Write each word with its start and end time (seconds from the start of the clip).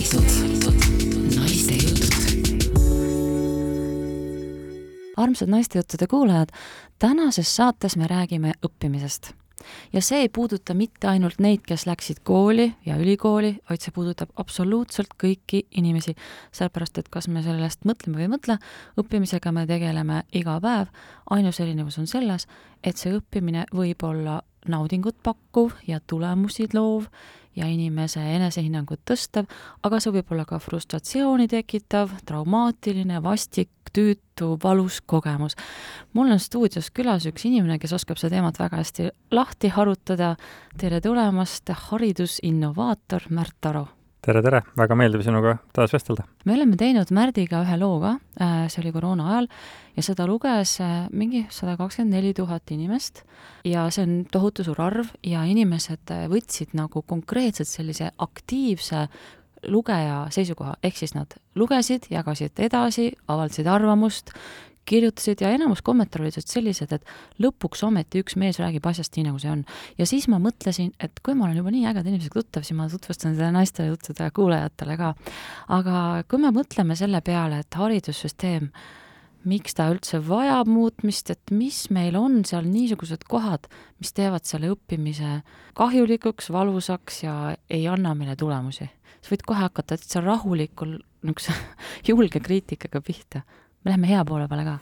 naiste 0.00 1.74
jutud. 1.74 2.14
armsad 5.16 5.48
naistejuttude 5.48 6.06
kuulajad, 6.06 6.48
tänases 6.98 7.56
saates 7.56 7.96
me 7.96 8.06
räägime 8.06 8.52
õppimisest 8.66 9.34
ja 9.92 10.00
see 10.02 10.20
ei 10.24 10.28
puuduta 10.28 10.74
mitte 10.74 11.08
ainult 11.08 11.36
neid, 11.38 11.60
kes 11.66 11.84
läksid 11.86 12.22
kooli 12.24 12.70
ja 12.86 12.96
ülikooli, 12.96 13.58
vaid 13.68 13.84
see 13.84 13.92
puudutab 13.92 14.32
absoluutselt 14.40 15.12
kõiki 15.20 15.66
inimesi. 15.76 16.14
sellepärast, 16.52 16.98
et 16.98 17.08
kas 17.08 17.28
me 17.28 17.42
sellest 17.42 17.84
mõtleme 17.84 18.16
või 18.16 18.26
ei 18.28 18.32
mõtle, 18.32 18.56
õppimisega 18.96 19.52
me 19.52 19.66
tegeleme 19.66 20.22
iga 20.32 20.56
päev, 20.60 20.88
ainus 21.30 21.60
erinevus 21.60 21.98
on 21.98 22.06
selles, 22.06 22.46
et 22.84 22.96
see 22.96 23.12
õppimine 23.16 23.66
võib 23.74 24.02
olla 24.06 24.40
naudingut 24.68 25.16
pakkuv 25.22 25.76
ja 25.86 26.00
tulemusi 26.06 26.68
loov 26.74 27.06
ja 27.56 27.66
inimese 27.66 28.22
enesehinnangut 28.36 29.02
tõstav, 29.08 29.48
aga 29.82 30.00
see 30.00 30.14
võib 30.14 30.32
olla 30.32 30.46
ka 30.46 30.60
frustratsiooni 30.62 31.48
tekitav, 31.50 32.12
traumaatiline, 32.26 33.22
vastik, 33.24 33.70
tüütu, 33.90 34.54
valus 34.62 35.00
kogemus. 35.00 35.56
mul 36.12 36.30
on 36.30 36.38
stuudios 36.38 36.90
külas 36.90 37.26
üks 37.26 37.44
inimene, 37.44 37.78
kes 37.78 37.92
oskab 37.92 38.18
seda 38.18 38.36
teemat 38.36 38.58
väga 38.58 38.76
hästi 38.76 39.10
lahti 39.30 39.68
harutada. 39.68 40.36
tere 40.78 41.00
tulemast, 41.00 41.68
haridusinnovaator 41.68 43.26
Märt 43.30 43.66
Aro 43.66 43.88
tere, 44.24 44.42
tere, 44.44 44.60
väga 44.76 44.96
meeldiv 44.98 45.24
sinuga 45.24 45.56
taas 45.76 45.92
vestelda. 45.94 46.26
me 46.44 46.54
oleme 46.54 46.76
teinud 46.80 47.10
Märdiga 47.14 47.62
ühe 47.64 47.78
loo 47.80 48.00
ka, 48.02 48.14
äh, 48.40 48.66
see 48.68 48.82
oli 48.82 48.92
koroona 48.92 49.28
ajal, 49.32 49.48
ja 49.96 50.04
seda 50.04 50.26
luges 50.28 50.76
äh, 50.84 51.08
mingi 51.12 51.46
sada 51.50 51.76
kakskümmend 51.80 52.16
neli 52.18 52.34
tuhat 52.36 52.70
inimest. 52.70 53.24
Ja 53.64 53.88
see 53.90 54.04
on 54.06 54.14
tohutu 54.32 54.64
suur 54.66 54.80
arv 54.84 55.12
ja 55.26 55.44
inimesed 55.48 56.12
äh, 56.12 56.26
võtsid 56.30 56.76
nagu 56.78 57.02
konkreetselt 57.02 57.68
sellise 57.68 58.10
aktiivse 58.18 59.06
lugeja 59.68 60.24
seisukoha, 60.32 60.78
ehk 60.84 60.96
siis 60.96 61.12
nad 61.12 61.34
lugesid, 61.58 62.06
jagasid 62.12 62.60
edasi, 62.64 63.10
avaldasid 63.28 63.68
arvamust, 63.68 64.32
kirjutasid 64.88 65.42
ja 65.44 65.50
enamus 65.54 65.82
kommentaare 65.86 66.26
olid 66.26 66.38
sellised, 66.40 66.92
et 66.94 67.42
lõpuks 67.42 67.84
ometi 67.86 68.22
üks 68.24 68.36
mees 68.40 68.58
räägib 68.60 68.86
asjast 68.90 69.16
nii, 69.16 69.28
nagu 69.28 69.40
see 69.42 69.52
on. 69.52 69.64
ja 69.98 70.06
siis 70.08 70.28
ma 70.32 70.40
mõtlesin, 70.42 70.92
et 71.00 71.20
kui 71.24 71.36
ma 71.38 71.46
olen 71.46 71.60
juba 71.60 71.74
nii 71.74 71.86
ägeda 71.90 72.10
inimesega 72.10 72.40
tuttav, 72.40 72.66
siis 72.66 72.78
ma 72.78 72.88
tutvustan 72.90 73.36
seda 73.36 73.50
naistele 73.54 73.92
juttude 73.92 74.30
kuulajatele 74.36 74.96
ka. 75.00 75.12
aga 75.76 76.06
kui 76.30 76.42
me 76.42 76.54
mõtleme 76.54 76.96
selle 76.98 77.22
peale, 77.26 77.62
et 77.64 77.78
haridussüsteem, 77.80 78.70
miks 79.50 79.76
ta 79.76 79.88
üldse 79.92 80.20
vajab 80.26 80.68
muutmist, 80.68 81.30
et 81.32 81.54
mis 81.54 81.86
meil 81.94 82.16
on 82.18 82.42
seal 82.48 82.66
niisugused 82.68 83.24
kohad, 83.28 83.70
mis 84.00 84.12
teevad 84.16 84.44
selle 84.48 84.72
õppimise 84.74 85.40
kahjulikuks, 85.78 86.50
valusaks 86.52 87.22
ja 87.24 87.36
ei 87.70 87.86
anna 87.88 88.14
meile 88.14 88.36
tulemusi. 88.36 88.90
sa 89.20 89.34
võid 89.34 89.42
kohe 89.46 89.60
hakata 89.60 89.96
täitsa 89.96 90.20
rahulikul 90.24 90.98
niisuguse 91.22 91.52
julge 92.08 92.40
kriitikaga 92.40 93.00
pihta 93.04 93.44
me 93.84 93.92
läheme 93.92 94.10
hea 94.10 94.24
poole 94.28 94.48
peale 94.48 94.66
ka? 94.66 94.78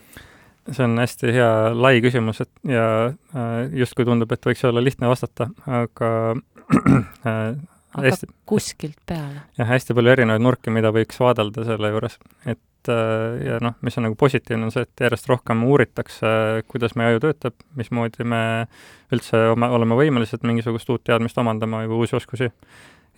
see 0.73 0.85
on 0.85 1.01
hästi 1.01 1.33
hea 1.33 1.51
lai 1.75 1.99
küsimus, 2.05 2.43
et 2.45 2.51
ja 2.69 2.85
äh, 3.09 3.59
justkui 3.81 4.07
tundub, 4.09 4.33
et 4.35 4.49
võiks 4.51 4.65
olla 4.69 4.83
lihtne 4.85 5.09
vastata, 5.11 5.49
aga 5.65 6.11
äh, 7.29 7.57
hakkab 7.95 8.05
hästi, 8.05 8.31
kuskilt 8.49 8.99
peale. 9.09 9.45
jah, 9.59 9.71
hästi 9.71 9.97
palju 9.97 10.13
erinevaid 10.13 10.45
nurki, 10.45 10.75
mida 10.75 10.93
võiks 10.95 11.21
vaadelda 11.23 11.65
selle 11.69 11.93
juures, 11.95 12.19
et 12.45 12.93
äh, 12.93 13.39
ja 13.47 13.63
noh, 13.65 13.79
mis 13.87 13.97
on 13.97 14.09
nagu 14.09 14.19
positiivne, 14.21 14.69
on 14.69 14.75
see, 14.75 14.85
et 14.85 15.07
järjest 15.07 15.31
rohkem 15.33 15.65
uuritakse, 15.71 16.35
kuidas 16.69 16.97
meie 16.99 17.15
aju 17.15 17.25
töötab, 17.29 17.57
mismoodi 17.79 18.29
me 18.29 18.43
üldse 19.15 19.49
oma, 19.55 19.73
oleme 19.73 19.97
võimelised 19.99 20.45
mingisugust 20.45 20.91
uut 20.93 21.07
teadmist 21.09 21.41
omandama 21.41 21.87
või 21.87 22.03
uusi 22.05 22.19
oskusi 22.21 22.53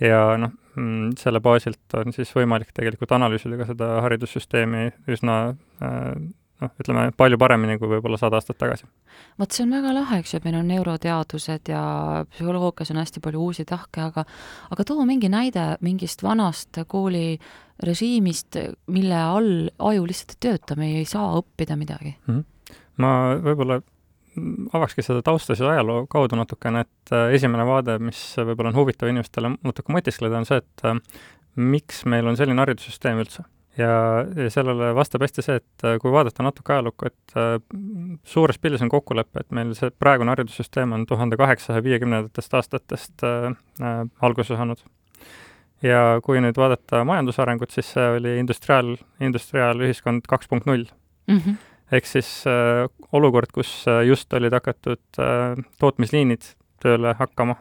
ja 0.01 0.21
noh, 0.41 0.53
mm, 0.77 1.15
selle 1.21 1.41
baasilt 1.45 1.99
on 1.99 2.15
siis 2.17 2.33
võimalik 2.37 2.73
tegelikult 2.77 3.13
analüüsida 3.17 3.59
ka 3.61 3.69
seda 3.71 3.91
haridussüsteemi 4.07 4.89
üsna 5.13 5.41
äh, 5.83 6.13
noh, 6.61 6.73
ütleme 6.81 7.07
palju 7.17 7.39
paremini 7.41 7.77
kui 7.81 7.91
võib-olla 7.91 8.19
sada 8.21 8.39
aastat 8.41 8.59
tagasi. 8.61 8.89
vot 9.41 9.53
see 9.53 9.65
on 9.65 9.75
väga 9.75 9.95
lahe, 9.97 10.21
eks 10.21 10.35
ju, 10.35 10.41
et 10.41 10.49
meil 10.49 10.59
on 10.61 10.69
neuroteadused 10.71 11.71
ja 11.73 11.83
psühholoogias 12.33 12.93
on 12.95 13.01
hästi 13.01 13.23
palju 13.25 13.47
uusi 13.49 13.67
tahke, 13.69 14.05
aga 14.09 14.25
aga 14.71 14.87
too 14.89 15.07
mingi 15.09 15.31
näide 15.33 15.67
mingist 15.85 16.25
vanast 16.27 16.83
koolirežiimist, 16.89 18.61
mille 18.93 19.23
all 19.23 19.71
aju 19.91 20.09
lihtsalt 20.09 20.37
ei 20.37 20.43
tööta, 20.49 20.77
me 20.81 20.93
ei 21.01 21.09
saa 21.09 21.33
õppida 21.41 21.79
midagi 21.81 22.15
mm. 22.27 22.37
-hmm. 22.37 22.77
ma 23.05 23.15
võib-olla 23.41 23.81
avakski 24.73 25.03
seda 25.05 25.23
tausta 25.27 25.57
siis 25.57 25.69
ajaloo 25.69 26.05
kaudu 26.11 26.39
natukene, 26.39 26.85
et 26.87 27.15
äh, 27.15 27.31
esimene 27.37 27.67
vaade, 27.67 27.99
mis 28.03 28.21
võib-olla 28.39 28.73
on 28.73 28.79
huvitav 28.79 29.11
inimestele 29.11 29.55
natuke 29.57 29.95
mõtiskleda, 29.95 30.41
on 30.41 30.47
see, 30.49 30.61
et 30.63 30.85
äh, 30.87 31.01
miks 31.61 32.05
meil 32.11 32.29
on 32.31 32.39
selline 32.39 32.63
haridussüsteem 32.63 33.23
üldse. 33.25 33.45
ja, 33.79 33.91
ja 34.37 34.51
sellele 34.53 34.93
vastab 34.95 35.25
hästi 35.25 35.45
see, 35.47 35.59
et 35.63 35.87
äh, 35.87 35.99
kui 36.03 36.13
vaadata 36.15 36.45
natuke 36.47 36.75
ajalukku, 36.75 37.11
et 37.11 38.23
suures 38.27 38.59
pildis 38.59 38.83
on 38.87 38.93
kokkulepe, 38.93 39.43
et 39.43 39.51
meil 39.57 39.75
see 39.79 39.91
praegune 39.91 40.35
haridussüsteem 40.35 40.95
on 40.97 41.07
tuhande 41.11 41.39
kaheksasaja 41.41 41.85
viiekümnendatest 41.87 42.57
aastatest 42.61 43.27
äh, 43.27 43.51
alguse 44.21 44.57
saanud. 44.57 44.85
ja 45.83 46.21
kui 46.23 46.43
nüüd 46.45 46.59
vaadata 46.61 47.03
majandusarengut, 47.09 47.71
siis 47.73 47.95
see 47.97 48.07
oli 48.19 48.37
industriaal, 48.39 48.95
industriaalühiskond 49.21 50.29
kaks 50.29 50.49
punkt 50.49 50.71
null 50.71 50.87
mhm 51.27 51.59
ehk 51.93 52.07
siis 52.07 52.29
äh, 52.49 52.87
olukord, 53.13 53.53
kus 53.55 53.73
äh, 53.89 54.05
just 54.09 54.33
olid 54.33 54.55
hakatud 54.55 55.03
äh, 55.19 55.61
tootmisliinid 55.79 56.53
tööle 56.81 57.15
hakkama 57.19 57.57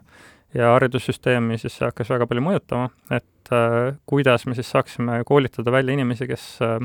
ja 0.53 0.73
haridussüsteemi 0.75 1.57
siis 1.61 1.77
see 1.77 1.87
hakkas 1.87 2.09
väga 2.09 2.27
palju 2.29 2.43
mõjutama, 2.45 2.89
et 3.13 3.53
äh, 3.53 3.95
kuidas 4.09 4.45
me 4.49 4.57
siis 4.57 4.69
saaksime 4.71 5.21
koolitada 5.27 5.73
välja 5.73 5.95
inimesi, 5.97 6.27
kes 6.29 6.45
äh, 6.65 6.77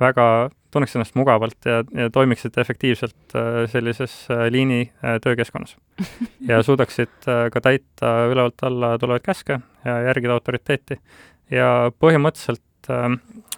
väga 0.00 0.26
tunneks 0.74 0.96
ennast 0.96 1.16
mugavalt 1.16 1.68
ja, 1.68 1.82
ja 1.94 2.10
toimiksid 2.12 2.58
efektiivselt 2.60 3.36
äh, 3.36 3.62
sellises 3.70 4.16
äh, 4.30 4.46
liini 4.52 4.80
äh, 5.04 5.20
töökeskkonnas. 5.24 5.76
ja 6.50 6.62
suudaksid 6.62 7.28
äh, 7.28 7.46
ka 7.52 7.62
täita 7.64 8.16
ülevalt 8.30 8.66
alla 8.66 8.96
tulevaid 8.98 9.24
käske 9.24 9.60
ja 9.84 10.00
järgida 10.10 10.36
autoriteeti. 10.36 11.00
ja 11.50 11.92
põhimõtteliselt 12.00 12.90
äh, 12.90 13.06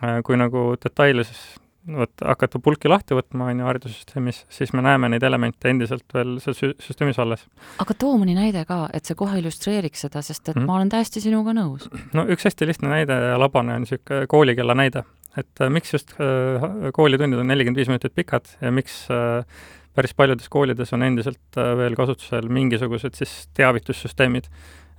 äh 0.04 0.20
kui 0.24 0.36
nagu 0.36 0.74
detaile 0.84 1.24
siis 1.24 1.56
vot 1.96 2.24
hakata 2.24 2.60
pulki 2.62 2.90
lahti 2.90 3.16
võtma, 3.16 3.48
on 3.52 3.62
ju, 3.62 3.66
haridussüsteemis, 3.68 4.42
siis 4.52 4.72
me 4.76 4.82
näeme 4.84 5.10
neid 5.12 5.24
elemente 5.24 5.70
endiselt 5.70 6.14
veel 6.14 6.36
seal 6.44 6.56
sü-, 6.58 6.74
süsteemis 6.84 7.20
alles. 7.22 7.46
aga 7.82 7.96
too 7.98 8.18
mõni 8.20 8.36
näide 8.38 8.64
ka, 8.68 8.84
et 8.94 9.08
see 9.08 9.18
kohe 9.18 9.38
illustreeriks 9.40 10.06
seda, 10.06 10.22
sest 10.22 10.48
et 10.48 10.54
mm 10.54 10.62
-hmm. 10.62 10.66
ma 10.66 10.76
olen 10.76 10.92
täiesti 10.94 11.20
sinuga 11.24 11.54
nõus. 11.56 11.88
no 12.12 12.26
üks 12.26 12.44
hästi 12.44 12.66
lihtne 12.66 12.88
näide 12.88 13.12
ja 13.32 13.38
labane 13.38 13.74
on 13.74 13.86
niisugune 13.86 14.26
koolikella 14.26 14.74
näide. 14.74 15.04
et 15.36 15.60
äh, 15.60 15.70
miks 15.70 15.92
just 15.92 16.12
äh, 16.20 16.92
koolitunnid 16.92 17.38
on 17.38 17.46
nelikümmend 17.46 17.76
viis 17.76 17.88
minutit 17.88 18.14
pikad 18.14 18.44
ja 18.60 18.72
miks 18.72 19.08
äh, 19.10 19.44
päris 19.94 20.14
paljudes 20.14 20.48
koolides 20.48 20.92
on 20.92 21.02
endiselt 21.02 21.56
äh, 21.58 21.76
veel 21.76 21.96
kasutusel 21.98 22.48
mingisugused 22.48 23.14
siis 23.14 23.48
teavitussüsteemid 23.54 24.46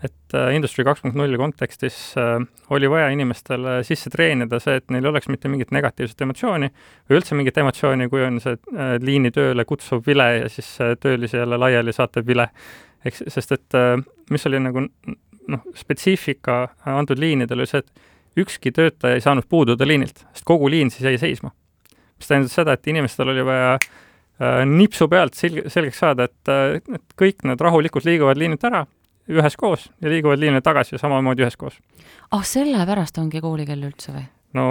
et 0.04 0.34
äh, 0.34 0.56
Industry 0.56 0.86
kaks 0.88 1.02
punkt 1.04 1.18
nulli 1.20 1.38
kontekstis 1.38 1.98
äh, 2.18 2.40
oli 2.72 2.90
vaja 2.90 3.10
inimestele 3.12 3.80
sisse 3.84 4.12
treenida 4.14 4.60
see, 4.64 4.78
et 4.80 4.92
neil 4.94 5.04
ei 5.04 5.12
oleks 5.12 5.28
mitte 5.32 5.52
mingit 5.52 5.74
negatiivset 5.76 6.22
emotsiooni 6.24 6.70
või 6.72 7.20
üldse 7.20 7.36
mingit 7.36 7.58
emotsiooni, 7.60 8.08
kui 8.12 8.24
on 8.24 8.40
see 8.44 8.56
äh, 8.56 8.94
liini 9.04 9.32
tööle 9.36 9.66
kutsuv 9.68 10.06
vile 10.08 10.30
ja 10.38 10.52
siis 10.52 10.70
töölisi 11.04 11.38
jälle 11.38 11.60
laiali 11.60 11.94
saatev 11.96 12.28
vile. 12.28 12.48
eks, 13.06 13.26
sest 13.28 13.52
et 13.56 13.76
mis 14.32 14.46
oli 14.48 14.60
nagu 14.60 14.86
noh, 14.86 15.66
spetsiifika 15.76 16.62
antud 16.96 17.20
liinidel 17.20 17.60
oli 17.60 17.68
see, 17.68 17.84
et 17.84 18.40
ükski 18.40 18.72
töötaja 18.72 19.18
ei 19.18 19.24
saanud 19.24 19.48
puududa 19.50 19.88
liinilt, 19.88 20.24
sest 20.32 20.46
kogu 20.48 20.70
liin 20.72 20.92
siis 20.92 21.10
jäi 21.10 21.18
seisma. 21.18 21.52
mis 22.20 22.28
tähendas 22.28 22.56
seda, 22.56 22.76
et 22.76 22.88
inimestel 22.88 23.32
oli 23.32 23.44
vaja 23.46 23.76
nipsu 24.68 25.08
pealt 25.12 25.36
selge, 25.36 25.66
selgeks 25.68 26.00
saada, 26.00 26.30
et, 26.30 26.52
et 26.96 27.16
kõik 27.20 27.44
nad 27.48 27.60
rahulikult 27.60 28.06
liiguvad 28.08 28.40
liinilt 28.40 28.64
ära 28.64 28.86
üheskoos 29.30 29.90
ja 30.02 30.12
liiguvad 30.12 30.42
liinile 30.42 30.62
tagasi 30.66 30.98
samamoodi 30.98 31.46
üheskoos. 31.46 31.80
ah, 32.32 32.44
sellepärast 32.44 33.18
ongi 33.22 33.42
koolikell 33.42 33.90
üldse 33.90 34.14
või? 34.16 34.26
no 34.58 34.66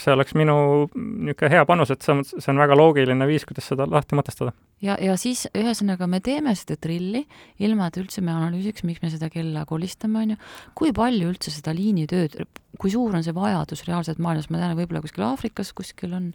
see 0.00 0.14
oleks 0.14 0.34
minu 0.38 0.56
niisugune 0.94 1.50
hea 1.52 1.64
panus, 1.68 1.92
et 1.92 2.04
see 2.04 2.14
on, 2.14 2.22
see 2.24 2.50
on 2.52 2.60
väga 2.62 2.76
loogiline 2.78 3.26
viis, 3.28 3.44
kuidas 3.48 3.68
seda 3.68 3.86
lahti 3.90 4.16
mõtestada. 4.18 4.54
ja, 4.84 4.96
ja 5.00 5.16
siis 5.20 5.46
ühesõnaga 5.56 6.08
me 6.10 6.22
teeme 6.24 6.54
seda 6.56 6.78
trilli, 6.80 7.26
ilma 7.60 7.90
et 7.90 8.00
üldse 8.00 8.24
me 8.24 8.32
analüüsiks, 8.32 8.84
miks 8.88 9.04
me 9.04 9.12
seda 9.12 9.30
kella 9.32 9.66
kolistame, 9.68 10.24
on 10.24 10.34
ju, 10.34 10.40
kui 10.78 10.94
palju 10.96 11.34
üldse 11.34 11.52
seda 11.52 11.74
liinitööd, 11.76 12.38
kui 12.80 12.92
suur 12.92 13.16
on 13.16 13.26
see 13.26 13.36
vajadus 13.36 13.84
reaalselt 13.88 14.22
maailmas, 14.22 14.48
ma 14.50 14.62
tean, 14.62 14.78
võib-olla 14.78 15.04
kuskil 15.04 15.28
Aafrikas 15.28 15.74
kuskil 15.76 16.16
on 16.16 16.32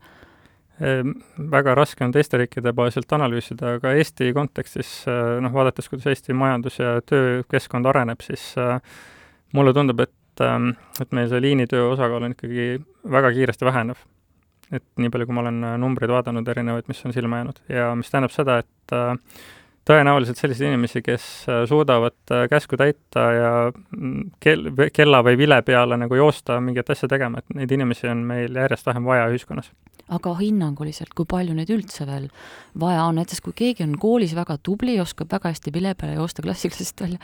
väga 0.80 1.75
raske 1.75 2.04
on 2.04 2.12
teiste 2.12 2.39
riikide 2.39 2.74
baasilt 2.75 3.12
analüüsida, 3.16 3.77
aga 3.77 3.94
Eesti 3.95 4.31
kontekstis 4.36 4.89
äh, 5.07 5.38
noh, 5.44 5.54
vaadates, 5.54 5.88
kuidas 5.89 6.10
Eesti 6.12 6.36
majandus- 6.36 6.81
ja 6.81 6.98
töökeskkond 7.07 7.88
areneb, 7.88 8.24
siis 8.25 8.51
äh, 8.60 8.80
mulle 9.56 9.74
tundub, 9.74 10.04
et, 10.04 10.44
ähm, 10.44 10.74
et 11.00 11.16
meil 11.16 11.30
see 11.31 11.42
liinitöö 11.42 11.94
osakaal 11.94 12.27
on 12.27 12.36
ikkagi 12.36 12.68
väga 13.12 13.31
kiiresti 13.38 13.66
vähenev. 13.66 14.04
et 14.74 14.83
nii 14.98 15.12
palju, 15.13 15.27
kui 15.30 15.36
ma 15.38 15.44
olen 15.44 15.60
numbreid 15.77 16.10
vaadanud 16.10 16.48
erinevaid, 16.50 16.88
mis 16.89 17.04
on 17.06 17.13
silma 17.13 17.38
jäänud 17.38 17.60
ja 17.69 17.92
mis 17.95 18.10
tähendab 18.10 18.33
seda, 18.33 18.57
et 18.63 18.94
tõenäoliselt 19.85 20.39
selliseid 20.39 20.71
inimesi, 20.71 21.01
kes 21.05 21.25
suudavad 21.69 22.33
käsku 22.49 22.77
täita 22.79 23.25
ja 23.35 23.51
mm, 23.71 24.31
kell, 24.41 24.71
kella 24.93 25.21
või 25.25 25.37
vile 25.37 25.61
peale 25.65 25.97
nagu 26.01 26.17
joosta 26.17 26.59
mingit 26.63 26.89
asja 26.89 27.09
tegema, 27.11 27.41
et 27.41 27.59
neid 27.59 27.75
inimesi 27.75 28.09
on 28.09 28.23
meil 28.27 28.55
järjest 28.63 28.87
vähem 28.89 29.05
vaja 29.05 29.27
ühiskonnas 29.33 29.71
aga 30.13 30.35
hinnanguliselt, 30.37 31.13
kui 31.17 31.25
palju 31.29 31.55
neid 31.57 31.71
üldse 31.73 32.05
veel 32.05 32.27
vaja 32.77 33.07
on, 33.09 33.17
näiteks 33.17 33.41
kui 33.41 33.55
keegi 33.57 33.85
on 33.87 33.95
koolis 34.01 34.35
väga 34.37 34.59
tubli, 34.61 34.99
oskab 35.01 35.31
väga 35.33 35.49
hästi 35.53 35.73
vile 35.73 35.95
peale 35.97 36.19
joosta 36.19 36.45
klassiklassist 36.45 37.01
välja, 37.01 37.17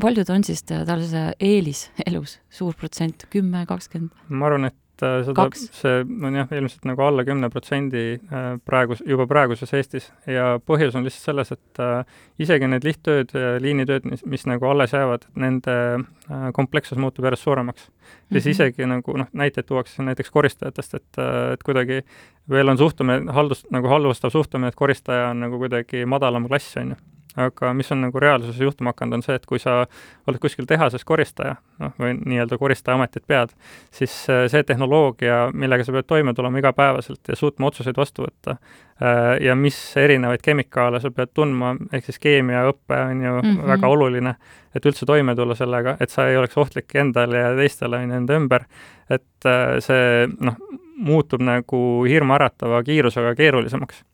paljud 0.00 0.30
on 0.32 0.44
siis 0.46 0.64
tal 0.66 1.04
see 1.04 1.26
eelis 1.40 1.86
elus, 2.06 2.38
suur 2.52 2.76
protsent, 2.78 3.26
kümme, 3.32 3.64
kakskümmend? 3.68 4.12
ma 4.28 4.48
arvan, 4.48 4.70
et 4.70 4.76
äh, 4.76 4.85
seda, 5.00 5.46
see 5.54 6.02
on 6.04 6.36
jah, 6.38 6.52
ilmselt 6.56 6.86
nagu 6.88 7.02
alla 7.06 7.24
kümne 7.26 7.50
protsendi 7.52 8.04
äh, 8.16 8.46
praegu, 8.66 8.96
juba 9.06 9.26
praeguses 9.30 9.72
Eestis 9.76 10.08
ja 10.30 10.56
põhjus 10.64 10.96
on 10.96 11.06
lihtsalt 11.06 11.30
selles, 11.30 11.52
et 11.56 11.82
äh, 11.82 12.20
isegi 12.42 12.70
need 12.70 12.86
lihttööd, 12.86 13.34
liinitööd, 13.62 14.06
mis, 14.10 14.24
mis 14.28 14.46
nagu 14.48 14.68
alles 14.70 14.94
jäävad, 14.96 15.26
nende 15.36 15.76
äh, 15.96 16.46
komplekssus 16.56 17.00
muutub 17.02 17.28
järjest 17.28 17.48
suuremaks. 17.48 17.90
siis 18.32 18.32
mm 18.32 18.38
-hmm. 18.38 18.50
isegi 18.50 18.86
nagu 18.86 19.16
noh, 19.16 19.28
näiteid 19.32 19.66
tuuakse 19.66 20.02
näiteks 20.02 20.30
koristajatest, 20.30 20.94
et, 20.94 21.18
et 21.52 21.62
kuidagi 21.62 22.02
veel 22.50 22.68
on 22.68 22.78
suhtumine, 22.78 23.32
haldus, 23.32 23.66
nagu 23.70 23.88
halvustav 23.88 24.30
suhtumine, 24.30 24.68
et 24.68 24.74
koristaja 24.74 25.28
on 25.30 25.40
nagu 25.40 25.58
kuidagi 25.58 26.06
madalam 26.06 26.48
klass, 26.48 26.76
on 26.76 26.90
ju 26.90 27.15
aga 27.36 27.72
mis 27.76 27.92
on 27.92 28.00
nagu 28.06 28.20
reaalsuses 28.20 28.60
juhtuma 28.60 28.92
hakanud, 28.92 29.18
on 29.18 29.24
see, 29.24 29.36
et 29.36 29.46
kui 29.46 29.60
sa 29.60 29.82
oled 30.26 30.40
kuskil 30.40 30.66
tehases 30.68 31.04
koristaja, 31.04 31.56
noh, 31.82 31.92
või 32.00 32.14
nii-öelda 32.16 32.58
koristaja-ametit 32.60 33.26
pead, 33.28 33.52
siis 33.94 34.14
äh, 34.32 34.46
see 34.52 34.64
tehnoloogia, 34.66 35.46
millega 35.52 35.84
sa 35.84 35.94
pead 35.96 36.08
toime 36.08 36.34
tulema 36.34 36.62
igapäevaselt 36.62 37.28
ja 37.28 37.36
suutma 37.36 37.68
otsuseid 37.70 38.00
vastu 38.00 38.24
võtta, 38.24 38.56
äh, 39.02 39.36
ja 39.44 39.56
mis 39.58 39.78
erinevaid 40.00 40.44
kemikaale 40.44 41.00
sa 41.02 41.12
pead 41.14 41.34
tundma, 41.36 41.74
ehk 41.92 42.08
siis 42.08 42.20
keemiaõpe 42.22 43.02
on 43.10 43.22
ju 43.22 43.36
mm 43.36 43.52
-hmm. 43.52 43.68
väga 43.74 43.92
oluline, 43.92 44.34
et 44.74 44.86
üldse 44.86 45.06
toime 45.06 45.36
tulla 45.36 45.54
sellega, 45.54 45.96
et 46.00 46.10
sa 46.10 46.28
ei 46.28 46.36
oleks 46.36 46.56
ohtlik 46.56 46.94
endale 46.94 47.38
ja 47.38 47.54
teistele, 47.56 47.96
on 47.96 48.10
ju, 48.10 48.16
enda 48.16 48.36
ümber, 48.36 48.64
et 49.10 49.46
äh, 49.46 49.78
see 49.80 50.28
noh, 50.40 50.56
muutub 50.96 51.42
nagu 51.44 52.04
hirmuäratava 52.08 52.82
kiirusega 52.82 53.34
keerulisemaks 53.34 54.04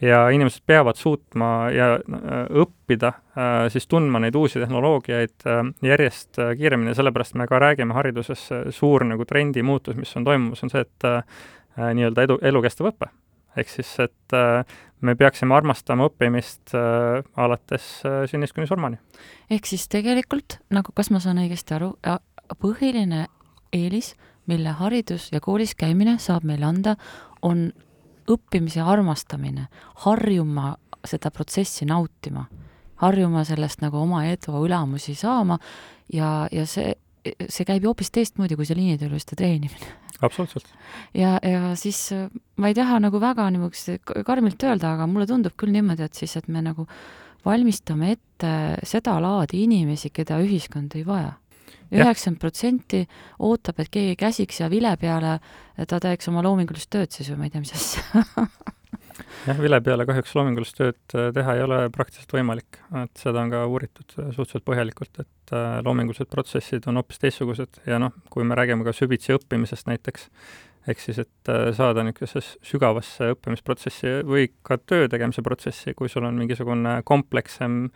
ja 0.00 0.28
inimesed 0.30 0.62
peavad 0.66 0.96
suutma 0.96 1.70
ja 1.72 1.94
äh, 1.96 2.32
õppida 2.62 3.12
äh, 3.12 3.66
siis 3.72 3.86
tundma 3.88 4.20
neid 4.20 4.36
uusi 4.36 4.60
tehnoloogiaid 4.60 5.46
äh, 5.48 5.62
järjest 5.88 6.40
kiiremini, 6.58 6.94
sellepärast 6.94 7.36
me 7.40 7.46
ka 7.48 7.60
räägime 7.62 7.96
hariduses, 7.96 8.48
suur 8.76 9.04
nagu 9.08 9.24
trendi 9.24 9.64
muutus, 9.64 9.96
mis 9.96 10.12
on 10.16 10.26
toimumas, 10.28 10.62
on 10.64 10.72
see, 10.72 10.84
et 10.84 11.08
nii-öelda 11.76 12.24
edu, 12.24 12.38
elukestev 12.44 12.90
õpe. 12.92 13.08
ehk 13.56 13.72
siis, 13.72 13.88
et 14.00 14.36
me 15.00 15.14
peaksime 15.16 15.54
armastama 15.54 16.08
õppimist 16.08 16.72
alates 17.36 17.88
sünnist 18.30 18.56
kuni 18.56 18.68
surmani. 18.68 18.96
ehk 19.50 19.66
siis 19.66 19.88
tegelikult, 19.88 20.58
nagu 20.70 20.92
kas 20.94 21.10
ma 21.10 21.20
saan 21.20 21.40
õigesti 21.40 21.76
aru, 21.76 21.94
põhiline 22.60 23.26
eelis, 23.72 24.14
mille 24.46 24.72
haridus 24.78 25.30
ja 25.32 25.40
koolis 25.40 25.74
käimine 25.74 26.18
saab 26.18 26.44
meile 26.48 26.68
anda, 26.68 26.96
on 27.42 27.72
õppimise 28.30 28.82
armastamine, 28.82 29.68
harjuma 30.04 30.74
seda 31.06 31.30
protsessi 31.30 31.86
nautima, 31.88 32.46
harjuma 33.02 33.44
sellest 33.46 33.82
nagu 33.84 34.00
oma 34.00 34.24
edu 34.30 34.64
ülemusi 34.64 35.14
saama 35.18 35.58
ja, 36.12 36.48
ja 36.52 36.64
see, 36.68 36.94
see 37.24 37.66
käib 37.68 37.84
ju 37.84 37.92
hoopis 37.92 38.10
teistmoodi 38.14 38.56
kui 38.56 38.66
see 38.66 38.78
liinitööliste 38.78 39.36
treenimine. 39.38 39.92
absoluutselt. 40.20 40.66
ja, 41.14 41.36
ja 41.42 41.74
siis 41.76 42.08
ma 42.56 42.72
ei 42.72 42.76
taha 42.78 43.00
nagu 43.04 43.20
väga 43.20 43.50
niisugust 43.52 44.12
karmilt 44.26 44.62
öelda, 44.64 44.96
aga 44.96 45.06
mulle 45.10 45.28
tundub 45.28 45.56
küll 45.58 45.74
niimoodi, 45.76 46.08
et 46.08 46.18
siis, 46.18 46.36
et 46.40 46.48
me 46.48 46.64
nagu 46.64 46.88
valmistame 47.46 48.16
ette 48.16 48.52
seda 48.82 49.20
laadi 49.22 49.62
inimesi, 49.66 50.10
keda 50.10 50.40
ühiskond 50.42 50.96
ei 50.98 51.04
vaja 51.06 51.36
üheksakümmend 51.92 52.40
protsenti 52.42 53.02
ootab, 53.38 53.80
et 53.82 53.92
keegi 53.92 54.16
käsiks 54.20 54.62
ja 54.62 54.70
vile 54.72 54.96
peale 55.00 55.38
ta 55.88 56.00
teeks 56.02 56.32
oma 56.32 56.42
loomingulist 56.46 56.90
tööd 56.90 57.12
siis 57.12 57.30
või 57.32 57.42
ma 57.42 57.48
ei 57.48 57.54
tea, 57.54 57.62
mis 57.64 57.76
asja. 57.76 58.46
Jah, 59.46 59.58
vile 59.60 59.78
peale 59.84 60.04
kahjuks 60.08 60.32
loomingulist 60.36 60.76
tööd 60.78 61.14
äh, 61.16 61.28
teha 61.34 61.54
ei 61.56 61.62
ole 61.64 61.78
praktiliselt 61.94 62.32
võimalik, 62.34 62.78
et 63.02 63.20
seda 63.20 63.44
on 63.44 63.52
ka 63.52 63.62
uuritud 63.70 64.16
äh, 64.18 64.30
suhteliselt 64.34 64.66
põhjalikult, 64.66 65.20
et 65.22 65.54
äh, 65.54 65.78
loomingulised 65.86 66.28
protsessid 66.32 66.88
on 66.90 67.00
hoopis 67.00 67.22
teistsugused. 67.22 67.80
Ja 67.88 68.00
noh, 68.02 68.16
kui 68.32 68.46
me 68.48 68.58
räägime 68.58 68.86
ka 68.86 68.94
süvitsi 68.96 69.36
õppimisest 69.36 69.88
näiteks, 69.90 70.28
ehk 70.86 71.00
siis, 71.02 71.18
et 71.22 71.50
äh, 71.50 71.70
saada 71.74 72.04
niisugusesse 72.06 72.60
sügavasse 72.66 73.32
õppimisprotsessi 73.34 74.20
või 74.26 74.48
ka 74.66 74.78
töö 74.78 75.08
tegemise 75.10 75.42
protsessi, 75.46 75.94
kui 75.98 76.10
sul 76.12 76.26
on 76.28 76.38
mingisugune 76.38 77.00
komplekssem 77.08 77.86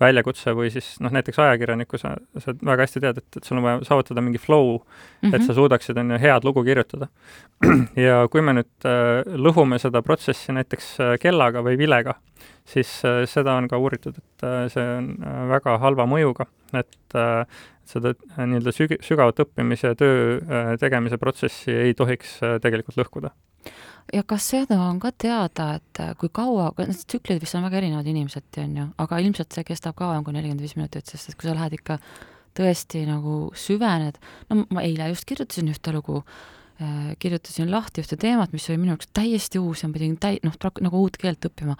väljakutse 0.00 0.54
või 0.56 0.70
siis 0.72 0.94
noh, 1.04 1.12
näiteks 1.14 1.40
ajakirjaniku 1.42 2.00
sa, 2.00 2.14
sa 2.38 2.54
väga 2.54 2.86
hästi 2.86 3.02
tead, 3.04 3.20
et, 3.20 3.40
et 3.40 3.48
sul 3.48 3.58
on 3.60 3.66
vaja 3.66 3.82
saavutada 3.88 4.22
mingi 4.24 4.40
flow 4.40 4.78
mm, 4.78 4.80
-hmm. 4.80 5.34
et 5.34 5.42
sa 5.42 5.52
mhm. 5.52 5.58
suudaksid, 5.60 5.98
on 5.98 6.14
ju, 6.14 6.18
head 6.22 6.46
lugu 6.46 6.64
kirjutada. 6.64 7.08
ja 8.08 8.22
kui 8.30 8.42
me 8.42 8.56
nüüd 8.60 8.88
äh, 8.88 9.26
lõhume 9.36 9.78
seda 9.82 10.02
protsessi 10.02 10.54
näiteks 10.54 10.94
äh, 11.00 11.18
kellaga 11.20 11.64
või 11.66 11.78
vilega, 11.78 12.14
siis 12.68 12.90
äh, 13.06 13.22
seda 13.30 13.56
on 13.58 13.68
ka 13.70 13.78
uuritud, 13.80 14.18
et 14.20 14.46
äh, 14.46 14.62
see 14.72 14.86
on 14.98 15.10
äh, 15.22 15.42
väga 15.52 15.76
halva 15.82 16.06
mõjuga, 16.08 16.48
et 16.76 17.18
seda 17.88 18.12
nii-öelda 18.36 18.72
süg-, 18.76 18.98
sügavat 19.04 19.40
õppimise 19.40 19.94
ja 19.94 19.96
töö 19.96 20.34
tegemise 20.80 21.16
protsessi 21.20 21.72
ei 21.72 21.94
tohiks 21.96 22.34
tegelikult 22.60 22.98
lõhkuda. 23.00 23.30
ja 24.12 24.20
kas 24.28 24.50
seda 24.52 24.76
on 24.84 25.00
ka 25.00 25.14
teada, 25.16 25.70
et 25.78 26.02
kui 26.20 26.28
kaua, 26.28 26.70
need 26.82 27.00
tsüklid 27.08 27.40
vist 27.40 27.56
on 27.56 27.64
väga 27.64 27.80
erinevad 27.80 28.10
inimeseti, 28.10 28.66
on 28.66 28.76
ju, 28.76 28.84
aga 29.04 29.22
ilmselt 29.24 29.56
see 29.56 29.64
kestab 29.70 29.96
kauem 29.96 30.26
kui 30.26 30.36
nelikümmend 30.36 30.66
viis 30.66 30.76
minutit, 30.76 31.08
sest 31.08 31.32
et 31.32 31.40
kui 31.40 31.48
sa 31.48 31.56
lähed 31.56 31.78
ikka 31.78 31.96
tõesti 32.58 33.06
nagu 33.08 33.40
süvened, 33.56 34.20
no 34.50 34.60
ma 34.74 34.84
eile 34.84 35.08
just 35.14 35.24
kirjutasin 35.28 35.72
ühte 35.72 35.96
lugu, 35.96 36.20
kirjutasin 37.18 37.72
lahti 37.72 38.04
ühte 38.04 38.20
teemat, 38.20 38.52
mis 38.52 38.68
oli 38.68 38.82
minu 38.82 38.92
jaoks 38.92 39.08
täiesti 39.16 39.62
uus 39.62 39.82
ja 39.82 39.88
ma 39.88 39.96
pidin 39.96 40.20
täi-, 40.20 40.42
noh, 40.44 40.60
nagu 40.84 41.00
uut 41.00 41.16
keelt 41.16 41.48
õppima 41.48 41.78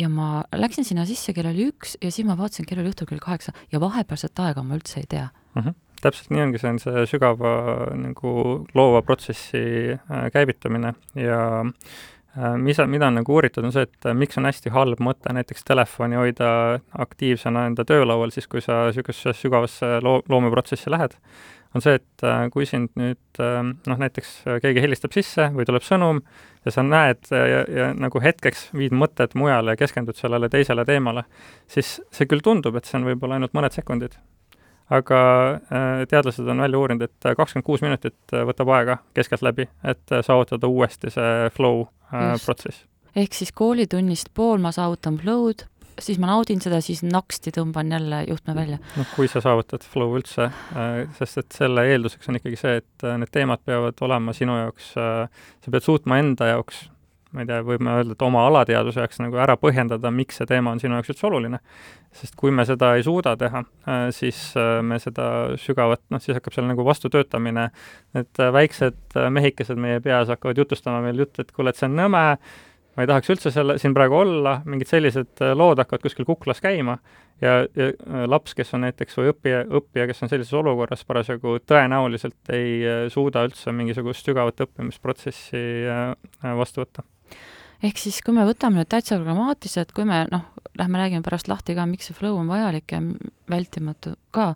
ja 0.00 0.08
ma 0.08 0.42
läksin 0.56 0.86
sinna 0.86 1.04
sisse, 1.08 1.34
kell 1.36 1.50
oli 1.50 1.68
üks 1.70 1.96
ja 2.00 2.10
siis 2.12 2.26
ma 2.28 2.36
vaatasin, 2.38 2.68
kell 2.68 2.82
oli 2.82 2.92
õhtul 2.92 3.08
kell 3.10 3.22
kaheksa 3.22 3.54
ja 3.72 3.80
vahepealset 3.82 4.44
aega 4.46 4.64
ma 4.64 4.78
üldse 4.78 5.00
ei 5.02 5.08
tea 5.10 5.28
mm. 5.28 5.62
-hmm. 5.62 5.78
täpselt 6.02 6.30
nii 6.34 6.44
ongi, 6.46 6.62
see 6.62 6.74
on 6.74 6.80
see 6.82 7.06
sügava 7.10 7.54
nagu 7.98 8.34
loova 8.74 9.02
protsessi 9.02 9.64
äh, 9.92 10.26
käivitamine 10.32 10.94
ja 11.14 11.42
äh, 11.60 12.56
mis, 12.56 12.80
mida 12.86 13.10
on 13.10 13.20
nagu 13.20 13.34
uuritud, 13.34 13.64
on 13.64 13.76
see, 13.76 13.86
et 13.88 14.06
äh, 14.08 14.16
miks 14.16 14.38
on 14.38 14.48
hästi 14.48 14.72
halb 14.76 15.00
mõte 15.04 15.32
näiteks 15.36 15.64
telefoni 15.64 16.16
hoida 16.20 16.80
aktiivsena 17.06 17.66
enda 17.70 17.84
töölaual 17.84 18.32
siis, 18.34 18.48
kui 18.48 18.64
sa 18.64 18.86
niisugusesse 18.88 19.36
sügavasse 19.42 19.98
loo-, 20.04 20.22
loomeprotsessi 20.28 20.90
lähed 20.90 21.18
on 21.74 21.84
see, 21.84 21.98
et 22.00 22.24
äh, 22.26 22.46
kui 22.52 22.66
sind 22.68 22.90
nüüd 22.98 23.42
äh, 23.42 23.60
noh, 23.62 24.00
näiteks 24.00 24.32
äh, 24.46 24.58
keegi 24.62 24.82
helistab 24.82 25.14
sisse 25.14 25.50
või 25.54 25.66
tuleb 25.68 25.84
sõnum 25.86 26.22
ja 26.66 26.74
sa 26.74 26.84
näed 26.86 27.30
ja, 27.30 27.62
ja 27.62 27.86
nagu 27.96 28.22
hetkeks 28.22 28.70
viid 28.76 28.94
mõtted 28.96 29.36
mujale 29.38 29.76
ja 29.76 29.80
keskendud 29.80 30.18
sellele 30.18 30.50
teisele 30.52 30.84
teemale, 30.88 31.24
siis 31.70 31.98
see 32.10 32.28
küll 32.30 32.42
tundub, 32.44 32.76
et 32.76 32.88
see 32.88 32.98
on 32.98 33.06
võib-olla 33.08 33.38
ainult 33.38 33.54
mõned 33.56 33.76
sekundid. 33.76 34.18
aga 34.90 35.18
teadlased 36.10 36.48
on 36.50 36.60
välja 36.64 36.78
uurinud, 36.78 37.06
et 37.06 37.26
kakskümmend 37.38 37.64
kuus 37.64 37.82
minutit 37.84 38.32
võtab 38.34 38.72
aega 38.74 38.96
keskeltläbi, 39.14 39.68
et 39.86 40.02
saavutada 40.10 40.66
uuesti 40.66 41.12
see 41.14 41.50
flow 41.54 41.84
Just. 42.10 42.44
protsess. 42.44 42.84
ehk 43.14 43.38
siis 43.38 43.52
koolitunnist 43.54 44.34
pool 44.34 44.58
ma 44.58 44.74
saavutan 44.74 45.20
flow'd, 45.22 45.68
siis 46.04 46.20
ma 46.20 46.30
naudin 46.30 46.60
seda, 46.62 46.80
siis 46.84 47.02
naksti 47.06 47.52
tõmban 47.54 47.90
jälle 47.92 48.22
juhtme 48.28 48.54
välja. 48.56 48.78
noh, 48.96 49.10
kui 49.16 49.28
sa 49.30 49.42
saavutad 49.44 49.84
flow 49.86 50.16
üldse, 50.18 50.50
äh, 50.76 51.02
sest 51.18 51.44
et 51.44 51.58
selle 51.58 51.86
eelduseks 51.92 52.30
on 52.30 52.40
ikkagi 52.40 52.60
see, 52.60 52.78
et 52.82 53.06
äh, 53.06 53.18
need 53.20 53.32
teemad 53.34 53.62
peavad 53.66 54.00
olema 54.06 54.34
sinu 54.36 54.56
jaoks, 54.62 54.94
äh, 55.00 55.44
sa 55.64 55.74
pead 55.74 55.86
suutma 55.86 56.20
enda 56.22 56.50
jaoks, 56.54 56.82
ma 57.34 57.44
ei 57.44 57.50
tea, 57.50 57.60
võime 57.66 57.94
öelda, 57.94 58.16
et 58.16 58.22
oma 58.26 58.42
alateadvuse 58.48 59.02
jaoks 59.02 59.20
nagu 59.22 59.38
ära 59.38 59.54
põhjendada, 59.60 60.10
miks 60.14 60.40
see 60.40 60.48
teema 60.50 60.74
on 60.74 60.82
sinu 60.82 60.98
jaoks 60.98 61.12
üldse 61.14 61.28
oluline. 61.28 61.60
sest 62.16 62.34
kui 62.34 62.50
me 62.50 62.64
seda 62.66 62.96
ei 62.98 63.04
suuda 63.06 63.36
teha, 63.38 63.60
siis 64.10 64.38
me 64.82 64.96
seda 64.98 65.26
sügavat, 65.62 66.02
noh, 66.10 66.18
siis 66.18 66.34
hakkab 66.34 66.56
seal 66.56 66.66
nagu 66.66 66.82
vastutöötamine, 66.82 67.68
need 68.18 68.40
väiksed 68.56 69.14
mehikesed 69.30 69.78
meie 69.78 70.00
peas 70.02 70.26
hakkavad 70.32 70.58
jutustama 70.58 71.04
meile 71.04 71.22
juttu, 71.22 71.44
et 71.44 71.54
kuule, 71.54 71.70
et 71.70 71.78
see 71.78 71.86
on 71.86 71.94
nõme, 72.00 72.24
ma 72.96 73.04
ei 73.04 73.10
tahaks 73.10 73.30
üldse 73.32 73.52
selle, 73.54 73.76
siin 73.80 73.94
praegu 73.96 74.18
olla, 74.18 74.58
mingid 74.68 74.90
sellised 74.90 75.42
äh, 75.44 75.52
lood 75.56 75.80
hakkavad 75.80 76.02
kuskil 76.04 76.26
kuklas 76.28 76.62
käima 76.62 76.96
ja, 77.42 77.62
ja 77.76 77.90
äh, 77.90 78.24
laps, 78.30 78.54
kes 78.58 78.74
on 78.76 78.84
näiteks, 78.86 79.16
või 79.18 79.30
õppija, 79.32 79.62
õppija, 79.80 80.08
kes 80.10 80.24
on 80.24 80.32
sellises 80.32 80.56
olukorras 80.58 81.04
parasjagu, 81.08 81.58
tõenäoliselt 81.70 82.52
ei 82.56 82.80
äh, 82.82 83.02
suuda 83.12 83.44
üldse 83.48 83.74
mingisugust 83.76 84.26
sügavat 84.26 84.64
õppimisprotsessi 84.66 85.64
vastu 86.58 86.84
võtta. 86.84 87.06
ehk 87.86 88.00
siis, 88.02 88.20
kui 88.26 88.34
me 88.36 88.46
võtame 88.48 88.82
nüüd 88.82 88.90
täitsa 88.90 89.20
programmaatiliselt, 89.20 89.94
kui 89.96 90.08
me 90.08 90.24
noh, 90.32 90.48
lähme 90.78 91.04
räägime 91.04 91.26
pärast 91.26 91.50
lahti 91.50 91.78
ka, 91.78 91.86
miks 91.90 92.10
see 92.10 92.18
flow 92.18 92.40
on 92.40 92.50
vajalik 92.50 92.96
ja 92.96 93.02
vältimatu 93.50 94.16
ka, 94.34 94.54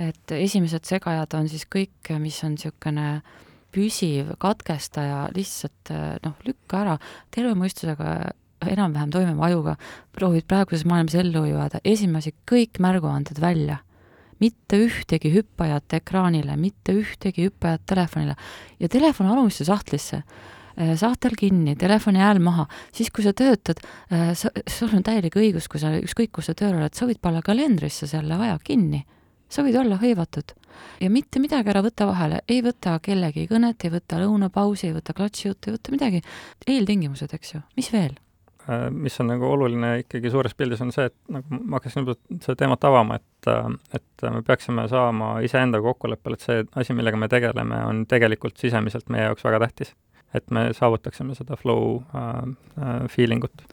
et 0.00 0.32
esimesed 0.32 0.88
segajad 0.88 1.36
on 1.36 1.50
siis 1.50 1.68
kõik, 1.68 2.16
mis 2.22 2.40
on 2.46 2.56
niisugune 2.56 3.10
äh, 3.18 3.36
püsiv 3.74 4.34
katkestaja 4.42 5.26
lihtsalt 5.36 5.92
noh, 6.24 6.36
lükka 6.46 6.82
ära, 6.82 6.96
terve 7.34 7.54
mõistusega 7.58 8.32
enam-vähem 8.68 9.12
toimiva 9.14 9.46
ajuga 9.46 9.76
proovid 10.16 10.46
praeguses 10.50 10.86
maailmas 10.88 11.14
ellu 11.18 11.44
jääda, 11.46 11.82
esimene 11.84 12.22
asi, 12.22 12.34
kõik 12.48 12.80
märguanded 12.82 13.40
välja. 13.40 13.82
mitte 14.38 14.78
ühtegi 14.78 15.32
hüppajat 15.34 15.96
ekraanile, 15.98 16.54
mitte 16.56 16.92
ühtegi 16.94 17.48
hüppajat 17.48 17.80
telefonile. 17.90 18.36
Ja 18.78 18.88
telefon 18.88 19.26
alumisse 19.26 19.64
sahtlisse 19.66 20.22
Äh, 20.78 20.94
sahtel 20.94 21.34
kinni, 21.34 21.74
telefoni 21.74 22.20
hääl 22.22 22.38
maha, 22.38 22.68
siis 22.94 23.08
kui 23.10 23.24
sa 23.24 23.32
töötad, 23.34 23.80
äh, 24.14 24.30
sa, 24.38 24.52
sul 24.70 24.92
on 24.94 25.02
täielik 25.02 25.34
õigus, 25.34 25.66
kui 25.66 25.80
sa 25.82 25.90
ükskõik, 25.98 26.30
kus 26.36 26.46
sa 26.46 26.54
tööl 26.54 26.76
oled, 26.76 26.94
sa 26.94 27.08
võid 27.08 27.18
panna 27.18 27.42
kalendrisse 27.42 28.06
selle 28.06 28.38
aja 28.38 28.58
kinni. 28.62 29.04
sa 29.48 29.62
võid 29.64 29.78
olla 29.80 29.96
hõivatud 29.96 30.52
ja 31.00 31.10
mitte 31.10 31.42
midagi 31.42 31.72
ära 31.72 31.82
võtta 31.84 32.08
vahele, 32.10 32.40
ei 32.48 32.62
võta 32.64 32.98
kellegi 33.02 33.48
kõnet, 33.50 33.84
ei 33.84 33.92
võta 33.94 34.22
lõunapausi, 34.22 34.88
ei 34.88 34.96
võta 34.96 35.16
klatšijuttu, 35.16 35.70
ei 35.70 35.76
võta 35.78 35.94
midagi. 35.94 36.22
eeltingimused, 36.66 37.34
eks 37.34 37.54
ju, 37.54 37.62
mis 37.76 37.92
veel? 37.92 38.16
Äh, 38.68 38.88
mis 38.90 39.20
on 39.20 39.30
nagu 39.32 39.46
oluline 39.48 39.94
ikkagi 40.04 40.32
suures 40.32 40.54
pildis, 40.54 40.82
on 40.84 40.92
see, 40.94 41.08
et 41.10 41.16
nagu 41.32 41.62
ma 41.62 41.78
hakkasin 41.78 42.04
juba 42.04 42.18
seda 42.44 42.58
teemat 42.64 42.84
avama, 42.90 43.20
et, 43.20 43.52
et 43.96 44.28
me 44.28 44.42
peaksime 44.46 44.88
saama 44.90 45.38
iseendaga 45.46 45.86
kokkuleppele, 45.92 46.38
et 46.38 46.50
see 46.50 46.68
asi, 46.74 46.96
millega 46.96 47.20
me 47.20 47.30
tegeleme, 47.32 47.80
on 47.86 48.04
tegelikult 48.10 48.60
sisemiselt 48.60 49.08
meie 49.12 49.30
jaoks 49.30 49.46
väga 49.48 49.66
tähtis 49.66 49.94
et 50.34 50.50
me 50.50 50.68
saavutaksime 50.76 51.34
seda 51.34 51.56
flow 51.56 52.02
äh, 52.14 52.42
äh, 52.78 53.08
feeling 53.08 53.44
ut. 53.44 53.64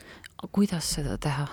kuidas 0.51 0.93
seda 0.97 1.17
teha? 1.17 1.47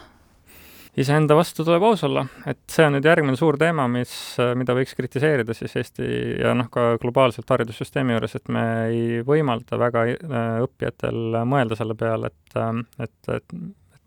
Iseenda 1.01 1.37
vastu 1.37 1.65
tuleb 1.65 1.85
aus 1.89 2.03
olla, 2.05 2.25
et 2.49 2.61
see 2.71 2.85
on 2.85 2.97
nüüd 2.97 3.07
järgmine 3.09 3.37
suur 3.41 3.57
teema, 3.61 3.87
mis, 3.91 4.13
äh, 4.43 4.53
mida 4.59 4.77
võiks 4.77 4.97
kritiseerida 4.99 5.57
siis 5.57 5.77
Eesti 5.81 6.09
ja 6.43 6.53
noh, 6.59 6.69
ka 6.73 6.97
globaalselt 7.03 7.49
haridussüsteemi 7.55 8.17
juures, 8.17 8.37
et 8.37 8.51
me 8.53 8.65
ei 8.89 9.23
võimalda 9.27 9.79
väga 9.81 10.09
äh, 10.13 10.51
õppijatel 10.67 11.39
mõelda 11.49 11.79
selle 11.79 11.97
peale, 11.99 12.33
et, 12.33 12.59
et, 13.07 13.33
et 13.39 13.57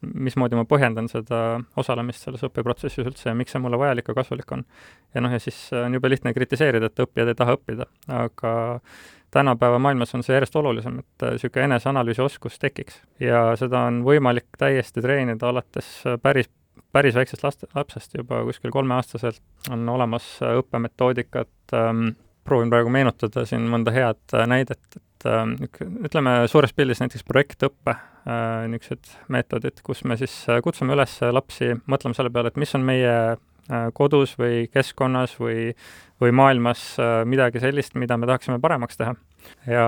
mismoodi 0.06 0.58
ma 0.60 0.66
põhjendan 0.70 1.08
seda 1.10 1.42
osalemist 1.80 2.26
selles 2.26 2.44
õppeprotsessis 2.46 3.06
üldse 3.06 3.30
ja 3.30 3.36
miks 3.38 3.56
see 3.56 3.62
mulle 3.64 3.80
vajalik 3.82 4.12
ja 4.12 4.18
kasulik 4.18 4.52
on. 4.54 4.66
ja 5.16 5.24
noh, 5.24 5.34
ja 5.34 5.42
siis 5.42 5.58
on 5.74 5.94
jube 5.98 6.12
lihtne 6.12 6.34
kritiseerida, 6.36 6.92
et 6.92 7.06
õppijad 7.06 7.32
ei 7.32 7.40
taha 7.40 7.56
õppida, 7.58 7.88
aga 8.14 8.52
tänapäeva 9.36 9.80
maailmas 9.80 10.16
on 10.16 10.24
see 10.24 10.36
järjest 10.36 10.56
olulisem, 10.56 11.00
et 11.02 11.26
niisugune 11.32 11.64
äh, 11.64 11.70
eneseanalüüsi 11.72 12.24
oskus 12.24 12.60
tekiks. 12.60 13.02
ja 13.20 13.48
seda 13.60 13.86
on 13.90 14.04
võimalik 14.06 14.48
täiesti 14.58 15.04
treenida 15.04 15.50
alates 15.50 15.90
äh, 16.06 16.20
päris, 16.22 16.52
päris 16.96 17.16
väiksest 17.18 17.44
last, 17.44 17.66
lapsest, 17.76 18.14
juba 18.18 18.44
kuskil 18.48 18.74
kolmeaastaselt 18.74 19.72
on 19.72 19.88
olemas 19.90 20.28
äh, 20.44 20.58
õppemetoodikat 20.62 21.76
ähm,, 21.78 22.08
proovin 22.46 22.70
praegu 22.70 22.92
meenutada 22.94 23.46
siin 23.50 23.66
mõnda 23.72 23.94
head 23.96 24.38
näidet, 24.52 25.00
et 25.00 25.30
äh, 25.30 25.44
ütleme 26.06 26.38
suures 26.52 26.76
pildis 26.78 27.02
näiteks 27.02 27.26
projektõppe 27.28 27.96
äh, 27.96 28.68
niisugused 28.72 29.16
meetodid, 29.34 29.82
kus 29.86 30.06
me 30.06 30.18
siis 30.22 30.38
kutsume 30.64 30.98
üles 30.98 31.20
lapsi 31.32 31.74
mõtlema 31.90 32.18
selle 32.18 32.34
peale, 32.34 32.54
et 32.54 32.62
mis 32.62 32.76
on 32.78 32.86
meie 32.88 33.16
Äh, 33.16 33.42
kodus 33.94 34.36
või 34.38 34.68
keskkonnas 34.70 35.40
või, 35.40 35.72
või 36.22 36.32
maailmas 36.36 36.84
äh, 37.00 37.24
midagi 37.28 37.60
sellist, 37.60 37.96
mida 38.00 38.18
me 38.18 38.28
tahaksime 38.30 38.60
paremaks 38.62 38.98
teha. 38.98 39.16
ja 39.68 39.86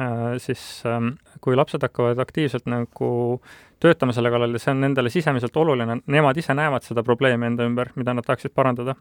äh, 0.00 0.36
siis, 0.38 0.82
ähm, 0.86 1.16
kui 1.40 1.56
lapsed 1.56 1.82
hakkavad 1.82 2.18
aktiivselt 2.18 2.66
nagu 2.66 3.40
töötama 3.80 4.12
selle 4.12 4.30
kallal 4.30 4.52
ja 4.52 4.60
see 4.62 4.72
on 4.74 4.82
nendele 4.82 5.10
sisemiselt 5.10 5.56
oluline, 5.56 6.00
nemad 6.06 6.36
ise 6.36 6.54
näevad 6.54 6.84
seda 6.84 7.04
probleemi 7.06 7.46
enda 7.46 7.66
ümber, 7.68 7.92
mida 7.96 8.14
nad 8.14 8.26
tahaksid 8.26 8.52
parandada, 8.56 8.96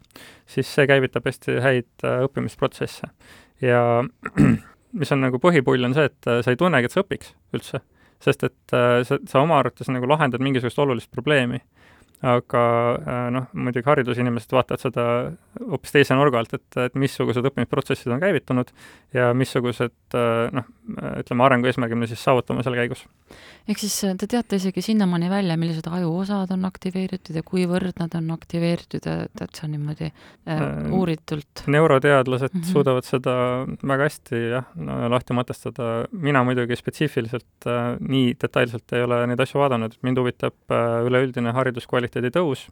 siis 0.46 0.70
see 0.70 0.88
käivitab 0.88 1.26
hästi 1.26 1.58
häid 1.64 2.08
õppimisprotsesse. 2.28 3.10
ja 3.66 4.04
mis 5.00 5.12
on 5.12 5.24
nagu 5.26 5.42
põhipull, 5.42 5.84
on 5.88 5.98
see, 5.98 6.12
et 6.12 6.30
sa 6.44 6.54
ei 6.54 6.60
tunnegi, 6.60 6.88
et 6.88 6.94
sa 6.94 7.04
õpiks 7.04 7.34
üldse. 7.58 7.82
sest 8.22 8.44
et 8.44 8.78
sa, 9.06 9.18
sa 9.18 9.42
oma 9.42 9.60
arvates 9.60 9.90
nagu 9.94 10.08
lahendad 10.10 10.42
mingisugust 10.42 10.80
olulist 10.80 11.12
probleemi 11.12 11.60
aga 12.26 12.62
äh, 12.98 13.28
noh, 13.34 13.46
muidugi 13.54 13.86
haridusinimesed 13.86 14.54
vaatavad 14.56 14.82
seda 14.82 15.04
hoopis 15.60 15.94
teise 15.94 16.18
nurga 16.18 16.42
alt, 16.42 16.56
et, 16.58 16.80
et 16.88 16.96
missugused 16.98 17.46
õppimisprotsessid 17.46 18.14
on 18.14 18.22
käivitunud 18.24 18.72
ja 19.14 19.30
missugused 19.38 20.18
äh, 20.18 20.48
noh, 20.56 20.66
ütleme, 21.22 21.46
arengueesmärgid 21.46 22.00
me 22.00 22.10
siis 22.10 22.24
saavutame 22.24 22.64
selle 22.66 22.80
käigus. 22.80 23.04
ehk 23.68 23.82
siis 23.82 23.96
äh, 24.08 24.16
te 24.18 24.30
teate 24.32 24.58
isegi 24.58 24.82
sinnamaani 24.86 25.30
välja, 25.30 25.58
millised 25.60 25.90
ajuosad 25.92 26.52
on 26.56 26.66
aktiveeritud 26.70 27.38
ja 27.38 27.44
kuivõrd 27.46 28.02
nad 28.02 28.18
on 28.18 28.32
aktiveeritud 28.34 29.06
ja 29.06 29.16
täitsa 29.38 29.70
niimoodi 29.70 30.10
äh, 30.10 30.66
uuritult? 30.94 31.66
neuroteadlased 31.68 32.54
mm 32.54 32.62
-hmm. 32.62 32.72
suudavad 32.72 33.06
seda 33.06 33.36
väga 33.84 34.10
hästi 34.10 34.44
jah 34.56 34.72
no,, 34.76 35.00
lahti 35.14 35.38
mõtestada, 35.38 36.08
mina 36.12 36.44
muidugi 36.48 36.76
spetsiifiliselt 36.80 37.70
äh, 37.70 37.94
nii 38.00 38.34
detailselt 38.42 38.98
ei 38.98 39.06
ole 39.06 39.22
neid 39.28 39.40
asju 39.40 39.62
vaadanud, 39.62 39.98
mind 40.02 40.18
huvitab 40.24 40.58
äh, 40.72 41.06
üleüldine 41.08 41.54
hariduskvaliteet, 41.54 42.07
kvaliteedi 42.08 42.32
tõus 42.36 42.68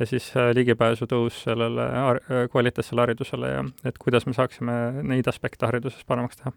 ja 0.00 0.06
siis 0.06 0.30
äh, 0.36 0.52
ligipääsu 0.54 1.08
tõus 1.10 1.42
sellele 1.44 1.84
äh, 1.84 2.46
kvaliteetsele 2.52 3.04
haridusele 3.04 3.50
ja 3.50 3.64
et 3.84 3.98
kuidas 3.98 4.26
me 4.26 4.34
saaksime 4.36 5.02
neid 5.02 5.28
aspekte 5.28 5.66
hariduses 5.66 6.04
paremaks 6.06 6.40
teha. 6.40 6.52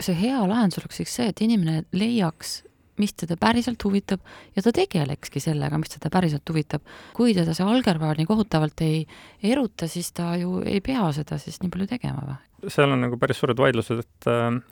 see 0.00 0.16
hea 0.16 0.40
lahendus 0.46 0.80
oleks 0.80 1.02
siis 1.02 1.14
see, 1.14 1.28
et 1.28 1.40
inimene 1.44 1.84
leiaks 1.92 2.62
mis 2.98 3.14
teda 3.14 3.36
päriselt 3.38 3.82
huvitab 3.84 4.20
ja 4.56 4.62
ta 4.62 4.72
tegelekski 4.74 5.40
sellega, 5.40 5.78
mis 5.78 5.92
teda 5.92 6.10
päriselt 6.10 6.48
huvitab. 6.50 6.82
kui 7.14 7.34
teda 7.34 7.54
see 7.54 7.66
algervaar 7.66 8.18
nii 8.18 8.26
kohutavalt 8.26 8.80
ei 8.82 9.06
eruta, 9.42 9.86
siis 9.86 10.12
ta 10.12 10.34
ju 10.36 10.62
ei 10.66 10.80
pea 10.80 11.12
seda 11.12 11.38
siis 11.38 11.60
nii 11.62 11.70
palju 11.70 11.86
tegema 11.94 12.24
või? 12.26 12.47
Seal 12.66 12.90
on 12.90 13.04
nagu 13.04 13.18
päris 13.20 13.38
suured 13.38 13.58
vaidlused, 13.60 14.00
et, 14.02 14.28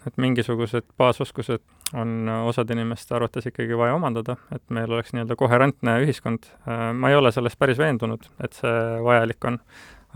et 0.08 0.16
mingisugused 0.20 0.88
baasoskused 0.98 1.62
on 1.94 2.30
osade 2.48 2.74
inimeste 2.74 3.14
arvates 3.14 3.46
ikkagi 3.46 3.78
vaja 3.78 3.94
omandada, 3.94 4.36
et 4.54 4.64
meil 4.74 4.90
oleks 4.90 5.14
nii-öelda 5.14 5.36
koherentne 5.38 6.00
ühiskond. 6.02 6.50
ma 6.66 7.12
ei 7.12 7.18
ole 7.18 7.30
selles 7.32 7.54
päris 7.56 7.78
veendunud, 7.78 8.26
et 8.42 8.58
see 8.58 8.80
vajalik 9.06 9.46
on, 9.46 9.60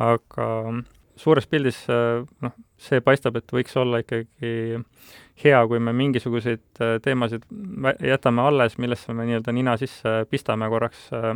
aga 0.03 0.49
suures 1.21 1.47
pildis 1.47 1.85
noh, 1.87 2.57
see 2.81 3.01
paistab, 3.05 3.39
et 3.39 3.55
võiks 3.55 3.77
olla 3.79 4.01
ikkagi 4.03 4.81
hea, 5.45 5.61
kui 5.69 5.81
me 5.83 5.93
mingisuguseid 5.97 6.83
äh, 6.83 6.97
teemasid 7.03 7.45
jätame 8.05 8.45
alles, 8.45 8.77
millesse 8.83 9.15
me 9.17 9.27
nii-öelda 9.29 9.55
nina 9.57 9.77
sisse 9.81 10.25
pistame 10.31 10.69
korraks. 10.73 11.09
Äh, 11.17 11.35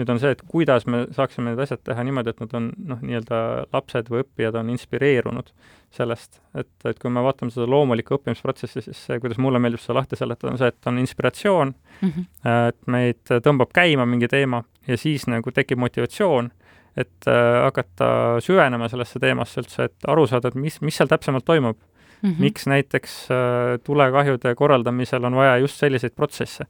nüüd 0.00 0.08
on 0.08 0.20
see, 0.22 0.32
et 0.32 0.42
kuidas 0.48 0.86
me 0.88 1.04
saaksime 1.12 1.50
need 1.50 1.60
asjad 1.62 1.82
teha 1.84 2.04
niimoodi, 2.06 2.32
et 2.32 2.40
nad 2.40 2.54
on 2.58 2.70
noh, 2.92 3.02
nii-öelda 3.04 3.38
lapsed 3.74 4.08
või 4.12 4.22
õppijad 4.24 4.56
on 4.60 4.70
inspireerunud 4.72 5.52
sellest, 5.92 6.40
et, 6.56 6.72
et 6.88 6.98
kui 6.98 7.12
me 7.12 7.20
vaatame 7.24 7.52
seda 7.52 7.68
loomulikku 7.68 8.16
õppimisprotsessi, 8.16 8.84
siis 8.86 9.04
see, 9.08 9.20
kuidas 9.20 9.40
mulle 9.42 9.60
meeldib 9.60 9.82
seda 9.82 9.98
lahti 10.00 10.16
seletada, 10.16 10.54
on 10.54 10.60
see, 10.62 10.72
et 10.72 10.88
on 10.88 10.98
inspiratsioon 11.02 11.74
mm, 11.74 12.08
-hmm. 12.08 12.58
et 12.68 12.80
meid 12.86 13.36
tõmbab 13.44 13.74
käima 13.76 14.08
mingi 14.08 14.28
teema 14.32 14.64
ja 14.88 14.96
siis 14.96 15.28
nagu 15.28 15.52
tekib 15.52 15.78
motivatsioon 15.78 16.50
et 16.96 17.28
äh, 17.28 17.62
hakata 17.64 18.40
süvenema 18.44 18.88
sellesse 18.92 19.20
teemasse 19.20 19.62
üldse, 19.62 19.88
et 19.88 20.08
aru 20.12 20.26
saada, 20.28 20.52
et 20.52 20.58
mis, 20.60 20.78
mis 20.84 20.96
seal 20.96 21.08
täpsemalt 21.10 21.46
toimub 21.48 21.78
mm, 21.78 22.30
-hmm. 22.30 22.40
miks 22.40 22.66
näiteks 22.66 23.14
äh, 23.30 23.78
tulekahjude 23.84 24.54
korraldamisel 24.54 25.24
on 25.24 25.34
vaja 25.34 25.56
just 25.58 25.80
selliseid 25.80 26.12
protsesse. 26.16 26.66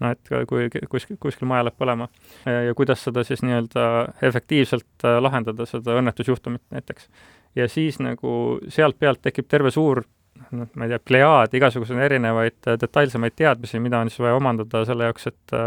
No 0.00 0.12
et 0.14 0.30
kui 0.48 0.68
kuskil, 0.90 1.18
kuskil 1.20 1.48
maja 1.50 1.66
läheb 1.68 1.78
põlema. 1.80 2.08
Ja, 2.46 2.74
kuidas 2.76 3.04
seda 3.06 3.24
siis 3.26 3.42
nii-öelda 3.46 3.84
efektiivselt 4.26 5.04
äh, 5.04 5.18
lahendada, 5.22 5.66
seda 5.68 5.98
õnnetusjuhtumit 6.00 6.64
näiteks. 6.74 7.10
ja 7.58 7.68
siis 7.68 7.98
nagu 7.98 8.32
sealt 8.68 8.98
pealt 8.98 9.22
tekib 9.22 9.48
terve 9.50 9.72
suur 9.74 10.04
noh, 10.50 10.70
ma 10.74 10.86
ei 10.86 10.94
tea, 10.94 11.00
plejaad 11.10 11.58
igasuguseid 11.58 12.06
erinevaid 12.06 12.70
äh, 12.70 12.78
detailsemaid 12.80 13.36
teadmisi, 13.36 13.82
mida 13.82 14.00
on 14.00 14.10
siis 14.10 14.22
vaja 14.24 14.38
omandada 14.40 14.84
selle 14.88 15.10
jaoks, 15.10 15.30
et 15.32 15.60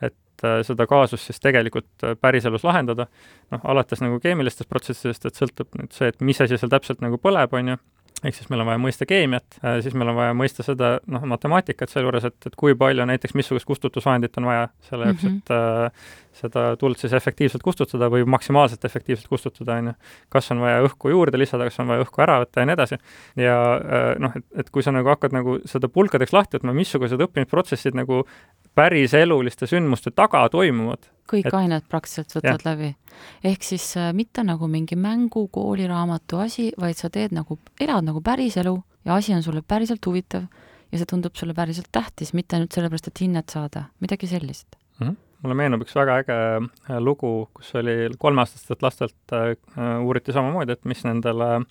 et 0.00 0.44
seda 0.64 0.86
kaasust 0.88 1.26
siis 1.28 1.36
tegelikult 1.44 2.04
päriselus 2.16 2.62
lahendada, 2.64 3.04
noh, 3.52 3.64
alates 3.68 4.00
nagu 4.00 4.16
keemilistest 4.24 4.70
protsessidest, 4.70 5.26
et 5.28 5.36
sõltub 5.36 5.76
nüüd 5.76 5.92
see, 5.92 6.08
et 6.08 6.22
mis 6.24 6.40
asi 6.40 6.56
seal 6.56 6.72
täpselt 6.72 7.02
nagu 7.04 7.18
põleb, 7.20 7.52
on 7.58 7.74
ju, 7.74 7.76
ehk 8.24 8.36
siis 8.36 8.50
meil 8.52 8.62
on 8.62 8.68
vaja 8.68 8.80
mõista 8.82 9.06
keemiat, 9.08 9.58
äh, 9.64 9.78
siis 9.84 9.94
meil 9.96 10.10
on 10.12 10.18
vaja 10.18 10.34
mõista 10.36 10.64
seda, 10.64 10.92
noh, 11.10 11.22
matemaatikat 11.30 11.92
sealjuures, 11.92 12.26
et, 12.28 12.36
et 12.50 12.56
kui 12.58 12.74
palju 12.78 13.06
näiteks 13.08 13.36
missugust 13.38 13.68
kustutusvahendit 13.68 14.36
on 14.40 14.48
vaja 14.50 14.66
selle 14.88 15.08
jaoks 15.08 15.24
mm, 15.24 15.30
-hmm. 15.30 15.38
et 15.38 15.54
äh, 15.56 16.18
seda 16.40 16.64
tuld 16.80 17.00
siis 17.00 17.12
efektiivselt 17.16 17.62
kustutada 17.62 18.10
või 18.12 18.24
maksimaalselt 18.28 18.84
efektiivselt 18.84 19.28
kustutada, 19.28 19.78
on 19.80 19.90
ju. 19.90 19.94
kas 20.28 20.50
on 20.54 20.60
vaja 20.60 20.82
õhku 20.86 21.10
juurde 21.10 21.38
lisada, 21.38 21.66
kas 21.68 21.80
on 21.80 21.90
vaja 21.90 22.04
õhku 22.04 22.22
ära 22.22 22.38
võtta 22.44 22.60
ja 22.60 22.68
nii 22.68 22.76
edasi. 22.78 23.00
ja 23.36 23.56
äh, 23.76 24.08
noh, 24.18 24.36
et, 24.36 24.46
et 24.64 24.70
kui 24.70 24.82
sa 24.82 24.92
nagu 24.92 25.08
hakkad 25.08 25.32
nagu 25.36 25.58
seda 25.64 25.88
pulkadeks 25.88 26.32
lahti 26.36 26.58
võtma, 26.58 26.76
missugused 26.76 27.20
õppimisprotsessid 27.26 27.96
nagu 27.96 28.24
päriseluliste 28.80 29.68
sündmuste 29.70 30.12
taga 30.16 30.46
toimuvad. 30.52 31.08
kõik 31.30 31.46
et, 31.46 31.54
ained 31.54 31.86
praktiliselt 31.86 32.32
võtad 32.34 32.56
jah. 32.56 32.66
läbi. 32.66 32.94
ehk 33.44 33.66
siis 33.66 33.86
äh, 34.00 34.10
mitte 34.16 34.44
nagu 34.46 34.68
mingi 34.68 34.96
mängu, 34.96 35.46
kooliraamatu 35.52 36.42
asi, 36.42 36.70
vaid 36.80 36.98
sa 36.98 37.10
teed 37.10 37.36
nagu, 37.36 37.58
elad 37.80 38.08
nagu 38.08 38.22
päriselu 38.24 38.74
ja 39.04 39.14
asi 39.14 39.34
on 39.36 39.42
sulle 39.42 39.62
päriselt 39.62 40.06
huvitav 40.06 40.46
ja 40.90 40.98
see 40.98 41.06
tundub 41.06 41.36
sulle 41.38 41.54
päriselt 41.54 41.90
tähtis, 41.92 42.34
mitte 42.34 42.56
ainult 42.56 42.74
sellepärast, 42.74 43.10
et 43.12 43.20
hinnet 43.26 43.48
saada, 43.52 43.88
midagi 44.00 44.30
sellist 44.30 44.76
mm. 44.98 45.08
-hmm 45.08 45.18
mulle 45.40 45.56
meenub 45.56 45.80
üks 45.86 45.94
väga 45.96 46.18
äge 46.20 46.36
äh, 46.36 46.98
lugu, 47.00 47.48
kus 47.56 47.72
oli 47.80 48.10
kolmeaastastelt 48.18 48.82
lastelt 48.82 49.32
äh, 49.32 49.54
uuriti 50.04 50.34
samamoodi, 50.36 50.76
et 50.76 50.84
mis 50.84 51.00
nendele 51.06 51.62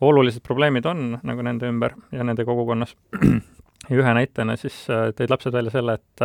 olulised 0.00 0.42
probleemid 0.42 0.86
on 0.90 1.18
nagu 1.22 1.44
nende 1.44 1.68
ümber 1.70 1.94
ja 2.12 2.24
nende 2.24 2.44
kogukonnas. 2.48 2.96
ja 3.88 3.96
ühe 3.96 4.14
näitena 4.16 4.56
siis 4.60 4.76
tõid 4.88 5.32
lapsed 5.32 5.54
välja 5.54 5.72
selle, 5.74 5.96
et 5.98 6.24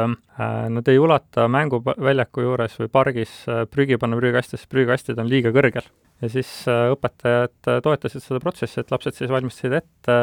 nad 0.75 0.91
ei 0.91 0.99
ulata 0.99 1.47
mänguväljaku 1.51 2.43
juures 2.43 2.75
või 2.81 2.91
pargis 2.91 3.37
prügi 3.71 3.99
panna 4.01 4.19
prügikasti, 4.19 4.57
sest 4.57 4.69
prügikastid 4.71 5.21
on 5.21 5.29
liiga 5.31 5.53
kõrgel. 5.55 5.87
ja 6.21 6.31
siis 6.31 6.51
õpetajad 6.67 7.71
toetasid 7.85 8.23
seda 8.23 8.41
protsessi, 8.43 8.81
et 8.81 8.91
lapsed 8.91 9.17
siis 9.17 9.31
valmistasid 9.31 9.79
ette 9.79 10.19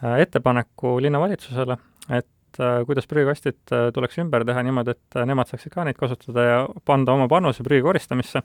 ettepaneku 0.00 0.96
linnavalitsusele, 1.04 1.76
et 2.16 2.60
kuidas 2.86 3.06
prügikastid 3.06 3.60
tuleks 3.94 4.18
ümber 4.18 4.44
teha 4.44 4.62
niimoodi, 4.66 4.96
et 4.96 5.20
nemad 5.28 5.50
saaksid 5.50 5.72
ka 5.74 5.84
neid 5.86 5.98
kasutada 6.00 6.46
ja 6.46 6.62
anda 6.90 7.14
oma 7.14 7.28
panuse 7.30 7.62
prügi 7.66 7.84
koristamisse 7.86 8.42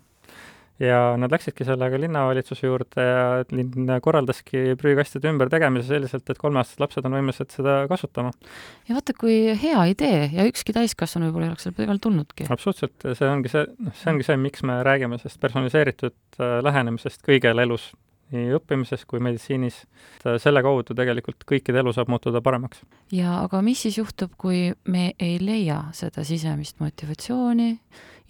ja 0.79 1.15
nad 1.19 1.31
läksidki 1.31 1.65
sellega 1.67 1.99
linnavalitsuse 1.99 2.67
juurde 2.67 3.03
ja 3.03 3.27
linn 3.55 3.91
korraldaski 4.03 4.75
prügikastide 4.79 5.31
ümbertegemise 5.31 5.87
selliselt, 5.87 6.27
et 6.29 6.39
kolmeaastased 6.41 6.83
lapsed 6.83 7.07
on 7.07 7.15
võimelised 7.15 7.55
seda 7.55 7.77
kasutama. 7.91 8.33
ja 8.89 8.97
vaata, 8.97 9.15
kui 9.19 9.37
hea 9.61 9.85
idee 9.93 10.25
ja 10.35 10.47
ükski 10.49 10.75
täiskasvanu 10.75 11.29
võib-olla 11.29 11.47
ei 11.47 11.53
oleks 11.53 11.67
selle 11.67 11.79
peale 11.79 11.99
tulnudki. 12.03 12.49
absoluutselt, 12.51 12.97
see 13.07 13.29
ongi 13.29 13.51
see, 13.53 13.67
noh, 13.87 13.95
see 13.95 14.11
ongi 14.11 14.27
see, 14.27 14.39
miks 14.47 14.65
me 14.67 14.81
räägime 14.87 15.19
sellest 15.21 15.39
personaliseeritud 15.45 16.41
äh, 16.41 16.57
lähenemisest 16.65 17.23
kõigele 17.23 17.63
elus, 17.63 17.93
nii 18.33 18.55
õppimises 18.57 19.05
kui 19.07 19.21
meditsiinis. 19.23 19.77
Äh, 20.25 20.35
selle 20.43 20.63
kaudu 20.65 20.97
tegelikult 20.97 21.47
kõikide 21.47 21.79
elu 21.79 21.93
saab 21.95 22.11
muutuda 22.11 22.41
paremaks. 22.43 22.83
ja 23.15 23.39
aga 23.45 23.63
mis 23.63 23.85
siis 23.87 24.01
juhtub, 24.01 24.35
kui 24.37 24.73
me 24.91 25.13
ei 25.19 25.39
leia 25.39 25.85
seda 25.95 26.27
sisemist 26.27 26.83
motivatsiooni, 26.83 27.77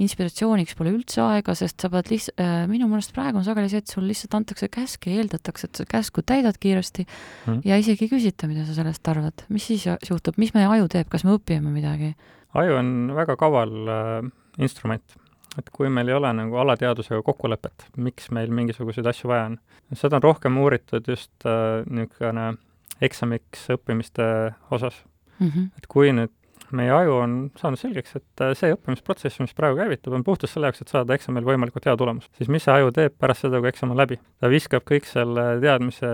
inspiratsiooniks 0.02 0.76
pole 0.76 0.92
üldse 0.92 1.22
aega, 1.24 1.56
sest 1.56 1.82
sa 1.82 1.90
pead 1.94 2.12
lihtsalt 2.12 2.42
äh,, 2.44 2.56
minu 2.72 2.90
meelest 2.92 3.14
praegu 3.16 3.40
on 3.40 3.48
sageli 3.48 3.72
see, 3.72 3.84
et 3.84 3.92
sul 3.92 4.08
lihtsalt 4.10 4.36
antakse 4.40 4.70
käsk 4.72 5.08
ja 5.08 5.20
eeldatakse, 5.22 5.70
et 5.70 5.82
sa 5.82 5.88
käsku 5.90 6.24
täidad 6.28 6.60
kiiresti 6.60 7.06
mm. 7.06 7.62
ja 7.68 7.80
isegi 7.80 8.08
ei 8.08 8.12
küsita, 8.12 8.50
mida 8.52 8.66
sa 8.68 8.76
sellest 8.78 9.08
arvad. 9.12 9.46
mis 9.50 9.68
siis 9.72 9.88
juhtub, 10.10 10.40
mis 10.42 10.54
meie 10.58 10.68
aju 10.68 10.90
teeb, 10.92 11.08
kas 11.12 11.24
me 11.28 11.38
õpime 11.38 11.72
midagi? 11.72 12.16
aju 12.56 12.80
on 12.80 12.92
väga 13.16 13.38
kaval 13.40 13.78
äh, 13.88 14.34
instrument 14.60 15.18
et 15.60 15.72
kui 15.72 15.90
meil 15.92 16.12
ei 16.12 16.18
ole 16.18 16.32
nagu 16.36 16.60
alateadusega 16.60 17.22
kokkulepet, 17.26 17.90
miks 18.04 18.30
meil 18.36 18.52
mingisuguseid 18.52 19.08
asju 19.08 19.32
vaja 19.32 19.50
on. 19.52 19.60
seda 19.96 20.20
on 20.20 20.26
rohkem 20.26 20.58
uuritud 20.60 21.08
just 21.08 21.48
äh, 21.48 21.84
niisugune 21.88 22.56
eksamiks 23.04 23.70
õppimiste 23.76 24.26
osas 24.72 25.04
mm. 25.40 25.48
-hmm. 25.48 25.70
et 25.78 25.88
kui 25.88 26.12
nüüd 26.16 26.34
meie 26.76 26.92
aju 26.94 27.18
on 27.22 27.34
saanud 27.60 27.80
selgeks, 27.80 28.16
et 28.20 28.44
äh, 28.44 28.54
see 28.58 28.74
õppimisprotsess, 28.74 29.42
mis 29.44 29.56
praegu 29.58 29.80
käivitub, 29.82 30.16
on 30.18 30.24
puhtalt 30.26 30.52
selle 30.52 30.70
jaoks, 30.72 30.84
et 30.84 30.94
saada 30.94 31.18
eksamil 31.18 31.46
võimalikult 31.48 31.86
hea 31.86 31.96
tulemus. 32.00 32.30
siis 32.38 32.52
mis 32.52 32.66
see 32.66 32.74
aju 32.74 32.94
teeb 32.96 33.18
pärast 33.20 33.46
seda, 33.46 33.62
kui 33.62 33.72
eksam 33.72 33.94
on 33.94 34.02
läbi? 34.02 34.20
ta 34.42 34.52
viskab 34.52 34.86
kõik 34.88 35.10
selle 35.10 35.48
teadmise 35.64 36.12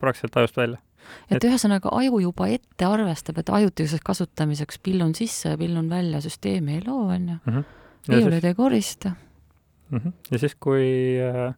praktiliselt 0.00 0.38
ajust 0.42 0.60
välja. 0.60 0.82
et, 1.28 1.38
et 1.38 1.48
ühesõnaga, 1.50 1.92
aju 2.00 2.22
juba 2.26 2.48
ette 2.52 2.86
arvestab, 2.86 3.40
et 3.42 3.52
ajutiseks 3.60 4.04
kasutamiseks 4.06 4.80
pillun 4.84 5.14
sisse 5.18 5.54
ja 5.54 5.60
pillun 5.60 5.90
välja, 5.90 6.22
süsteemi 6.24 6.78
ei 6.78 6.86
loo, 6.86 7.08
on 7.08 7.28
ju. 7.34 7.40
Mhm. 7.46 7.66
ei 8.10 8.54
korista 8.54 9.16
mm. 9.90 9.98
-hmm. 9.98 10.12
ja 10.30 10.38
siis, 10.38 10.54
kui 10.54 11.18
äh, 11.20 11.54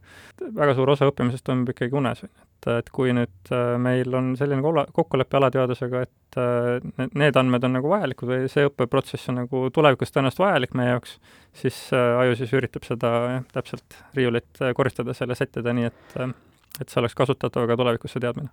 väga 0.55 0.75
suur 0.75 0.91
osa 0.91 1.09
õppimisest 1.11 1.45
toimub 1.47 1.73
ikkagi 1.73 1.97
unes, 1.97 2.25
et, 2.25 2.69
et 2.79 2.91
kui 2.91 3.13
nüüd 3.17 3.53
äh, 3.53 3.75
meil 3.79 4.15
on 4.15 4.33
selline 4.37 4.63
kolla-, 4.63 4.87
kokkulepe 4.93 5.37
alateadusega, 5.37 6.03
et 6.03 6.39
äh, 6.41 7.09
need 7.15 7.37
andmed 7.37 7.65
on 7.65 7.77
nagu 7.79 7.93
vajalikud 7.93 8.29
või 8.29 8.49
see 8.53 8.67
õppeprotsess 8.69 9.33
on 9.33 9.43
nagu 9.43 9.67
tulevikus 9.75 10.15
tõenäoliselt 10.15 10.47
vajalik 10.47 10.75
meie 10.79 10.95
jaoks, 10.95 11.19
siis 11.53 11.85
äh, 11.93 12.19
aju 12.25 12.39
siis 12.41 12.53
üritab 12.53 12.89
seda 12.89 13.13
jah, 13.37 13.45
täpselt 13.53 14.01
riiulit 14.15 14.63
äh, 14.63 14.75
koristada, 14.75 15.15
selle 15.15 15.39
sättida 15.39 15.77
nii, 15.77 15.93
et 15.93 16.19
äh, 16.21 16.35
et 16.81 16.89
see 16.89 17.03
oleks 17.03 17.15
kasutatav 17.15 17.67
ka 17.69 17.77
tulevikus, 17.77 18.15
see 18.15 18.23
teadmine 18.25 18.49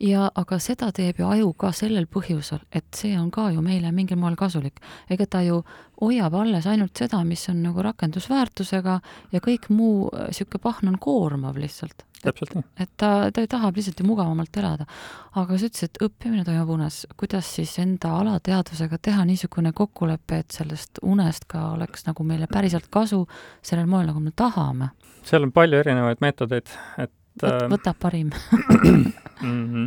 ja 0.00 0.28
aga 0.34 0.58
seda 0.62 0.90
teeb 0.94 1.20
ju 1.20 1.28
aju 1.28 1.52
ka 1.58 1.72
sellel 1.72 2.06
põhjusel, 2.10 2.62
et 2.72 2.86
see 2.96 3.14
on 3.18 3.30
ka 3.34 3.50
ju 3.54 3.62
meile 3.62 3.92
mingil 3.92 4.18
moel 4.18 4.36
kasulik. 4.36 4.80
ega 5.10 5.26
ta 5.26 5.42
ju 5.42 5.62
hoiab 6.00 6.34
alles 6.34 6.66
ainult 6.66 6.96
seda, 6.98 7.22
mis 7.24 7.48
on 7.48 7.62
nagu 7.62 7.82
rakendusväärtusega 7.82 8.98
ja 9.32 9.40
kõik 9.40 9.70
muu 9.70 10.10
niisugune 10.10 10.60
äh, 10.60 10.62
pahn 10.62 10.88
on 10.88 10.98
koormav 10.98 11.56
lihtsalt. 11.60 12.04
täpselt 12.24 12.54
nii. 12.54 12.64
et 12.80 12.90
ta, 12.96 13.30
ta 13.32 13.46
tahab 13.46 13.76
lihtsalt 13.76 14.00
ju 14.00 14.06
mugavamalt 14.06 14.56
elada. 14.56 14.86
aga 15.34 15.58
sa 15.58 15.70
ütlesid, 15.70 15.90
et 15.90 16.02
õppimine 16.08 16.44
toimub 16.44 16.74
unes. 16.78 17.06
kuidas 17.16 17.54
siis 17.56 17.78
enda 17.78 18.16
alateadvusega 18.18 18.98
teha 18.98 19.24
niisugune 19.24 19.72
kokkulepe, 19.72 20.38
et 20.44 20.50
sellest 20.50 21.02
unest 21.02 21.48
ka 21.48 21.70
oleks 21.72 22.06
nagu 22.06 22.24
meile 22.24 22.46
päriselt 22.50 22.90
kasu 22.90 23.26
sellel 23.62 23.86
moel, 23.86 24.06
nagu 24.10 24.20
me 24.20 24.32
tahame? 24.36 24.90
seal 25.24 25.46
on 25.46 25.52
palju 25.52 25.78
erinevaid 25.80 26.20
meetodeid, 26.20 26.68
et 26.98 27.12
Võt, 27.34 27.46
äh, 27.50 27.68
võtab 27.70 27.96
parim 27.98 28.28
mm. 29.42 29.62
-hmm. 29.70 29.86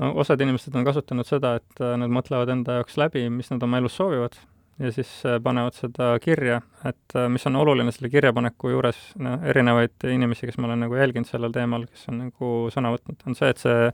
no 0.00 0.12
osad 0.22 0.40
inimesed 0.40 0.76
on 0.76 0.86
kasutanud 0.86 1.28
seda, 1.28 1.58
et 1.60 1.82
äh, 1.82 1.96
nad 2.00 2.12
mõtlevad 2.12 2.48
enda 2.54 2.78
jaoks 2.78 2.96
läbi, 3.00 3.26
mis 3.32 3.50
nad 3.52 3.62
oma 3.66 3.80
elus 3.82 3.98
soovivad 3.98 4.38
ja 4.80 4.92
siis 4.94 5.10
äh, 5.26 5.36
panevad 5.44 5.76
seda 5.76 6.14
kirja, 6.24 6.62
et 6.88 7.18
mis 7.28 7.44
on 7.50 7.58
oluline 7.60 7.92
selle 7.92 8.08
kirjapaneku 8.12 8.72
juures, 8.72 9.00
no 9.20 9.36
erinevaid 9.44 10.08
inimesi, 10.08 10.48
kes 10.48 10.58
ma 10.58 10.70
olen 10.70 10.86
nagu 10.86 10.96
jälginud 10.96 11.28
sellel 11.28 11.52
teemal, 11.52 11.84
kes 11.90 12.08
on 12.12 12.22
nagu 12.28 12.52
sõna 12.72 12.94
võtnud, 12.94 13.20
on 13.26 13.36
see, 13.36 13.50
et 13.52 13.60
see 13.60 13.90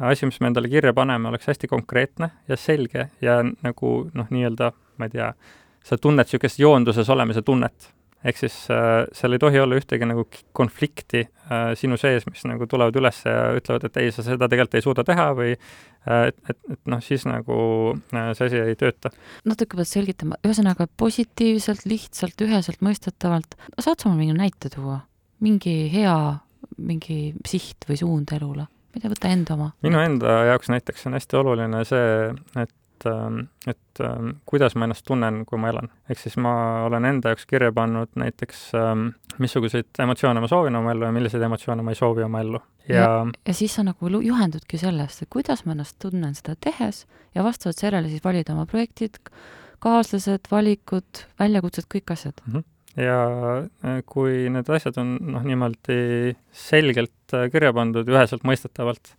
asi, 0.00 0.26
mis 0.26 0.40
me 0.40 0.50
endale 0.50 0.72
kirja 0.72 0.94
paneme, 0.96 1.28
oleks 1.30 1.46
hästi 1.52 1.70
konkreetne 1.70 2.32
ja 2.48 2.58
selge 2.58 3.10
ja 3.22 3.38
nagu 3.44 3.92
noh, 4.14 4.32
nii-öelda, 4.34 4.72
ma 4.98 5.06
ei 5.06 5.14
tea, 5.14 5.30
sa 5.84 6.00
tunned 6.00 6.26
niisugust 6.26 6.58
joonduses 6.58 7.10
olemise 7.12 7.44
tunnet 7.46 7.92
ehk 8.24 8.40
siis 8.40 8.56
äh, 8.72 9.04
seal 9.12 9.36
ei 9.36 9.42
tohi 9.42 9.60
olla 9.60 9.76
ühtegi 9.76 10.08
nagu 10.08 10.24
konflikti 10.56 11.26
äh, 11.26 11.33
sinu 11.78 11.98
sees, 12.00 12.26
mis 12.30 12.44
nagu 12.48 12.66
tulevad 12.70 12.96
üles 12.96 13.20
ja 13.26 13.50
ütlevad, 13.58 13.88
et 13.88 13.98
ei, 14.02 14.12
sa 14.14 14.24
seda 14.26 14.48
tegelikult 14.50 14.78
ei 14.78 14.84
suuda 14.84 15.04
teha 15.06 15.26
või 15.36 15.50
äh, 15.54 16.28
et, 16.30 16.38
et, 16.50 16.60
et 16.76 16.80
noh, 16.90 17.02
siis 17.04 17.26
nagu 17.28 17.56
äh, 17.94 18.30
see 18.36 18.48
asi 18.48 18.62
ei 18.62 18.78
tööta. 18.80 19.12
natuke 19.48 19.78
pead 19.80 19.90
selgitama, 19.90 20.38
ühesõnaga 20.46 20.88
positiivselt, 21.00 21.84
lihtsalt, 21.90 22.46
üheselt 22.46 22.84
mõistetavalt, 22.84 23.58
saad 23.78 23.98
sa 23.98 24.08
mulle 24.08 24.24
mingi 24.24 24.38
näite 24.38 24.72
tuua? 24.74 25.02
mingi 25.44 25.90
hea, 25.92 26.16
mingi 26.78 27.34
siht 27.48 27.84
või 27.88 27.98
suund 28.00 28.32
elule? 28.32 28.64
ma 28.64 29.00
ei 29.00 29.02
tea, 29.02 29.10
võta 29.10 29.34
enda 29.34 29.58
oma. 29.58 29.72
minu 29.84 30.00
enda 30.00 30.38
jaoks 30.52 30.70
näiteks 30.70 31.08
on 31.10 31.18
hästi 31.18 31.40
oluline 31.40 31.84
see, 31.88 32.32
et 32.62 32.74
et, 32.94 33.06
ähm, 33.06 33.38
et 33.66 34.00
ähm, 34.00 34.30
kuidas 34.46 34.74
ma 34.74 34.86
ennast 34.86 35.04
tunnen, 35.06 35.44
kui 35.46 35.58
ma 35.58 35.70
elan. 35.70 35.90
ehk 36.08 36.18
siis 36.18 36.36
ma 36.36 36.84
olen 36.86 37.04
enda 37.04 37.32
jaoks 37.32 37.46
kirja 37.46 37.72
pannud 37.72 38.12
näiteks, 38.20 38.62
ähm, 38.78 39.08
missuguseid 39.38 39.90
emotsioone 39.98 40.40
ma 40.40 40.48
soovin 40.50 40.76
oma 40.76 40.92
ellu 40.92 41.08
ja 41.08 41.12
milliseid 41.12 41.42
emotsioone 41.42 41.82
ma 41.82 41.94
ei 41.94 41.98
soovi 41.98 42.22
oma 42.22 42.40
ellu. 42.40 42.60
ja, 42.88 43.00
ja, 43.00 43.26
ja 43.46 43.54
siis 43.54 43.74
sa 43.74 43.84
nagu 43.86 44.08
juhendudki 44.08 44.78
sellest, 44.78 45.22
et 45.22 45.32
kuidas 45.32 45.64
ma 45.64 45.74
ennast 45.76 45.98
tunnen 46.02 46.34
seda 46.34 46.56
tehes 46.60 47.06
ja 47.34 47.44
vastavalt 47.44 47.80
sellele 47.80 48.08
siis 48.08 48.24
valida 48.24 48.54
oma 48.54 48.66
projektid, 48.66 49.18
kaaslased, 49.84 50.48
valikud, 50.50 51.26
väljakutsed, 51.40 51.90
kõik 51.90 52.14
asjad 52.16 52.40
mm. 52.46 52.52
-hmm 52.52 52.70
ja 52.94 53.18
äh, 53.82 54.02
kui 54.06 54.48
need 54.54 54.68
asjad 54.70 54.98
on 55.02 55.16
noh, 55.34 55.42
niimoodi 55.42 56.36
selgelt 56.54 57.34
äh, 57.34 57.48
kirja 57.50 57.72
pandud, 57.74 58.06
üheselt 58.06 58.44
mõistetavalt, 58.46 59.16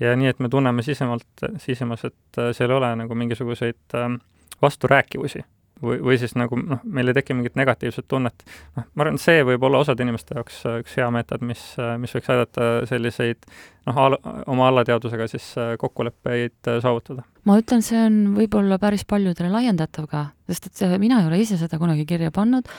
ja 0.00 0.14
nii, 0.18 0.30
et 0.34 0.40
me 0.42 0.50
tunneme 0.50 0.82
sisemalt, 0.82 1.48
sisemas, 1.62 2.04
et 2.08 2.38
äh, 2.40 2.52
seal 2.56 2.72
ei 2.72 2.78
ole 2.78 2.94
nagu 3.04 3.18
mingisuguseid 3.18 3.98
ähm, 3.98 4.18
vasturääkivusi 4.62 5.44
või, 5.84 5.98
või 6.02 6.16
siis 6.18 6.34
nagu 6.38 6.58
noh, 6.58 6.80
meil 6.84 7.10
ei 7.10 7.16
teki 7.16 7.36
mingit 7.36 7.58
negatiivset 7.58 8.08
tunnet. 8.08 8.44
noh, 8.76 8.88
ma 8.94 9.06
arvan, 9.06 9.20
see 9.22 9.44
võib 9.46 9.62
olla 9.68 9.82
osade 9.84 10.02
inimeste 10.06 10.38
jaoks 10.38 10.64
äh, 10.66 10.80
üks 10.82 10.96
hea 10.98 11.10
meetod, 11.14 11.44
mis, 11.46 11.62
äh, 11.78 11.94
mis 12.00 12.14
võiks 12.16 12.32
aidata 12.34 12.72
selliseid 12.90 13.46
noh, 13.86 14.02
al-, 14.06 14.18
oma 14.50 14.68
allateadvusega 14.72 15.28
siis 15.30 15.52
kokkuleppeid 15.78 16.74
saavutada. 16.82 17.26
ma 17.44 17.58
ütlen, 17.62 17.84
see 17.86 18.02
on 18.02 18.20
võib-olla 18.38 18.80
päris 18.82 19.06
paljudele 19.08 19.52
laiendatav 19.54 20.10
ka, 20.10 20.26
sest 20.50 20.72
et 20.72 20.98
mina 20.98 21.22
ei 21.22 21.30
ole 21.30 21.42
ise 21.44 21.60
seda 21.60 21.78
kunagi 21.78 22.06
kirja 22.08 22.34
pannud, 22.34 22.70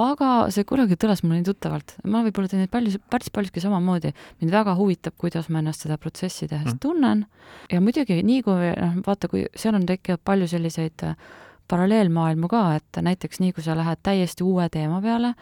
aga 0.00 0.28
see 0.54 0.64
kunagi 0.68 0.96
kõlas 1.00 1.20
mulle 1.24 1.40
nii 1.40 1.48
tuttavalt. 1.50 1.94
ma 2.08 2.22
võib-olla 2.24 2.48
teen 2.48 2.62
neid 2.64 2.72
palju, 2.72 2.98
päris 3.10 3.30
paljuski 3.30 3.60
samamoodi. 3.60 4.12
mind 4.40 4.52
väga 4.52 4.74
huvitab, 4.78 5.14
kuidas 5.18 5.48
ma 5.48 5.60
ennast 5.60 5.84
seda 5.84 5.98
protsessi 5.98 6.48
tehes 6.48 6.74
mm. 6.74 6.78
tunnen 6.80 7.26
ja 7.70 7.80
muidugi 7.80 8.22
nii 8.22 8.42
kui 8.42 8.72
noh, 8.72 9.00
vaata, 9.06 9.28
kui 9.28 9.46
seal 9.56 9.74
on 9.74 9.86
tekkinud 9.86 10.22
palju 10.24 10.48
selliseid 10.48 11.04
äh, 11.04 11.16
paralleelmaailmu 11.68 12.48
ka, 12.48 12.62
et 12.76 13.02
näiteks 13.04 13.40
nii, 13.40 13.52
kui 13.52 13.64
sa 13.64 13.76
lähed 13.76 14.00
täiesti 14.02 14.44
uue 14.44 14.68
teema 14.72 15.00
peale 15.00 15.34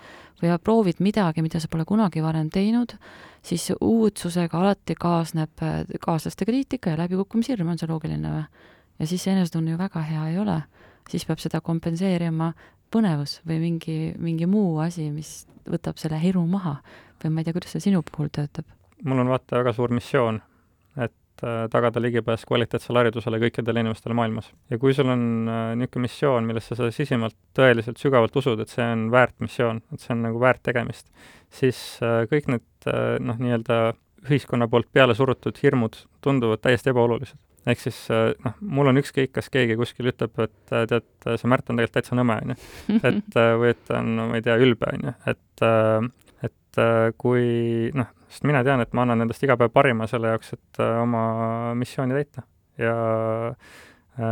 või 0.43 0.57
proovid 0.65 1.01
midagi, 1.05 1.43
mida 1.43 1.61
sa 1.61 1.69
pole 1.71 1.85
kunagi 1.85 2.23
varem 2.23 2.51
teinud, 2.51 2.95
siis 3.43 3.71
uudsusega 3.81 4.59
alati 4.59 4.97
kaasneb 4.99 5.63
äh, 5.63 5.85
kaaslaste 6.01 6.49
kriitika 6.49 6.95
ja 6.95 7.05
läbikukkumishirm, 7.05 7.71
on 7.71 7.79
see 7.79 7.91
loogiline 7.91 8.35
või? 8.35 8.45
ja 9.01 9.07
siis 9.07 9.23
see 9.25 9.33
enesetunne 9.33 9.73
ju 9.73 9.79
väga 9.81 10.03
hea 10.05 10.29
ei 10.29 10.39
ole. 10.39 10.63
siis 11.11 11.25
peab 11.27 11.41
seda 11.43 11.61
kompenseerima 11.61 12.53
põnevus 12.93 13.39
või 13.47 13.61
mingi, 13.63 13.99
mingi 14.19 14.49
muu 14.51 14.79
asi, 14.83 15.09
mis 15.15 15.45
võtab 15.71 15.99
selle 16.01 16.21
hirmu 16.23 16.47
maha 16.51 16.79
või 17.23 17.35
ma 17.35 17.43
ei 17.43 17.49
tea, 17.49 17.57
kuidas 17.57 17.75
see 17.77 17.89
sinu 17.89 18.03
puhul 18.07 18.31
töötab? 18.33 18.69
mul 19.05 19.23
on 19.23 19.31
vaata 19.33 19.61
väga 19.61 19.73
suur 19.73 19.93
missioon, 19.97 20.41
et 21.01 21.45
äh, 21.45 21.63
tagada 21.73 22.03
ligipääs 22.03 22.45
kvaliteetsele 22.49 23.01
haridusele 23.01 23.41
kõikidele 23.41 23.85
inimestele 23.85 24.17
maailmas. 24.19 24.51
ja 24.71 24.79
kui 24.79 24.95
sul 24.97 25.09
on 25.09 25.49
äh, 25.49 25.63
niisugune 25.81 26.07
missioon, 26.07 26.49
millesse 26.49 26.77
sa 26.77 26.91
sisimalt 26.93 27.37
tõeliselt 27.57 28.01
sügavalt 28.03 28.37
usud, 28.37 28.61
et 28.61 28.73
see 28.73 28.85
on 28.85 29.09
väärt 29.15 29.37
missioon, 29.41 29.83
et 29.93 30.05
see 30.05 30.13
on 30.17 30.25
nagu 30.29 30.41
väärt 30.43 30.63
tegemist, 30.67 31.09
siis 31.49 31.81
äh, 32.05 32.25
kõik 32.31 32.51
need 32.53 32.91
noh, 33.21 33.37
nii-öelda 33.37 33.81
ühiskonna 34.29 34.69
poolt 34.69 34.89
peale 34.93 35.15
surutud 35.17 35.57
hirmud 35.63 35.97
tunduvad 36.25 36.61
täiesti 36.65 36.93
ebaolulised. 36.93 37.37
Ehk 37.69 37.83
siis 37.83 37.99
noh, 38.11 38.55
mul 38.61 38.91
on 38.93 39.01
ükskõik, 39.03 39.33
kas 39.37 39.51
keegi 39.53 39.77
kuskil 39.81 40.11
ütleb, 40.13 40.33
et 40.45 40.73
tead, 40.93 41.11
see 41.27 41.51
Märt 41.51 41.69
on 41.69 41.81
tegelikult 41.81 41.99
täitsa 41.99 42.17
nõme, 42.19 42.39
on 42.41 42.55
ju. 42.55 42.59
et 43.11 43.39
või 43.61 43.75
et 43.75 43.83
ta 43.89 44.01
on, 44.01 44.15
ma 44.31 44.41
ei 44.41 44.47
tea, 44.47 44.57
ülbe, 44.63 44.95
on 44.95 45.11
ju, 45.11 45.15
et 45.35 45.67
et 46.49 46.81
kui 47.19 47.91
noh, 47.99 48.09
sest 48.31 48.47
mina 48.47 48.63
tean, 48.65 48.81
et 48.81 48.93
ma 48.95 49.05
annan 49.05 49.27
endast 49.27 49.43
iga 49.45 49.59
päev 49.59 49.73
parima 49.75 50.07
selle 50.11 50.31
jaoks, 50.31 50.55
et 50.55 50.81
oma 50.87 51.23
missiooni 51.77 52.15
täita. 52.15 52.47
Ja 52.81 52.95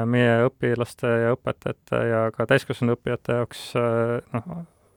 meie 0.09 0.47
õpilaste 0.47 1.11
ja 1.25 1.35
õpetajate 1.35 2.01
ja 2.09 2.23
ka 2.35 2.47
täiskasvanud 2.49 2.97
õppijate 2.97 3.41
jaoks 3.41 3.62
noh, 3.75 4.49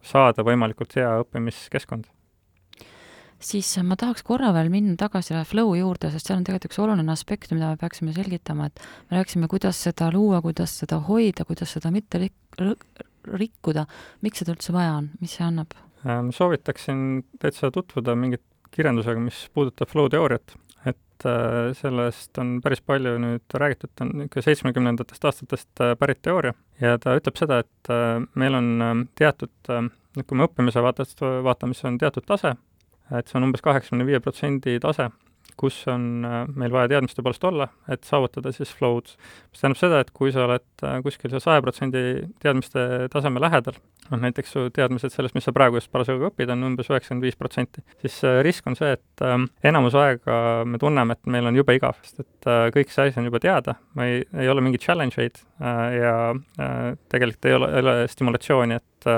saada 0.06 0.46
võimalikult 0.46 0.96
hea 0.98 1.12
õppimiskeskkond 1.24 2.10
siis 3.42 3.70
ma 3.86 3.98
tahaks 4.00 4.24
korra 4.28 4.52
veel 4.56 4.72
minna 4.74 4.96
tagasi 5.00 5.36
flow 5.50 5.74
juurde, 5.78 6.12
sest 6.14 6.30
seal 6.30 6.40
on 6.40 6.48
tegelikult 6.48 6.72
üks 6.72 6.82
oluline 6.84 7.14
aspekt, 7.14 7.52
mida 7.56 7.74
me 7.74 7.80
peaksime 7.82 8.14
selgitama, 8.16 8.70
et 8.70 8.84
me 9.10 9.20
rääkisime, 9.20 9.50
kuidas 9.52 9.82
seda 9.88 10.12
luua, 10.14 10.42
kuidas 10.46 10.76
seda 10.84 11.02
hoida, 11.08 11.46
kuidas 11.50 11.74
seda 11.78 11.92
mitte 11.94 12.22
rik-, 12.22 13.06
rikkuda, 13.28 13.86
miks 14.26 14.42
seda 14.42 14.56
üldse 14.56 14.76
vaja 14.76 14.98
on, 15.00 15.12
mis 15.22 15.38
see 15.38 15.46
annab? 15.46 15.76
Äh, 16.06 16.24
soovitaksin 16.34 17.24
täitsa 17.42 17.72
tutvuda 17.74 18.16
mingit 18.18 18.44
kirjandusega, 18.72 19.22
mis 19.22 19.44
puudutab 19.54 19.90
flow 19.92 20.10
teooriat, 20.12 20.56
et 20.88 21.28
äh, 21.28 21.72
sellest 21.78 22.38
on 22.42 22.56
päris 22.64 22.82
palju 22.86 23.18
nüüd 23.22 23.58
räägitud, 23.64 23.92
ta 23.96 24.08
on 24.08 24.16
niisugune 24.24 24.48
seitsmekümnendatest 24.48 25.30
aastatest 25.30 25.84
äh, 25.84 25.94
pärit 26.00 26.24
teooria. 26.26 26.56
Ja 26.82 26.98
ta 27.02 27.18
ütleb 27.20 27.38
seda, 27.38 27.62
et 27.62 27.92
meil 28.40 28.58
on 28.58 29.06
teatud, 29.18 29.54
kui 29.70 30.38
me 30.38 30.48
õppimise 30.48 30.82
vaatest 30.82 31.22
vaatame, 31.22 31.78
siis 31.78 31.86
on 31.92 32.00
teatud 32.02 32.26
tase, 32.26 32.56
et 33.18 33.28
see 33.28 33.40
on 33.40 33.50
umbes 33.50 33.64
kaheksakümne 33.66 34.08
viie 34.08 34.22
protsendi 34.24 34.80
tase, 34.84 35.10
kus 35.60 35.78
on 35.92 36.26
äh, 36.26 36.44
meil 36.58 36.74
vaja 36.74 36.90
teadmiste 36.96 37.24
poolest 37.24 37.44
olla, 37.48 37.68
et 37.92 38.06
saavutada 38.08 38.52
siis 38.56 38.72
flow'd. 38.78 39.14
mis 39.52 39.62
tähendab 39.62 39.80
seda, 39.80 40.02
et 40.02 40.12
kui 40.16 40.34
sa 40.34 40.46
oled 40.48 40.86
äh, 40.88 40.98
kuskil 41.06 41.32
seal 41.34 41.44
saja 41.44 41.64
protsendi 41.64 42.04
teadmiste 42.42 43.08
taseme 43.14 43.42
lähedal, 43.44 43.78
noh 44.10 44.22
näiteks 44.26 44.54
su 44.56 44.66
teadmised 44.74 45.14
sellest, 45.14 45.36
mis 45.38 45.48
sa 45.48 45.54
praegu 45.56 45.80
just 45.80 45.92
parasjagu 45.94 46.30
õpid, 46.32 46.52
on 46.54 46.70
umbes 46.72 46.90
üheksakümmend 46.92 47.28
viis 47.28 47.40
protsenti, 47.40 47.84
siis 48.04 48.20
äh, 48.28 48.40
risk 48.46 48.68
on 48.70 48.78
see, 48.80 48.94
et 48.98 49.26
enamus 49.68 49.96
aega 50.00 50.36
me 50.68 50.82
tunneme, 50.82 51.18
et 51.18 51.32
meil 51.32 51.50
on 51.50 51.58
jube 51.62 51.76
igav, 51.78 52.00
sest 52.06 52.24
et 52.26 52.52
kõik 52.76 52.94
see 52.94 53.10
asi 53.10 53.22
on 53.22 53.30
juba 53.30 53.42
teada, 53.44 53.78
ma 53.98 54.08
ei, 54.10 54.24
ei 54.42 54.50
ole 54.52 54.64
mingeid 54.66 54.84
challenge 54.84 55.22
eid 55.22 55.38
ja 55.62 56.14
tegelikult 57.12 57.48
ei 57.50 57.58
ole, 57.58 57.68
ei 57.76 57.84
ole 57.84 57.94
stimulatsiooni, 58.10 58.80
et, 58.82 59.12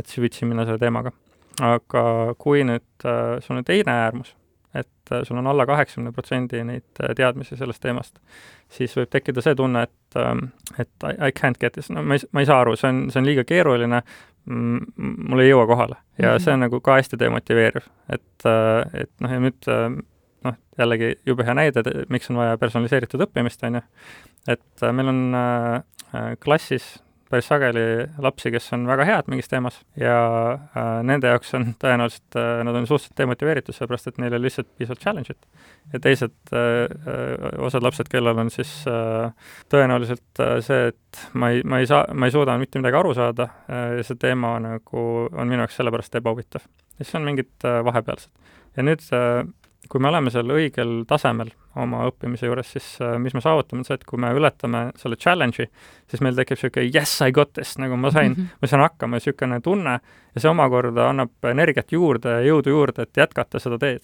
et 0.00 0.14
süvitsi 0.14 0.48
minna 0.48 0.64
selle 0.68 0.80
teemaga 0.80 1.12
aga 1.60 2.02
kui 2.40 2.62
nüüd 2.66 3.06
äh, 3.06 3.38
sul 3.44 3.60
on 3.60 3.66
teine 3.66 3.92
äärmus, 4.06 4.32
et 4.74 5.12
äh, 5.12 5.22
sul 5.26 5.38
on 5.40 5.48
alla 5.50 5.66
kaheksakümne 5.68 6.12
protsendi 6.14 6.62
neid 6.64 7.02
äh, 7.02 7.14
teadmisi 7.16 7.58
sellest 7.58 7.82
teemast, 7.82 8.20
siis 8.72 8.94
võib 8.96 9.10
tekkida 9.12 9.44
see 9.44 9.56
tunne, 9.58 9.84
et, 9.88 10.18
ähm, 10.20 10.50
et 10.78 10.90
I, 11.06 11.16
I 11.28 11.34
can't 11.36 11.60
get 11.60 11.76
this, 11.76 11.90
no 11.92 12.04
ma 12.06 12.16
ei, 12.16 12.28
ma 12.32 12.44
ei 12.44 12.50
saa 12.50 12.62
aru, 12.64 12.76
see 12.80 12.92
on, 12.92 13.02
see 13.12 13.22
on 13.22 13.28
liiga 13.28 13.44
keeruline, 13.48 14.02
mul 14.50 15.42
ei 15.42 15.50
jõua 15.50 15.66
kohale. 15.68 15.98
ja 16.18 16.30
mm 16.30 16.36
-hmm. 16.36 16.44
see 16.44 16.54
on 16.54 16.64
nagu 16.64 16.80
ka 16.80 16.96
hästi 16.96 17.18
demotiveeriv, 17.18 17.90
et, 18.08 18.46
et 18.94 19.10
noh, 19.20 19.30
ja 19.30 19.40
nüüd 19.40 19.68
noh, 20.44 20.56
jällegi 20.78 21.14
jube 21.26 21.44
hea 21.44 21.54
näide, 21.54 21.82
miks 22.08 22.30
on 22.30 22.36
vaja 22.36 22.58
personaliseeritud 22.58 23.20
õppimist, 23.20 23.66
on 23.66 23.74
ju, 23.74 23.82
et 24.48 24.86
meil 24.92 25.08
on 25.12 25.20
klassis 26.40 27.02
päris 27.30 27.46
sageli 27.50 27.84
lapsi, 28.18 28.50
kes 28.50 28.72
on 28.74 28.86
väga 28.90 29.06
head 29.06 29.28
mingis 29.30 29.48
teemas 29.50 29.78
ja 29.98 30.16
äh, 30.54 30.88
nende 31.06 31.30
jaoks 31.30 31.54
on 31.58 31.68
tõenäoliselt 31.82 32.38
äh,, 32.38 32.62
nad 32.66 32.76
on 32.76 32.88
suhteliselt 32.88 33.18
demotiveeritud, 33.20 33.76
sellepärast 33.76 34.10
et 34.10 34.18
neil 34.18 34.34
ei 34.34 34.40
ole 34.40 34.48
lihtsalt 34.48 34.68
piisavalt 34.78 35.04
challenge'it. 35.04 35.66
ja 35.92 36.00
teised 36.02 36.54
äh, 36.54 36.64
äh, 36.90 37.46
osad 37.66 37.86
lapsed, 37.86 38.10
kellel 38.10 38.42
on 38.42 38.50
siis 38.54 38.72
äh, 38.90 39.30
tõenäoliselt 39.72 40.42
äh, 40.42 40.56
see, 40.66 40.90
et 40.90 41.22
ma 41.32 41.52
ei, 41.54 41.62
ma 41.62 41.80
ei 41.82 41.88
saa, 41.90 42.02
ma 42.14 42.26
ei 42.26 42.34
suuda 42.34 42.58
mitte 42.58 42.82
midagi 42.82 42.98
aru 43.00 43.14
saada 43.14 43.48
äh, 43.70 43.96
ja 44.00 44.06
see 44.06 44.18
teema 44.20 44.56
nagu 44.62 45.06
on 45.30 45.46
minu 45.46 45.62
jaoks 45.62 45.78
sellepärast 45.80 46.20
ebahuvitav. 46.20 46.66
ja 46.98 47.04
siis 47.04 47.14
on 47.20 47.26
mingid 47.30 47.52
äh, 47.64 47.80
vahepealsed. 47.86 48.30
ja 48.76 48.86
nüüd 48.86 49.06
äh, 49.14 49.44
kui 49.88 50.00
me 50.02 50.10
oleme 50.10 50.30
seal 50.32 50.50
õigel 50.52 51.02
tasemel 51.08 51.50
oma 51.80 52.02
õppimise 52.08 52.48
juures, 52.48 52.72
siis 52.74 52.86
äh, 53.04 53.16
mis 53.22 53.34
me 53.34 53.42
saavutame, 53.42 53.82
on 53.82 53.86
see, 53.86 53.96
et 53.98 54.06
kui 54.08 54.20
me 54.20 54.32
ületame 54.36 54.88
selle 55.00 55.18
challenge'i, 55.20 55.68
siis 56.10 56.22
meil 56.24 56.36
tekib 56.38 56.58
niisugune 56.58 56.86
yes, 56.88 57.14
I 57.24 57.34
got 57.34 57.52
this, 57.56 57.76
nagu 57.80 57.96
ma 57.96 58.10
sain 58.10 58.32
mm, 58.32 58.36
-hmm. 58.36 58.58
ma 58.60 58.70
sain 58.70 58.84
hakkama, 58.84 59.20
niisugune 59.20 59.60
tunne 59.64 59.98
ja 60.34 60.40
see 60.40 60.50
omakorda 60.50 61.08
annab 61.10 61.50
energiat 61.50 61.92
juurde 61.92 62.36
ja 62.36 62.42
jõudu 62.50 62.74
juurde, 62.74 63.02
et 63.02 63.22
jätkata 63.22 63.58
seda 63.58 63.78
teed. 63.78 64.02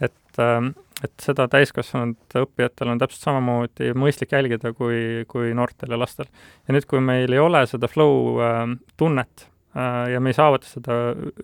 et, 0.00 0.38
ähm, 0.38 0.70
et 1.02 1.12
seda 1.22 1.48
täiskasvanud 1.48 2.34
õppijatel 2.34 2.88
on 2.88 2.98
täpselt 2.98 3.22
samamoodi 3.22 3.92
mõistlik 3.94 4.32
jälgida 4.32 4.72
kui, 4.72 5.24
kui 5.28 5.54
noortel 5.54 5.90
ja 5.90 5.98
lastel. 5.98 6.26
ja 6.68 6.74
nüüd, 6.74 6.86
kui 6.86 7.00
meil 7.00 7.32
ei 7.32 7.38
ole 7.38 7.66
seda 7.66 7.88
flow 7.88 8.42
äh, 8.42 8.76
tunnet, 8.96 9.48
ja 10.12 10.20
me 10.20 10.30
ei 10.30 10.36
saavuta 10.36 10.66
seda 10.66 10.94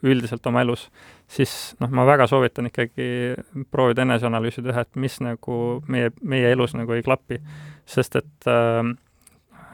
üldiselt 0.02 0.46
oma 0.48 0.62
elus, 0.64 0.88
siis 1.30 1.74
noh, 1.80 1.90
ma 1.92 2.06
väga 2.08 2.26
soovitan 2.30 2.70
ikkagi 2.70 3.06
proovida 3.70 4.02
eneseanalüüsi 4.06 4.64
teha, 4.64 4.84
et 4.87 5.00
mis 5.00 5.18
nagu 5.24 5.58
meie, 5.92 6.10
meie 6.22 6.52
elus 6.54 6.74
nagu 6.74 6.96
ei 6.96 7.04
klapi. 7.04 7.40
sest 7.87 8.16
et 8.16 8.48
äh, 8.48 8.80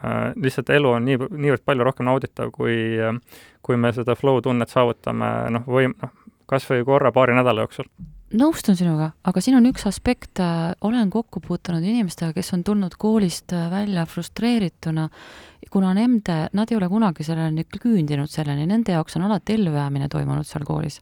äh, 0.03 0.33
lihtsalt 0.35 0.69
elu 0.69 0.89
on 0.97 1.05
nii, 1.07 1.17
niivõrd 1.31 1.63
palju 1.65 1.87
rohkem 1.87 2.05
nauditav, 2.05 2.51
kui 2.51 2.99
äh,, 2.99 3.15
kui 3.61 3.77
me 3.77 3.93
seda 3.95 4.15
flow 4.15 4.41
tunnet 4.41 4.69
saavutame 4.69 5.29
noh, 5.55 5.67
või 5.67 5.93
noh, 5.93 6.11
kas 6.45 6.67
või 6.69 6.83
korra 6.85 7.11
paari 7.15 7.37
nädala 7.37 7.63
jooksul 7.63 7.87
nõustun 8.37 8.77
sinuga, 8.79 9.11
aga 9.27 9.41
siin 9.43 9.57
on 9.57 9.67
üks 9.69 9.85
aspekt, 9.89 10.39
äh, 10.43 10.71
olen 10.87 11.09
kokku 11.13 11.41
puutunud 11.43 11.83
inimestega, 11.83 12.33
kes 12.35 12.53
on 12.55 12.63
tulnud 12.67 12.95
koolist 12.99 13.53
äh, 13.55 13.67
välja 13.71 14.05
frustreerituna, 14.09 15.07
kuna 15.71 15.93
nende, 15.97 16.37
nad 16.57 16.71
ei 16.71 16.77
ole 16.77 16.89
kunagi 16.91 17.25
selleni 17.27 17.65
küündinud 17.65 18.31
selleni, 18.31 18.67
nende 18.69 18.95
jaoks 18.95 19.17
on 19.19 19.27
alati 19.27 19.55
ellujäämine 19.59 20.09
toimunud 20.11 20.47
seal 20.47 20.65
koolis. 20.67 21.01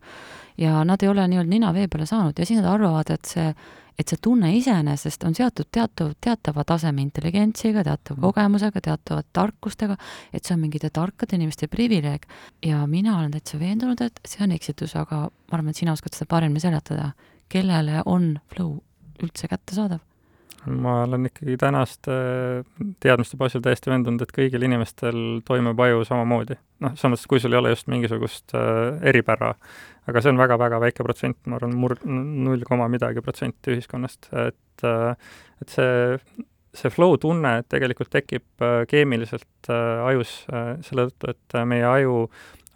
ja 0.60 0.84
nad 0.84 1.04
ei 1.04 1.10
ole 1.10 1.24
nii-öelda 1.28 1.50
nina 1.50 1.74
vee 1.74 1.88
peale 1.88 2.06
saanud 2.06 2.40
ja 2.40 2.46
siis 2.46 2.60
nad 2.60 2.68
arvavad, 2.68 3.10
et 3.14 3.26
see, 3.26 3.54
et 4.00 4.08
see 4.08 4.20
tunne 4.24 4.50
iseenesest 4.56 5.24
on 5.28 5.36
seotud 5.36 5.68
teatav, 5.76 6.14
teatava 6.24 6.64
taseme 6.68 7.04
intelligentsiga, 7.04 7.84
teatava 7.84 8.18
mm. 8.18 8.26
kogemusega, 8.28 8.84
teatava 8.90 9.24
tarkustega, 9.36 9.98
et 10.34 10.46
see 10.46 10.56
on 10.56 10.64
mingite 10.64 10.92
tarkade 10.96 11.36
inimeste 11.36 11.68
privileeg. 11.68 12.28
ja 12.66 12.86
mina 12.88 13.18
olen 13.20 13.32
täitsa 13.36 13.60
veendunud, 13.60 14.02
et 14.02 14.20
see 14.28 14.44
on 14.46 14.56
eksitus, 14.56 14.96
aga 14.96 15.26
ma 15.28 15.58
arvan, 15.58 15.74
et 15.74 15.82
sina 15.82 15.96
oskad 15.96 16.16
seda 16.16 16.30
paremini 16.30 16.64
seletada. 16.64 17.12
kellele 17.50 18.04
on 18.06 18.38
flow 18.54 18.78
üldse 19.24 19.48
kättesaadav? 19.50 20.09
Ma 20.66 21.04
olen 21.04 21.26
ikkagi 21.30 21.58
tänaste 21.58 22.12
teadmiste 23.00 23.38
baasil 23.40 23.64
täiesti 23.64 23.92
veendunud, 23.92 24.24
et 24.24 24.34
kõigil 24.36 24.66
inimestel 24.68 25.40
toimub 25.48 25.80
aju 25.86 26.04
samamoodi. 26.08 26.58
noh, 26.84 26.96
mõttes, 26.96 27.26
kui 27.28 27.40
sul 27.40 27.56
ei 27.56 27.60
ole 27.62 27.74
just 27.74 27.88
mingisugust 27.92 28.56
äh, 28.58 29.00
eripära, 29.12 29.54
aga 30.08 30.22
see 30.22 30.34
on 30.34 30.40
väga-väga 30.42 30.80
väike 30.84 31.06
protsent, 31.06 31.40
ma 31.48 31.60
arvan, 31.60 31.76
mur-, 31.80 32.00
null 32.06 32.64
koma 32.68 32.88
midagi 32.92 33.24
protsenti 33.24 33.76
ühiskonnast, 33.76 34.32
et 34.48 34.88
äh, 34.88 35.34
et 35.62 35.76
see, 35.76 36.46
see 36.76 36.94
flow 36.94 37.18
tunne 37.20 37.60
tegelikult 37.72 38.12
tekib 38.14 38.64
äh, 38.64 38.86
keemiliselt 38.88 39.72
äh, 39.72 40.08
ajus 40.12 40.42
äh, 40.54 40.78
selle 40.86 41.10
tõttu, 41.10 41.36
et 41.36 41.62
meie 41.68 41.88
aju 41.88 42.26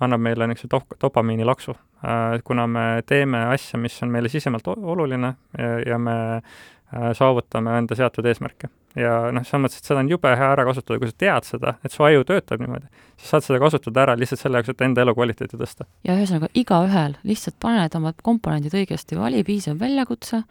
annab 0.03 0.23
meile 0.23 0.47
niisuguse 0.49 0.71
dop-, 0.71 0.99
dopamiinilaksu 0.99 1.75
äh,, 2.03 2.39
kuna 2.43 2.67
me 2.67 2.85
teeme 3.07 3.45
asja, 3.53 3.79
mis 3.79 3.95
on 4.03 4.11
meile 4.11 4.31
sisemalt 4.31 4.67
oluline 4.67 5.35
ja, 5.57 5.75
ja 5.93 5.99
me 5.99 6.15
Äh, 6.43 6.82
saavutame 7.17 7.77
enda 7.77 7.95
seatud 7.97 8.25
eesmärke. 8.29 8.69
ja 8.95 9.13
noh, 9.33 9.45
selles 9.47 9.63
mõttes, 9.63 9.81
et 9.81 9.87
seda 9.89 10.03
on 10.03 10.09
jube 10.11 10.29
hea 10.37 10.49
ära 10.53 10.65
kasutada, 10.67 10.99
kui 11.01 11.09
sa 11.09 11.15
tead 11.17 11.47
seda, 11.47 11.71
et 11.83 11.93
su 11.93 12.03
aju 12.05 12.25
töötab 12.29 12.61
niimoodi, 12.61 12.85
siis 13.17 13.31
saad 13.33 13.47
seda 13.47 13.61
kasutada 13.63 14.03
ära 14.03 14.17
lihtsalt 14.19 14.43
selle 14.43 14.61
jaoks, 14.61 14.69
et 14.69 14.83
enda 14.85 15.01
elukvaliteeti 15.01 15.57
tõsta. 15.57 15.87
ja 16.05 16.17
ühesõnaga, 16.17 16.51
igaühel 16.53 17.17
lihtsalt 17.25 17.57
pane 17.63 17.81
need 17.81 17.97
oma 17.97 18.13
komponendid 18.21 18.77
õigesti, 18.77 19.17
vali 19.17 19.41
piisav 19.47 19.81
väljakutse, 19.81 20.43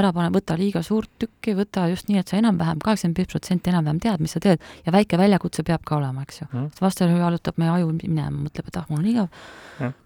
ära 0.00 0.12
pane, 0.14 0.30
võta 0.32 0.56
liiga 0.58 0.82
suurt 0.86 1.10
tükki, 1.20 1.54
võta 1.58 1.86
just 1.90 2.08
nii, 2.08 2.20
et 2.22 2.30
sa 2.30 2.38
enam-vähem, 2.38 2.80
kaheksakümmend 2.84 3.20
viis 3.20 3.30
protsenti 3.32 3.72
enam-vähem 3.72 4.00
tead, 4.02 4.22
mis 4.22 4.36
sa 4.36 4.42
teed 4.42 4.62
ja 4.86 4.94
väike 4.94 5.18
väljakutse 5.20 5.64
peab 5.66 5.84
ka 5.86 5.98
olema, 5.98 6.24
eks 6.26 6.42
ju 6.42 6.46
mm.. 6.46 6.68
sest 6.70 6.84
vastasel 6.84 7.10
juhul 7.10 7.24
jalutab 7.26 7.58
meie 7.60 7.72
aju 7.74 7.90
minema, 7.96 8.36
mõtleb, 8.46 8.70
et 8.70 8.78
ah, 8.80 8.86
mul 8.88 9.02
on 9.02 9.08
igav, 9.10 9.48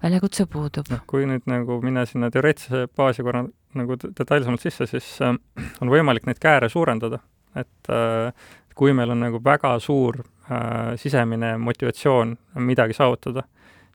väljakutse 0.03 0.49
puudub. 0.51 0.89
noh, 0.91 1.05
kui 1.11 1.29
nüüd 1.29 1.45
nagu 1.51 1.79
minna 1.85 2.07
sinna 2.09 2.33
teoreetilise 2.33 2.89
baasi 2.97 3.27
korra 3.27 3.45
nagu 3.79 3.97
detailsemalt 4.05 4.63
sisse, 4.63 4.87
siis 4.91 5.09
äh, 5.23 5.35
on 5.83 5.93
võimalik 5.93 6.29
neid 6.29 6.41
kääre 6.43 6.69
suurendada, 6.73 7.21
et 7.59 7.91
äh, 7.93 8.31
kui 8.75 8.95
meil 8.97 9.13
on 9.15 9.23
nagu 9.23 9.41
väga 9.45 9.77
suur 9.83 10.21
äh, 10.21 10.95
sisemine 11.01 11.57
motivatsioon 11.63 12.37
midagi 12.67 12.97
saavutada, 12.97 13.45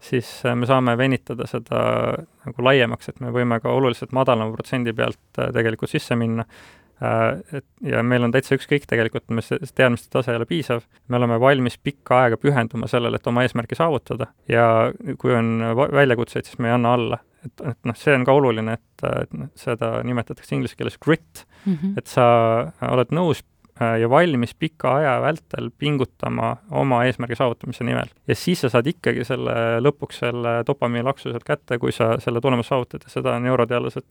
siis 0.02 0.30
äh, 0.46 0.56
me 0.56 0.68
saame 0.70 0.96
venitada 0.98 1.48
seda 1.48 1.82
nagu 2.46 2.66
laiemaks, 2.66 3.12
et 3.12 3.20
me 3.24 3.34
võime 3.36 3.60
ka 3.64 3.74
oluliselt 3.76 4.16
madalama 4.16 4.56
protsendi 4.56 4.94
pealt 4.96 5.40
äh, 5.40 5.52
tegelikult 5.56 5.92
sisse 5.92 6.18
minna. 6.20 6.46
Et 7.02 7.66
ja 7.86 8.04
meil 8.04 8.26
on 8.26 8.34
täitsa 8.34 8.58
ükskõik 8.58 8.88
tegelikult, 8.90 9.28
me 9.32 9.44
see 9.46 9.60
teadmiste 9.76 10.12
tase 10.12 10.34
ei 10.34 10.40
ole 10.40 10.48
piisav, 10.50 10.84
me 11.08 11.20
oleme 11.20 11.40
valmis 11.40 11.78
pikka 11.78 12.24
aega 12.26 12.40
pühenduma 12.42 12.90
sellele, 12.92 13.20
et 13.20 13.28
oma 13.32 13.46
eesmärki 13.46 13.78
saavutada. 13.80 14.32
Ja 14.52 14.92
kui 15.22 15.36
on 15.36 15.62
väljakutseid, 15.96 16.50
siis 16.50 16.60
me 16.60 16.72
ei 16.72 16.76
anna 16.76 16.94
alla. 16.98 17.22
Et, 17.46 17.64
et 17.72 17.88
noh, 17.88 17.96
see 17.96 18.16
on 18.18 18.26
ka 18.28 18.36
oluline, 18.36 18.76
et, 18.76 19.06
et 19.22 19.38
seda 19.60 19.94
nimetatakse 20.04 20.58
inglise 20.58 20.76
keeles 20.76 21.00
grit. 21.00 21.46
Mm, 21.66 21.78
-hmm. 21.78 21.94
et 21.98 22.08
sa 22.08 22.26
oled 22.92 23.16
nõus 23.16 23.40
äh, 23.40 23.59
ja 23.80 24.10
valmis 24.12 24.54
pika 24.60 24.96
aja 25.00 25.14
vältel 25.24 25.70
pingutama 25.78 26.56
oma 26.72 27.04
eesmärgi 27.08 27.38
saavutamise 27.40 27.84
nimel. 27.88 28.12
ja 28.28 28.36
siis 28.36 28.62
sa 28.62 28.70
saad 28.70 28.88
ikkagi 28.92 29.24
selle 29.28 29.54
lõpuks 29.84 30.20
selle 30.24 30.56
dopamiinilaksu 30.68 31.32
sealt 31.32 31.48
kätte, 31.48 31.80
kui 31.80 31.96
sa 31.96 32.18
selle 32.20 32.42
tulemuse 32.42 32.74
saavutad 32.74 33.06
ja 33.08 33.14
seda 33.14 33.38
neuroteadlased 33.40 34.08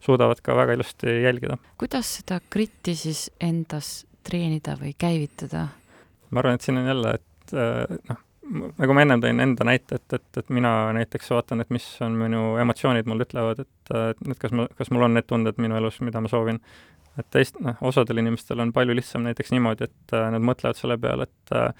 suudavad 0.00 0.42
ka 0.42 0.56
väga 0.56 0.78
ilusti 0.78 1.22
jälgida. 1.22 1.58
kuidas 1.78 2.16
seda 2.18 2.40
gritti 2.50 2.96
siis 2.98 3.28
endas 3.40 4.02
treenida 4.26 4.76
või 4.80 4.96
käivitada? 4.98 5.68
ma 6.30 6.40
arvan, 6.40 6.58
et 6.58 6.66
siin 6.66 6.80
on 6.80 6.86
jälle, 6.88 7.16
et 7.20 7.54
äh, 7.54 7.98
noh, 8.08 8.20
nagu 8.78 8.96
ma 8.96 9.04
ennem 9.04 9.22
tõin 9.22 9.42
enda 9.44 9.66
näite, 9.66 9.98
et, 10.00 10.16
et, 10.16 10.38
et 10.40 10.52
mina 10.54 10.72
näiteks 10.96 11.30
vaatan, 11.32 11.62
et 11.62 11.70
mis 11.74 11.84
on 12.04 12.16
minu 12.18 12.56
emotsioonid 12.62 13.08
mulle 13.08 13.26
ütlevad, 13.28 13.62
et, 13.64 13.92
et 14.12 14.40
kas 14.40 14.54
ma, 14.56 14.66
kas 14.78 14.90
mul 14.94 15.06
on 15.06 15.14
need 15.16 15.28
tunded 15.30 15.60
minu 15.62 15.78
elus, 15.78 16.00
mida 16.04 16.22
ma 16.22 16.30
soovin. 16.32 16.60
Et 17.18 17.28
teist, 17.34 17.58
noh, 17.60 17.78
osadel 17.84 18.22
inimestel 18.22 18.62
on 18.64 18.72
palju 18.72 18.96
lihtsam 18.96 19.26
näiteks 19.26 19.52
niimoodi, 19.54 19.88
et 19.90 20.16
äh, 20.16 20.28
nad 20.34 20.44
mõtlevad 20.44 20.78
selle 20.78 20.98
peale, 21.00 21.28
et 21.28 21.56
äh, 21.56 21.72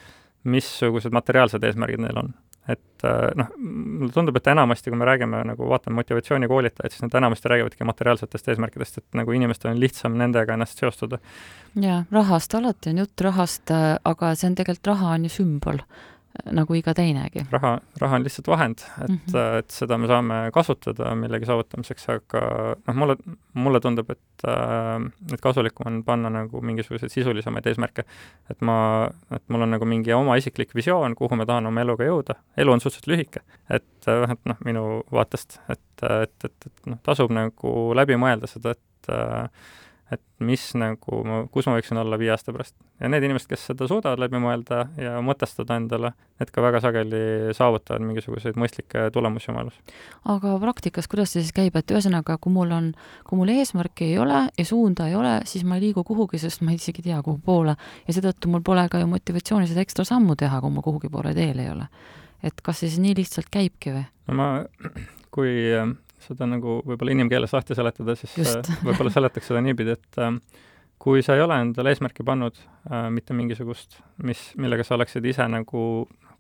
missugused 0.45 1.15
materiaalsed 1.15 1.65
eesmärgid 1.65 2.03
neil 2.05 2.25
on 2.25 2.35
et 2.71 3.05
noh, 3.35 3.49
mulle 3.59 4.13
tundub, 4.15 4.37
et 4.39 4.49
enamasti, 4.53 4.93
kui 4.93 4.99
me 4.99 5.07
räägime 5.09 5.41
nagu, 5.49 5.67
vaatame 5.67 5.99
motivatsioonikoolitajaid, 5.99 6.95
siis 6.95 7.03
nad 7.03 7.17
enamasti 7.19 7.51
räägivadki 7.51 7.89
materiaalsetest 7.89 8.53
eesmärkidest, 8.53 9.01
et 9.01 9.19
nagu 9.19 9.35
inimestel 9.35 9.73
on 9.73 9.81
lihtsam 9.83 10.15
nendega 10.21 10.55
ennast 10.55 10.79
seostada. 10.79 11.19
jaa, 11.75 12.05
rahast, 12.15 12.55
alati 12.55 12.93
on 12.93 13.03
jutt 13.03 13.27
rahast, 13.27 13.75
aga 14.13 14.31
see 14.39 14.53
on 14.53 14.55
tegelikult, 14.61 14.93
raha 14.93 15.17
on 15.17 15.27
ju 15.27 15.35
sümbol 15.41 15.83
nagu 16.53 16.75
iga 16.75 16.95
teinegi. 16.97 17.45
raha, 17.53 17.73
raha 18.01 18.17
on 18.17 18.25
lihtsalt 18.25 18.49
vahend, 18.49 18.85
et 19.05 19.11
mm, 19.11 19.19
-hmm. 19.27 19.59
et 19.59 19.71
seda 19.71 19.99
me 19.99 20.09
saame 20.09 20.39
kasutada 20.55 21.15
millegi 21.15 21.47
saavutamiseks, 21.47 22.09
aga 22.09 22.43
noh, 22.87 22.95
mulle, 22.95 23.17
mulle 23.55 23.81
tundub, 23.81 24.11
et, 24.11 24.47
et 25.33 25.41
kasulikum 25.41 25.87
on 25.87 26.01
panna 26.05 26.31
nagu 26.31 26.61
mingisuguseid 26.61 27.13
sisulisemaid 27.13 27.67
eesmärke. 27.67 28.05
et 28.51 28.61
ma, 28.61 29.09
et 29.31 29.43
mul 29.49 29.63
on 29.63 29.71
nagu 29.71 29.85
mingi 29.85 30.13
oma 30.13 30.37
isiklik 30.37 30.75
visioon, 30.75 31.15
kuhu 31.15 31.37
ma 31.37 31.47
tahan 31.47 31.67
oma 31.67 31.81
eluga 31.81 32.05
jõuda. 32.05 32.35
elu 32.57 32.73
on 32.73 32.81
suhteliselt 32.81 33.13
lühike, 33.13 33.41
et 33.71 34.07
vähemalt 34.07 34.45
noh, 34.45 34.57
minu 34.65 34.87
vaatest, 35.13 35.61
et, 35.69 35.81
et, 36.03 36.45
et, 36.45 36.67
et 36.67 36.87
noh, 36.87 36.99
tasub 37.03 37.31
nagu 37.31 37.93
läbi 37.95 38.17
mõelda 38.17 38.47
seda, 38.47 38.71
et 38.71 39.13
et 40.13 40.23
mis 40.45 40.63
nagu, 40.79 41.23
kus 41.55 41.69
ma 41.69 41.77
võiksin 41.77 42.01
olla 42.03 42.19
viie 42.21 42.33
aasta 42.35 42.53
pärast. 42.53 42.75
ja 43.01 43.09
need 43.11 43.25
inimesed, 43.25 43.49
kes 43.51 43.65
seda 43.71 43.87
suudavad 43.89 44.21
läbi 44.21 44.41
mõelda 44.43 44.83
ja 45.01 45.15
mõtestada 45.25 45.79
endale, 45.81 46.13
need 46.41 46.53
ka 46.53 46.65
väga 46.65 46.83
sageli 46.85 47.23
saavutavad 47.57 48.05
mingisuguseid 48.05 48.59
mõistlikke 48.61 49.07
tulemusi 49.15 49.53
oma 49.53 49.65
elus. 49.65 49.79
aga 50.35 50.55
praktikas, 50.63 51.09
kuidas 51.11 51.33
see 51.33 51.45
siis 51.45 51.55
käib, 51.57 51.77
et 51.79 51.95
ühesõnaga, 51.95 52.37
kui 52.43 52.53
mul 52.53 52.75
on, 52.77 52.93
kui 53.29 53.41
mul 53.41 53.55
eesmärki 53.55 54.11
ei 54.11 54.19
ole 54.23 54.45
ja 54.59 54.69
suunda 54.69 55.09
ei 55.09 55.17
ole, 55.19 55.39
siis 55.49 55.65
ma 55.65 55.79
ei 55.79 55.89
liigu 55.89 56.05
kuhugi, 56.07 56.41
sest 56.43 56.65
ma 56.67 56.77
isegi 56.77 57.05
ei 57.05 57.11
tea, 57.11 57.23
kuhu 57.25 57.41
poole. 57.45 57.77
ja 58.07 58.17
seetõttu 58.17 58.53
mul 58.53 58.65
pole 58.67 58.87
ka 58.93 59.01
ju 59.03 59.09
motivatsiooni 59.11 59.71
seda 59.71 59.85
ekstra 59.87 60.07
sammu 60.09 60.37
teha, 60.37 60.61
kui 60.61 60.75
ma 60.75 60.85
kuhugi 60.85 61.13
poole 61.13 61.35
teel 61.39 61.63
ei 61.63 61.73
ole. 61.73 61.89
et 62.43 62.61
kas 62.63 62.83
see 62.83 62.91
siis 62.91 63.03
nii 63.03 63.19
lihtsalt 63.23 63.53
käibki 63.53 63.97
või? 63.97 64.07
no 64.29 64.39
ma, 64.39 64.49
kui 65.33 65.57
seda 66.25 66.49
nagu 66.49 66.81
võib-olla 66.87 67.15
inimkeeles 67.17 67.53
lahti 67.55 67.77
seletada, 67.79 68.17
siis. 68.19 68.37
Äh, 68.41 68.77
võib-olla 68.87 69.13
seletaks 69.15 69.51
seda 69.51 69.63
niipidi, 69.65 69.97
et 69.99 70.21
äh, 70.23 70.37
kui 71.03 71.23
sa 71.27 71.37
ei 71.37 71.43
ole 71.43 71.59
endale 71.65 71.93
eesmärki 71.93 72.25
pannud 72.27 72.59
äh, 72.59 73.09
mitte 73.15 73.35
mingisugust, 73.37 73.99
mis, 74.23 74.51
millega 74.61 74.87
sa 74.87 74.97
oleksid 74.99 75.27
ise 75.27 75.49
nagu 75.51 75.87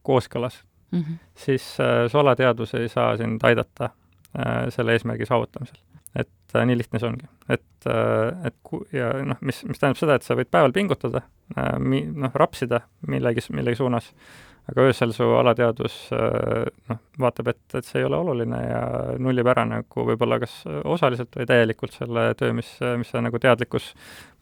kooskõlas 0.06 0.60
mm, 0.92 1.00
-hmm. 1.00 1.16
siis 1.34 1.64
äh, 1.80 2.06
su 2.10 2.18
alateadvus 2.18 2.74
ei 2.78 2.88
saa 2.88 3.16
sind 3.16 3.42
aidata 3.42 3.90
äh, 4.38 4.68
selle 4.68 4.92
eesmärgi 4.92 5.26
saavutamisel. 5.26 5.78
et 6.16 6.56
äh, 6.56 6.66
nii 6.66 6.78
lihtne 6.78 6.98
see 6.98 7.08
ongi. 7.08 7.26
et 7.48 7.86
äh,, 7.86 8.46
et 8.46 8.56
ku-, 8.62 8.86
ja 8.92 9.12
noh, 9.24 9.36
mis, 9.40 9.64
mis 9.64 9.78
tähendab 9.78 9.98
seda, 9.98 10.14
et 10.14 10.22
sa 10.22 10.36
võid 10.38 10.50
päeval 10.50 10.72
pingutada 10.72 11.22
äh,, 11.56 11.78
mi-, 11.78 12.06
noh, 12.06 12.30
rapsida 12.34 12.80
millegi, 13.08 13.46
millegi 13.50 13.82
suunas 13.82 14.12
äh,, 14.12 14.51
aga 14.70 14.84
öösel 14.88 15.12
su 15.14 15.26
alateadvus 15.38 15.96
äh, 16.14 16.68
noh, 16.90 17.00
vaatab, 17.22 17.52
et, 17.52 17.62
et 17.78 17.88
see 17.88 18.02
ei 18.02 18.06
ole 18.06 18.18
oluline 18.18 18.60
ja 18.62 18.82
nullib 19.22 19.48
ära 19.50 19.64
nagu 19.68 20.06
võib-olla 20.12 20.38
kas 20.42 20.60
osaliselt 20.68 21.34
või 21.38 21.48
täielikult 21.50 21.96
selle 21.96 22.28
töö, 22.38 22.54
mis, 22.56 22.70
mis 23.00 23.10
sa 23.12 23.22
nagu 23.24 23.40
teadlikus 23.42 23.92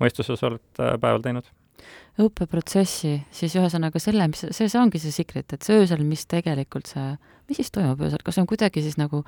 mõistuses 0.02 0.44
oled 0.46 0.82
äh, 0.82 0.96
päeval 1.00 1.24
teinud. 1.24 1.48
õppeprotsessi, 2.20 3.14
siis 3.32 3.56
ühesõnaga 3.56 4.02
selle, 4.02 4.28
mis, 4.32 4.44
see, 4.50 4.68
see 4.68 4.80
ongi 4.80 5.00
see 5.00 5.14
secret, 5.14 5.56
et 5.56 5.64
see 5.64 5.80
öösel, 5.80 6.04
mis 6.04 6.26
tegelikult 6.28 6.90
see, 6.92 7.14
mis 7.48 7.62
siis 7.62 7.72
toimub 7.72 8.02
öösel, 8.04 8.20
kas 8.26 8.38
on 8.42 8.50
kuidagi 8.50 8.84
siis 8.84 9.00
nagu 9.00 9.24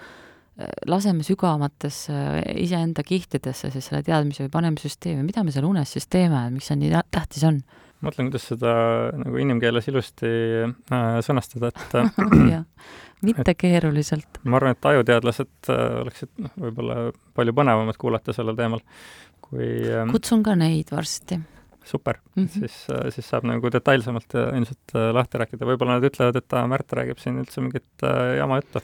laseme 0.87 1.25
sügavamatesse 1.25 2.15
iseenda 2.61 3.03
kihtidesse 3.07 3.71
siis 3.73 3.87
selle 3.89 4.03
teadmise 4.05 4.45
või 4.45 4.53
paneme 4.53 4.83
süsteemi, 4.83 5.25
mida 5.25 5.45
me 5.47 5.55
seal 5.55 5.65
unes 5.65 5.95
siis 5.97 6.11
teeme, 6.13 6.43
miks 6.53 6.69
see 6.69 6.77
nii 6.77 6.93
tähtis 7.15 7.47
on? 7.49 7.63
mõtlen, 8.03 8.29
kuidas 8.31 8.49
seda 8.51 8.75
nagu 9.19 9.39
inimkeeles 9.41 9.89
ilusti 9.93 10.29
äh, 10.67 11.17
sõnastada, 11.25 11.71
et 11.73 11.97
jah, 12.53 12.65
mitte 13.25 13.55
keeruliselt. 13.59 14.43
ma 14.45 14.59
arvan, 14.59 14.77
et 14.77 14.91
ajuteadlased 14.93 15.73
äh, 15.73 15.83
oleksid 16.03 16.33
noh, 16.43 16.55
võib-olla 16.67 16.99
palju 17.37 17.57
põnevamad 17.59 17.99
kuulata 18.01 18.35
sellel 18.37 18.59
teemal, 18.59 18.83
kui 19.45 19.73
äh, 19.87 20.05
kutsun 20.11 20.45
ka 20.47 20.57
neid 20.59 20.93
varsti. 20.95 21.41
super 21.85 22.19
mm, 22.37 22.45
-hmm. 22.45 22.49
siis 22.61 22.87
äh,, 22.91 23.11
siis 23.11 23.29
saab 23.29 23.47
nagu 23.49 23.73
detailsemalt 23.73 24.35
äh, 24.35 24.57
ilmselt 24.59 24.97
äh, 24.97 25.11
lahti 25.15 25.39
rääkida, 25.39 25.67
võib-olla 25.67 25.99
nad 25.99 26.11
ütlevad, 26.11 26.37
et 26.39 26.53
aa, 26.53 26.67
Märt 26.67 26.93
räägib 26.93 27.19
siin 27.19 27.39
üldse 27.43 27.61
mingit 27.61 28.07
äh, 28.07 28.39
jama 28.39 28.61
juttu. 28.63 28.83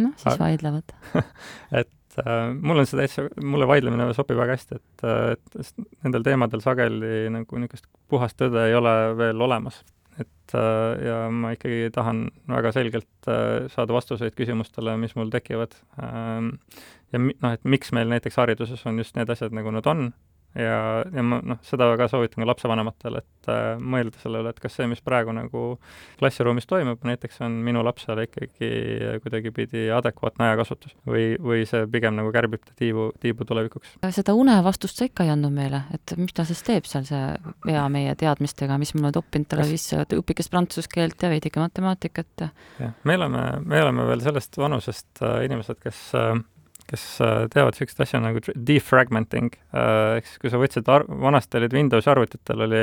Noh, 0.00 0.14
siis 0.16 0.32
Aga... 0.34 0.44
vaidlevad 0.44 0.94
et 1.82 2.20
äh, 2.22 2.46
mul 2.54 2.82
on 2.82 2.88
see 2.88 3.00
täitsa, 3.00 3.26
mulle 3.42 3.68
vaidlemine 3.70 4.08
sobib 4.16 4.38
väga 4.40 4.56
hästi, 4.56 4.80
et, 4.80 5.04
äh, 5.06 5.34
et 5.34 5.84
nendel 6.06 6.26
teemadel 6.26 6.64
sageli 6.64 7.26
nagu 7.32 7.60
niisugust 7.60 7.88
puhast 8.12 8.38
tõde 8.40 8.68
ei 8.68 8.76
ole 8.78 8.94
veel 9.18 9.46
olemas. 9.48 9.82
et 10.16 10.54
äh, 10.56 11.06
ja 11.06 11.16
ma 11.32 11.52
ikkagi 11.56 11.90
tahan 11.94 12.26
väga 12.48 12.72
selgelt 12.76 13.30
äh, 13.32 13.66
saada 13.72 13.96
vastuseid 13.96 14.36
küsimustele, 14.38 14.96
mis 15.00 15.16
mul 15.18 15.32
tekivad 15.32 15.76
ähm,. 16.02 16.56
ja 17.12 17.20
noh, 17.20 17.52
et 17.52 17.64
miks 17.64 17.92
meil 17.92 18.08
näiteks 18.12 18.40
hariduses 18.40 18.86
on 18.86 18.98
just 18.98 19.16
need 19.16 19.30
asjad, 19.30 19.54
nagu 19.56 19.74
nad 19.74 19.86
on 19.86 20.10
ja, 20.56 20.78
ja 21.12 21.24
ma 21.24 21.38
noh, 21.44 21.58
seda 21.66 21.88
väga 21.92 22.08
soovitan 22.10 22.42
ka 22.42 22.48
lapsevanematele, 22.50 23.22
et 23.22 23.50
äh, 23.52 23.64
mõelda 23.80 24.20
selle 24.22 24.42
üle, 24.42 24.52
et 24.52 24.60
kas 24.62 24.76
see, 24.78 24.88
mis 24.90 25.02
praegu 25.04 25.34
nagu 25.36 25.64
klassiruumis 26.20 26.68
toimub, 26.70 27.02
näiteks 27.06 27.40
on 27.46 27.58
minu 27.66 27.82
lapsele 27.86 28.26
ikkagi 28.28 28.70
kuidagipidi 29.24 29.86
adekvaatne 29.94 30.50
ajakasutus 30.50 30.96
või, 31.08 31.28
või 31.42 31.66
see 31.68 31.84
pigem 31.92 32.16
nagu 32.18 32.32
kärbib 32.34 32.64
ta 32.66 32.74
tiibu, 32.78 33.10
tiibu 33.22 33.46
tulevikuks. 33.48 33.96
seda 34.16 34.36
une 34.38 34.56
vastust 34.66 35.00
sa 35.00 35.08
ikka 35.08 35.26
ei 35.26 35.34
andnud 35.34 35.54
meile, 35.54 35.84
et 35.94 36.16
mis 36.20 36.34
ta 36.36 36.46
siis 36.48 36.62
teeb 36.66 36.88
seal, 36.88 37.06
see 37.08 37.22
pea 37.66 37.86
meie 37.92 38.16
teadmistega, 38.18 38.80
mis 38.80 38.94
me 38.94 39.04
oleme 39.04 39.14
toppinud 39.16 39.50
talle 39.52 39.68
sisse, 39.68 40.00
et 40.02 40.16
õpikes 40.16 40.50
prantsuse 40.52 40.90
keelt 40.92 41.22
ja 41.22 41.30
veidike 41.32 41.62
matemaatikat 41.62 42.46
ja 42.46 42.50
jah, 42.80 42.92
me 43.04 43.16
oleme, 43.20 43.46
me 43.64 43.82
oleme 43.82 44.10
veel 44.10 44.24
sellest 44.24 44.58
vanusest 44.60 45.22
äh, 45.22 45.42
inimesed, 45.46 45.80
kes 45.82 46.02
äh, 46.16 46.36
kes 46.90 47.04
äh, 47.24 47.44
teavad 47.52 47.74
niisugust 47.74 48.00
asja 48.04 48.20
nagu 48.22 48.40
defragmenting, 48.68 49.52
äh, 49.74 50.16
ehk 50.18 50.28
siis 50.30 50.40
kui 50.42 50.52
sa 50.52 50.60
võtsid 50.62 50.90
ar-, 50.92 51.06
vanasti 51.26 51.60
olid 51.60 51.76
Windowsi 51.76 52.10
arvutitel 52.12 52.66
oli 52.66 52.82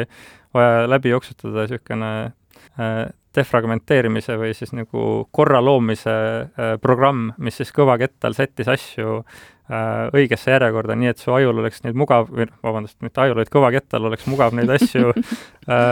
vaja 0.55 0.87
läbi 0.89 1.13
jooksutada 1.13 1.65
niisugune 1.65 2.13
äh, 2.27 3.03
defragmenteerimise 3.33 4.35
või 4.37 4.51
siis 4.53 4.75
nagu 4.77 5.23
korra 5.33 5.57
loomise 5.63 6.13
programm, 6.83 7.31
mis 7.41 7.55
siis 7.57 7.71
kõvakettal 7.73 8.35
sättis 8.37 8.69
asju 8.69 9.23
õigesse 9.69 10.51
järjekorda, 10.51 10.97
nii 10.99 11.11
et 11.13 11.21
su 11.21 11.31
ajul 11.31 11.61
oleks 11.61 11.83
neid 11.85 11.95
mugav, 11.95 12.27
või 12.27 12.49
noh, 12.49 12.57
vabandust, 12.65 12.97
mitte 13.05 13.21
ajul, 13.23 13.37
vaid 13.39 13.51
kõvakettal 13.53 14.09
oleks 14.09 14.25
mugav 14.27 14.51
neid 14.57 14.69
asju 14.75 15.13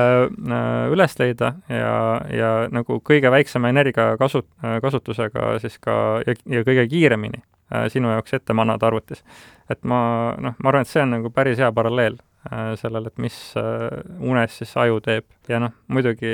üles 0.96 1.16
leida 1.22 1.54
ja, 1.72 1.94
ja 2.36 2.52
nagu 2.74 3.00
kõige 3.08 3.32
väiksema 3.32 3.72
energia 3.72 4.18
kasu-, 4.20 4.44
kasutusega 4.84 5.56
siis 5.64 5.80
ka 5.80 5.96
ja, 6.28 6.36
ja 6.52 6.66
kõige 6.68 6.90
kiiremini 6.92 7.46
Äh, 7.76 7.88
sinu 7.88 8.10
jaoks 8.12 8.34
ette 8.34 8.54
manada 8.54 8.88
arvutis. 8.88 9.24
et 9.70 9.84
ma 9.88 10.36
noh, 10.44 10.56
ma 10.60 10.70
arvan, 10.70 10.84
et 10.84 10.90
see 10.92 11.00
on 11.00 11.14
nagu 11.14 11.30
päris 11.32 11.60
hea 11.62 11.70
paralleel 11.72 12.18
äh, 12.20 12.31
sellele, 12.50 13.12
et 13.12 13.20
mis 13.22 13.36
äh, 13.60 13.92
unes 14.18 14.56
siis 14.58 14.72
aju 14.82 14.98
teeb 15.06 15.28
ja 15.50 15.60
noh, 15.62 15.76
muidugi 15.94 16.32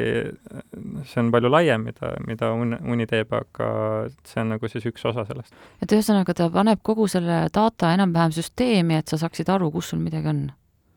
see 1.10 1.20
on 1.20 1.32
palju 1.34 1.52
laiem, 1.52 1.84
mida, 1.89 2.13
mida 2.28 2.54
uni, 2.56 2.80
uni 2.88 3.08
teeb, 3.10 3.34
aga 3.36 3.67
see 4.28 4.39
on 4.43 4.54
nagu 4.56 4.72
siis 4.72 4.88
üks 4.88 5.04
osa 5.10 5.26
sellest. 5.28 5.56
et 5.84 5.91
ühesõnaga, 5.91 6.36
ta 6.38 6.48
paneb 6.54 6.80
kogu 6.88 7.10
selle 7.12 7.41
data 7.54 7.91
enam-vähem 7.98 8.36
süsteemi, 8.38 9.02
et 9.02 9.12
sa 9.12 9.20
saaksid 9.20 9.52
aru, 9.52 9.67
kus 9.76 9.91
sul 9.91 10.00
midagi 10.00 10.32
on? 10.32 10.46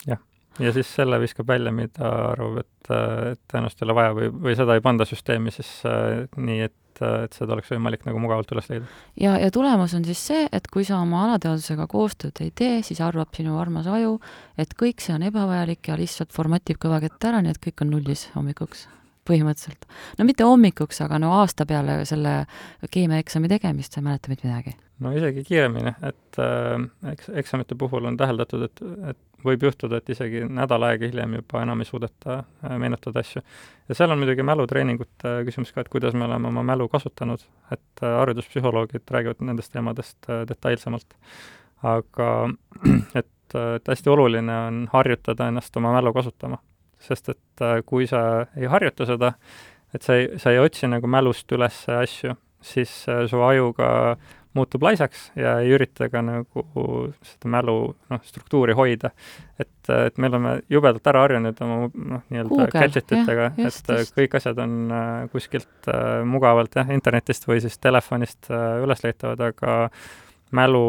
jah, 0.06 0.22
ja 0.62 0.74
siis 0.78 0.94
selle 1.00 1.18
viskab 1.22 1.50
välja, 1.50 1.74
mida 1.74 2.14
arvab, 2.30 2.62
et, 2.62 2.94
et 3.32 3.42
tõenäoliselt 3.50 3.82
ei 3.82 3.88
ole 3.88 3.98
vaja 3.98 4.14
või, 4.20 4.30
või 4.46 4.56
seda 4.62 4.78
ei 4.78 4.86
panda 4.86 5.08
süsteemi 5.10 5.54
siis 5.58 5.72
äh, 5.90 6.28
nii, 6.38 6.70
et 6.70 6.78
et, 7.00 7.26
et 7.26 7.36
seda 7.36 7.56
oleks 7.56 7.72
võimalik 7.72 8.06
nagu 8.08 8.20
mugavalt 8.22 8.52
üles 8.54 8.70
leida. 8.70 8.86
ja, 9.20 9.36
ja 9.40 9.50
tulemus 9.54 9.94
on 9.96 10.06
siis 10.06 10.22
see, 10.30 10.46
et 10.52 10.70
kui 10.72 10.86
sa 10.86 11.00
oma 11.00 11.24
alateadvusega 11.28 11.88
koostööd 11.90 12.44
ei 12.44 12.52
tee, 12.54 12.80
siis 12.86 13.00
arvab 13.04 13.34
sinu 13.36 13.58
armas 13.60 13.88
aju, 13.90 14.18
et 14.60 14.76
kõik 14.78 15.02
see 15.04 15.16
on 15.16 15.26
ebavajalik 15.30 15.92
ja 15.92 15.98
lihtsalt 16.00 16.32
formatib 16.36 16.80
kõva 16.82 17.00
kätt 17.04 17.30
ära, 17.32 17.42
nii 17.42 17.56
et 17.56 17.62
kõik 17.68 17.84
on 17.84 17.94
nullis 17.96 18.28
hommikuks. 18.36 18.88
Põhimõtteliselt. 19.28 19.88
no 20.18 20.28
mitte 20.28 20.46
hommikuks, 20.48 21.00
aga 21.04 21.18
no 21.22 21.32
aasta 21.40 21.66
peale 21.66 22.04
selle 22.08 22.44
keemiaeksami 22.90 23.48
tegemist 23.48 23.92
sa 23.92 24.00
ei 24.00 24.08
mäleta 24.08 24.32
mitte 24.32 24.48
midagi? 24.48 24.76
no 25.00 25.12
isegi 25.16 25.44
kiiremini, 25.48 25.94
et 26.06 26.40
äh, 26.40 27.12
eks 27.12 27.32
eksamite 27.42 27.78
puhul 27.78 28.08
on 28.10 28.16
täheldatud, 28.20 28.66
et, 28.68 28.82
et 29.12 29.44
võib 29.44 29.64
juhtuda, 29.64 30.00
et 30.00 30.12
isegi 30.12 30.42
nädal 30.48 30.84
aega 30.88 31.08
hiljem 31.08 31.38
juba 31.38 31.62
enam 31.64 31.80
ei 31.80 31.88
suudeta 31.88 32.40
äh, 32.40 32.76
meenutada 32.80 33.22
asju. 33.24 33.42
ja 33.88 33.96
seal 33.96 34.12
on 34.12 34.20
muidugi 34.20 34.44
mälutreeningute 34.46 35.34
küsimus 35.48 35.72
ka, 35.74 35.84
et 35.84 35.92
kuidas 35.92 36.16
me 36.16 36.26
oleme 36.28 36.50
oma 36.50 36.64
mälu 36.72 36.88
kasutanud, 36.92 37.44
et 37.72 38.04
äh, 38.04 38.16
hariduspsühholoogid 38.20 39.14
räägivad 39.16 39.44
nendest 39.46 39.72
teemadest 39.72 40.30
äh, 40.30 40.44
detailsemalt. 40.48 41.16
aga 41.82 42.30
et, 43.20 43.56
et 43.76 43.88
hästi 43.88 44.12
oluline 44.12 44.58
on 44.66 44.82
harjutada 44.92 45.48
ennast 45.48 45.76
oma 45.76 45.94
mälu 45.96 46.12
kasutama. 46.12 46.60
Sest 47.00 47.32
et 47.32 47.64
kui 47.86 48.06
sa 48.10 48.46
ei 48.56 48.68
harjuta 48.70 49.06
seda, 49.08 49.34
et 49.94 50.04
sa 50.04 50.18
ei, 50.18 50.28
sa 50.38 50.52
ei 50.52 50.60
otsi 50.62 50.88
nagu 50.90 51.08
mälust 51.10 51.50
üles 51.56 51.82
asju, 51.96 52.36
siis 52.60 52.92
su 53.08 53.40
aju 53.42 53.72
ka 53.76 53.90
muutub 54.54 54.82
laisaks 54.82 55.28
ja 55.38 55.58
ei 55.62 55.70
ürita 55.74 56.08
ka 56.10 56.22
nagu 56.24 56.64
seda 57.22 57.50
mälu 57.54 57.76
noh, 58.10 58.22
struktuuri 58.26 58.74
hoida. 58.74 59.12
et, 59.58 59.90
et 59.94 60.18
me 60.18 60.30
oleme 60.30 60.54
jubedalt 60.70 61.06
ära 61.12 61.22
harjunud 61.26 61.60
oma 61.66 61.76
noh, 61.94 62.24
nii-öelda 62.32 62.66
gadget 62.72 63.14
itega, 63.14 63.50
et 63.52 63.68
just. 63.68 63.92
kõik 64.16 64.34
asjad 64.40 64.58
on 64.64 64.74
äh, 64.94 65.12
kuskilt 65.32 65.90
äh, 65.92 66.22
mugavalt 66.26 66.80
jah, 66.80 66.90
internetist 66.94 67.46
või 67.46 67.60
siis 67.62 67.78
telefonist 67.78 68.50
äh, 68.50 68.80
üles 68.82 69.04
leitavad, 69.06 69.44
aga 69.52 69.76
mälu 70.56 70.82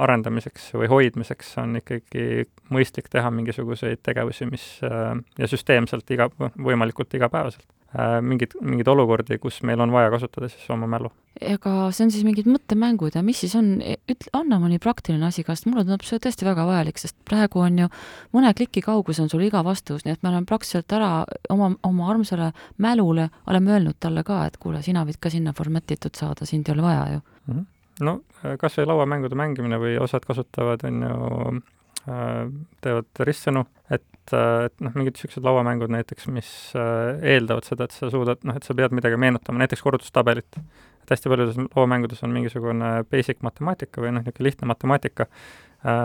arendamiseks 0.00 0.70
või 0.74 0.88
hoidmiseks 0.88 1.56
on 1.62 1.76
ikkagi 1.80 2.46
mõistlik 2.72 3.10
teha 3.12 3.30
mingisuguseid 3.30 4.00
tegevusi, 4.02 4.48
mis 4.48 4.64
ja 4.82 5.48
süsteemselt 5.50 6.10
iga, 6.14 6.30
võimalikult 6.56 7.14
igapäevaselt 7.14 7.66
Äh, 7.94 8.16
mingeid, 8.26 8.56
mingeid 8.58 8.88
olukordi, 8.90 9.36
kus 9.38 9.60
meil 9.62 9.78
on 9.78 9.92
vaja 9.94 10.08
kasutada 10.10 10.48
siis 10.50 10.64
oma 10.74 10.88
mälu. 10.90 11.12
ega 11.38 11.70
see 11.94 12.04
on 12.06 12.10
siis 12.10 12.24
mingid 12.26 12.48
mõttemängud 12.50 13.14
ja 13.14 13.22
mis 13.22 13.38
siis 13.42 13.54
on, 13.58 13.68
ütle, 13.82 14.30
anna 14.34 14.58
mõni 14.62 14.80
praktiline 14.82 15.26
asi 15.28 15.44
ka, 15.46 15.54
sest 15.54 15.68
mulle 15.68 15.84
tundub 15.84 16.02
see 16.06 16.18
tõesti 16.22 16.46
väga 16.46 16.64
vajalik, 16.66 16.98
sest 16.98 17.14
praegu 17.26 17.62
on 17.62 17.78
ju 17.84 17.88
mõne 18.34 18.50
kliki 18.58 18.82
kaugus 18.82 19.20
on 19.22 19.30
sul 19.30 19.44
iga 19.46 19.62
vastus, 19.66 20.02
nii 20.02 20.16
et 20.16 20.26
me 20.26 20.32
oleme 20.32 20.50
praktiliselt 20.50 20.90
ära 20.94 21.12
oma, 21.54 21.70
oma 21.86 22.10
armsale 22.10 22.50
mälule 22.82 23.28
oleme 23.46 23.76
öelnud 23.76 24.00
talle 24.02 24.26
ka, 24.26 24.40
et 24.48 24.58
kuule, 24.58 24.82
sina 24.82 25.06
võid 25.06 25.20
ka 25.22 25.30
sinna 25.30 25.54
formatitud 25.54 26.18
saada, 26.18 26.50
sind 26.50 26.66
ei 26.66 26.74
ole 26.74 26.86
vaja 26.88 27.06
ju 27.12 27.20
mm. 27.20 27.54
-hmm. 27.54 27.64
No 28.00 28.20
kas 28.60 28.78
või 28.78 28.88
lauamängude 28.90 29.38
mängimine 29.38 29.78
või 29.78 29.96
osad 30.02 30.26
kasutavad, 30.26 30.82
on 30.84 31.02
ju 31.06 31.62
Äh, 32.04 32.48
teevad 32.84 33.20
ristsõnu, 33.24 33.62
et, 33.88 34.04
äh, 34.36 34.66
et 34.66 34.82
noh, 34.84 34.92
mingid 34.92 35.16
niisugused 35.16 35.44
lauamängud 35.46 35.88
näiteks, 35.88 36.26
mis 36.28 36.48
äh, 36.76 37.14
eeldavad 37.32 37.64
seda, 37.64 37.86
et 37.88 37.94
sa 37.96 38.10
suudad, 38.12 38.42
noh, 38.44 38.58
et 38.58 38.66
sa 38.66 38.76
pead 38.76 38.92
midagi 38.92 39.16
meenutama, 39.16 39.62
näiteks 39.62 39.80
korrutustabelit. 39.80 40.58
et 41.04 41.12
hästi 41.12 41.32
paljudes 41.32 41.56
lauamängudes 41.62 42.20
on 42.24 42.32
mingisugune 42.36 42.90
basic 43.08 43.40
matemaatika 43.44 44.04
või 44.04 44.12
noh, 44.12 44.24
niisugune 44.24 44.48
lihtne 44.50 44.68
matemaatika, 44.68 45.26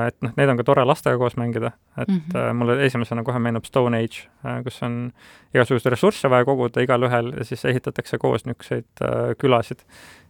et 0.08 0.16
noh, 0.24 0.32
neid 0.40 0.54
on 0.54 0.60
ka 0.60 0.68
tore 0.68 0.86
lastega 0.88 1.20
koos 1.20 1.36
mängida, 1.40 1.74
et 1.98 2.08
mm 2.08 2.22
-hmm. 2.32 2.54
mulle 2.54 2.80
esimesena 2.86 3.24
kohe 3.24 3.40
meenub 3.40 3.68
Stone 3.68 3.98
Age, 3.98 4.28
kus 4.64 4.84
on 4.84 5.12
igasuguseid 5.54 5.92
ressursse 5.92 6.30
vaja 6.30 6.46
koguda 6.46 6.84
igalühel 6.84 7.34
ja 7.38 7.44
siis 7.44 7.66
ehitatakse 7.66 8.18
koos 8.18 8.46
niisuguseid 8.46 9.04
külasid 9.40 9.84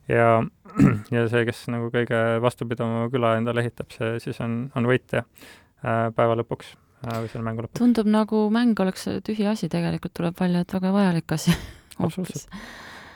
ja, 0.10 0.42
ja 1.16 1.24
see, 1.32 1.46
kes 1.48 1.64
nagu 1.72 1.90
kõige 1.94 2.20
vastupidavama 2.44 3.08
küla 3.14 3.36
endale 3.40 3.64
ehitab, 3.66 3.92
see 3.96 4.18
siis 4.24 4.40
on, 4.46 4.62
on 4.78 4.90
võitja 4.90 5.24
äh, 5.24 6.10
päeva 6.16 6.38
lõpuks 6.40 6.74
äh, 6.74 7.18
või 7.22 7.32
selle 7.32 7.46
mängu 7.48 7.66
lõpuks. 7.66 7.80
tundub 7.82 8.10
nagu 8.12 8.46
mäng 8.54 8.80
oleks 8.84 9.08
tühi 9.26 9.48
asi, 9.50 9.72
tegelikult 9.72 10.16
tuleb 10.18 10.38
välja, 10.40 10.66
et 10.66 10.78
väga 10.78 10.94
vajalik 10.96 11.38
asi 11.38 11.56
absoluutselt. 12.04 12.62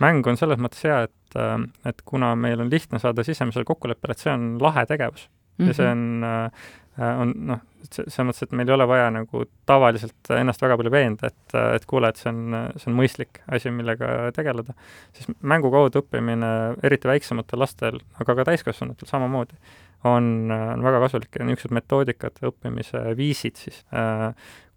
mäng 0.03 0.25
on 0.27 0.39
selles 0.39 0.61
mõttes 0.61 0.83
hea, 0.87 1.03
et, 1.09 1.37
äh, 1.39 1.55
et 1.89 2.03
kuna 2.05 2.33
meil 2.39 2.63
on 2.63 2.73
lihtne 2.73 3.01
saada 3.03 3.25
sisemisele 3.25 3.67
kokkuleppele, 3.67 4.15
et 4.15 4.25
see 4.25 4.33
on 4.33 4.53
lahe 4.63 4.85
tegevus 4.89 5.29
mm 5.57 5.63
-hmm. 5.63 5.67
ja 5.67 5.73
see 5.73 5.93
mhm. 5.95 6.23
on 6.23 6.83
on 7.01 7.31
noh, 7.49 7.61
selles 7.89 8.27
mõttes, 8.27 8.45
et 8.45 8.51
meil 8.55 8.69
ei 8.69 8.75
ole 8.75 8.85
vaja 8.87 9.07
nagu 9.13 9.45
tavaliselt 9.69 10.29
ennast 10.35 10.61
väga 10.61 10.77
palju 10.79 10.91
veenda, 10.93 11.31
et, 11.31 11.55
et 11.75 11.87
kuule, 11.89 12.09
et 12.09 12.19
see 12.21 12.29
on, 12.29 12.57
see 12.77 12.91
on 12.91 12.97
mõistlik 12.99 13.41
asi, 13.49 13.73
millega 13.73 14.29
tegeleda. 14.35 14.75
siis 15.17 15.31
mängu 15.41 15.71
kaudu 15.73 16.03
õppimine, 16.03 16.51
eriti 16.85 17.09
väiksematel 17.09 17.63
lastel, 17.65 17.99
aga 18.21 18.37
ka 18.37 18.47
täiskasvanutel 18.51 19.09
samamoodi, 19.09 19.57
on, 20.05 20.51
on 20.51 20.85
väga 20.85 21.01
kasulik 21.07 21.39
ja 21.39 21.47
niisugused 21.47 21.73
metoodikad, 21.73 22.41
õppimise 22.45 23.03
viisid 23.17 23.57
siis, 23.57 23.83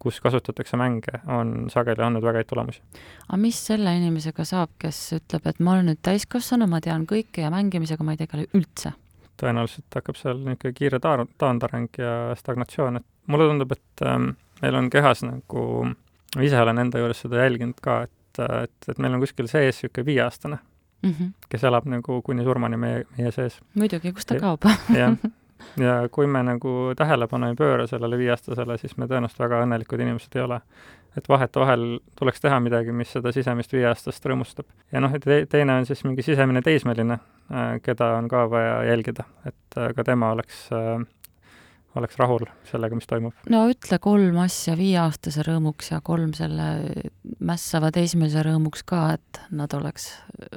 kus 0.01 0.21
kasutatakse 0.25 0.79
mänge, 0.81 1.21
on 1.29 1.67
sageli 1.73 2.05
andnud 2.07 2.25
väga 2.25 2.41
häid 2.41 2.53
tulemusi. 2.53 2.85
aga 3.29 3.41
mis 3.43 3.61
selle 3.69 3.93
inimesega 3.99 4.47
saab, 4.49 4.73
kes 4.81 5.03
ütleb, 5.21 5.51
et 5.51 5.61
ma 5.61 5.77
olen 5.77 5.93
nüüd 5.93 6.01
täiskasvanu, 6.07 6.71
ma 6.71 6.81
tean 6.81 7.05
kõike 7.11 7.45
ja 7.45 7.53
mängimisega 7.53 8.07
ma 8.07 8.17
ei 8.17 8.25
tegele 8.25 8.49
üldse? 8.57 8.97
Tõenäoliselt 9.41 9.99
hakkab 9.99 10.19
seal 10.21 10.41
niisugune 10.43 10.75
kiire 10.77 11.01
taar-, 11.03 11.27
taandareng 11.39 12.01
ja 12.01 12.13
stagnatsioon, 12.39 13.01
et 13.01 13.07
mulle 13.33 13.49
tundub, 13.51 13.73
et 13.77 14.07
ähm, 14.07 14.31
meil 14.63 14.79
on 14.79 14.91
kehas 14.93 15.25
nagu, 15.27 15.67
ma 16.37 16.47
ise 16.47 16.61
olen 16.61 16.85
enda 16.85 17.03
juures 17.03 17.25
seda 17.25 17.43
jälginud 17.45 17.81
ka, 17.85 18.03
et, 18.09 18.43
et, 18.63 18.91
et 18.93 19.03
meil 19.03 19.17
on 19.17 19.25
kuskil 19.25 19.51
sees 19.51 19.83
niisugune 19.83 20.07
viieaastane 20.07 20.59
mm, 21.03 21.11
-hmm. 21.11 21.33
kes 21.49 21.65
elab 21.65 21.89
nagu 21.91 22.21
kuni 22.23 22.45
surmani 22.45 22.77
meie, 22.77 23.05
meie 23.19 23.33
sees. 23.33 23.61
muidugi, 23.75 24.13
kust 24.13 24.29
ta 24.29 24.41
kaob 24.41 24.65
jah, 25.01 25.17
ja 25.87 25.97
kui 26.13 26.27
me 26.27 26.43
nagu 26.43 26.77
tähelepanu 26.97 27.51
ei 27.51 27.59
pööra 27.59 27.87
sellele 27.87 28.19
viieaastasele, 28.19 28.79
siis 28.79 28.97
me 28.97 29.09
tõenäoliselt 29.11 29.45
väga 29.45 29.63
õnnelikud 29.65 30.01
inimesed 30.01 30.37
ei 30.37 30.43
ole. 30.43 30.61
Et 31.17 31.29
vahetevahel 31.29 31.87
tuleks 32.19 32.43
teha 32.45 32.61
midagi, 32.61 32.93
mis 32.93 33.13
seda 33.13 33.33
sisemist 33.33 33.73
viieaastast 33.73 34.27
rõõmustab. 34.27 34.69
ja 34.93 35.01
noh, 35.01 35.17
te 35.23 35.45
teine 35.51 35.81
on 35.81 35.89
siis 35.89 36.05
mingi 36.05 36.23
sisemine 36.27 36.63
teismeline, 36.63 37.19
Äh, 37.47 37.77
keda 37.83 38.17
on 38.19 38.27
ka 38.29 38.49
vaja 38.51 38.81
jälgida, 38.89 39.23
et 39.47 39.77
äh, 39.79 39.93
ka 39.95 40.03
tema 40.05 40.33
oleks, 40.35 40.65
äh, 40.75 41.05
oleks 41.95 42.17
rahul 42.19 42.43
sellega, 42.67 42.99
mis 42.99 43.07
toimub. 43.07 43.37
no 43.53 43.61
ütle 43.71 44.01
kolm 44.03 44.41
asja 44.43 44.75
viieaastase 44.79 45.45
rõõmuks 45.47 45.93
ja 45.93 46.01
kolm 46.03 46.33
selle 46.35 46.67
mässava 47.39 47.93
teismelise 47.95 48.43
rõõmuks 48.49 48.83
ka, 48.91 49.05
et 49.15 49.41
nad 49.55 49.79
oleks 49.79 50.09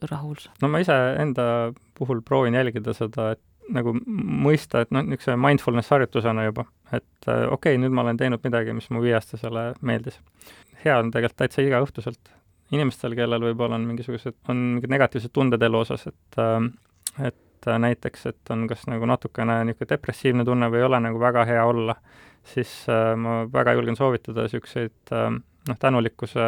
rahul. 0.10 0.42
no 0.64 0.72
ma 0.74 0.82
iseenda 0.82 1.46
puhul 2.00 2.24
proovin 2.26 2.58
jälgida 2.58 2.98
seda, 2.98 3.36
et 3.38 3.46
nagu 3.76 3.94
mõista, 3.96 4.84
et 4.84 4.92
noh, 4.96 5.06
niisuguse 5.06 5.38
mindfulness 5.40 5.94
harjutusena 5.94 6.48
juba, 6.48 6.66
et 6.92 7.30
okei 7.30 7.52
okay,, 7.54 7.80
nüüd 7.82 7.94
ma 7.96 8.06
olen 8.06 8.20
teinud 8.20 8.44
midagi, 8.46 8.74
mis 8.78 8.90
mu 8.94 9.04
viieaastasele 9.04 9.72
meeldis. 9.86 10.20
hea 10.84 10.98
on 11.00 11.12
tegelikult 11.12 11.42
täitsa 11.44 11.66
igaõhtuselt 11.66 12.32
inimestel, 12.76 13.16
kellel 13.18 13.44
võib-olla 13.50 13.78
on 13.80 13.88
mingisugused, 13.90 14.38
on 14.52 14.64
mingid 14.76 14.94
negatiivsed 14.94 15.34
tunded 15.34 15.64
elu 15.66 15.84
osas, 15.84 16.08
et 16.10 16.42
äh, 16.42 17.28
et 17.28 17.68
näiteks, 17.84 18.26
et 18.30 18.52
on 18.54 18.68
kas 18.72 18.86
nagu 18.88 19.08
natukene 19.10 19.58
niisugune 19.68 19.90
depressiivne 19.90 20.46
tunne 20.48 20.70
või 20.72 20.80
ei 20.80 20.86
ole 20.88 21.00
nagu 21.04 21.20
väga 21.20 21.44
hea 21.50 21.66
olla, 21.68 21.96
siis 22.48 22.72
äh, 22.88 23.14
ma 23.20 23.42
väga 23.52 23.74
julgen 23.76 24.00
soovitada 24.00 24.46
niisuguseid 24.46 25.14
äh, 25.16 25.34
noh, 25.70 25.78
tänulikkuse 25.80 26.46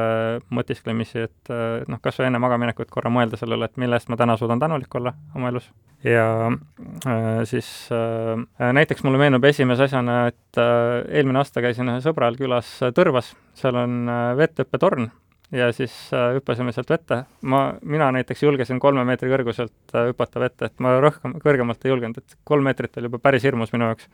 mõtisklemisi, 0.54 1.26
et 1.28 1.54
noh, 1.88 2.02
kas 2.04 2.20
või 2.20 2.30
enne 2.30 2.42
magamaminekut 2.42 2.92
korra 2.92 3.12
mõelda 3.14 3.40
selle 3.40 3.58
üle, 3.58 3.70
et 3.70 3.80
mille 3.82 3.98
eest 3.98 4.12
ma 4.12 4.18
täna 4.20 4.38
suudan 4.40 4.62
tänulik 4.62 4.94
olla 4.98 5.14
oma 5.36 5.52
elus. 5.52 5.70
ja 6.04 6.28
äh, 6.50 7.42
siis 7.46 7.90
äh, 7.94 8.74
näiteks 8.74 9.04
mulle 9.04 9.22
meenub 9.22 9.46
esimese 9.46 9.88
asjana, 9.88 10.26
et 10.32 10.60
äh, 10.62 11.02
eelmine 11.20 11.42
aasta 11.42 11.62
käisin 11.62 11.90
ühe 11.92 12.02
sõbral 12.04 12.38
külas 12.40 12.78
Tõrvas, 12.96 13.36
seal 13.58 13.78
on 13.78 14.10
vetthüppetorn 14.38 15.12
ja 15.52 15.68
siis 15.76 15.94
hüppasime 16.12 16.72
sealt 16.72 16.90
vette. 16.90 17.24
ma, 17.42 17.62
mina 17.84 18.12
näiteks 18.16 18.44
julgesin 18.44 18.80
kolme 18.80 19.04
meetri 19.06 19.30
kõrguselt 19.32 19.96
hüpata 20.10 20.40
vette, 20.40 20.72
et 20.72 20.80
ma 20.80 20.96
rohkem, 21.04 21.36
kõrgemalt 21.44 21.86
ei 21.86 21.92
julgenud, 21.92 22.18
et 22.18 22.38
kolm 22.48 22.66
meetrit 22.70 22.98
oli 22.98 23.12
juba 23.12 23.20
päris 23.20 23.44
hirmus 23.44 23.74
minu 23.76 23.92
jaoks. 23.92 24.08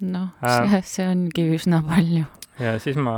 noh 0.00 0.34
see, 0.42 0.82
see 0.96 1.08
ongi 1.08 1.46
üsna 1.56 1.82
palju. 1.86 2.26
Ja 2.60 2.76
siis 2.82 2.98
ma 3.00 3.16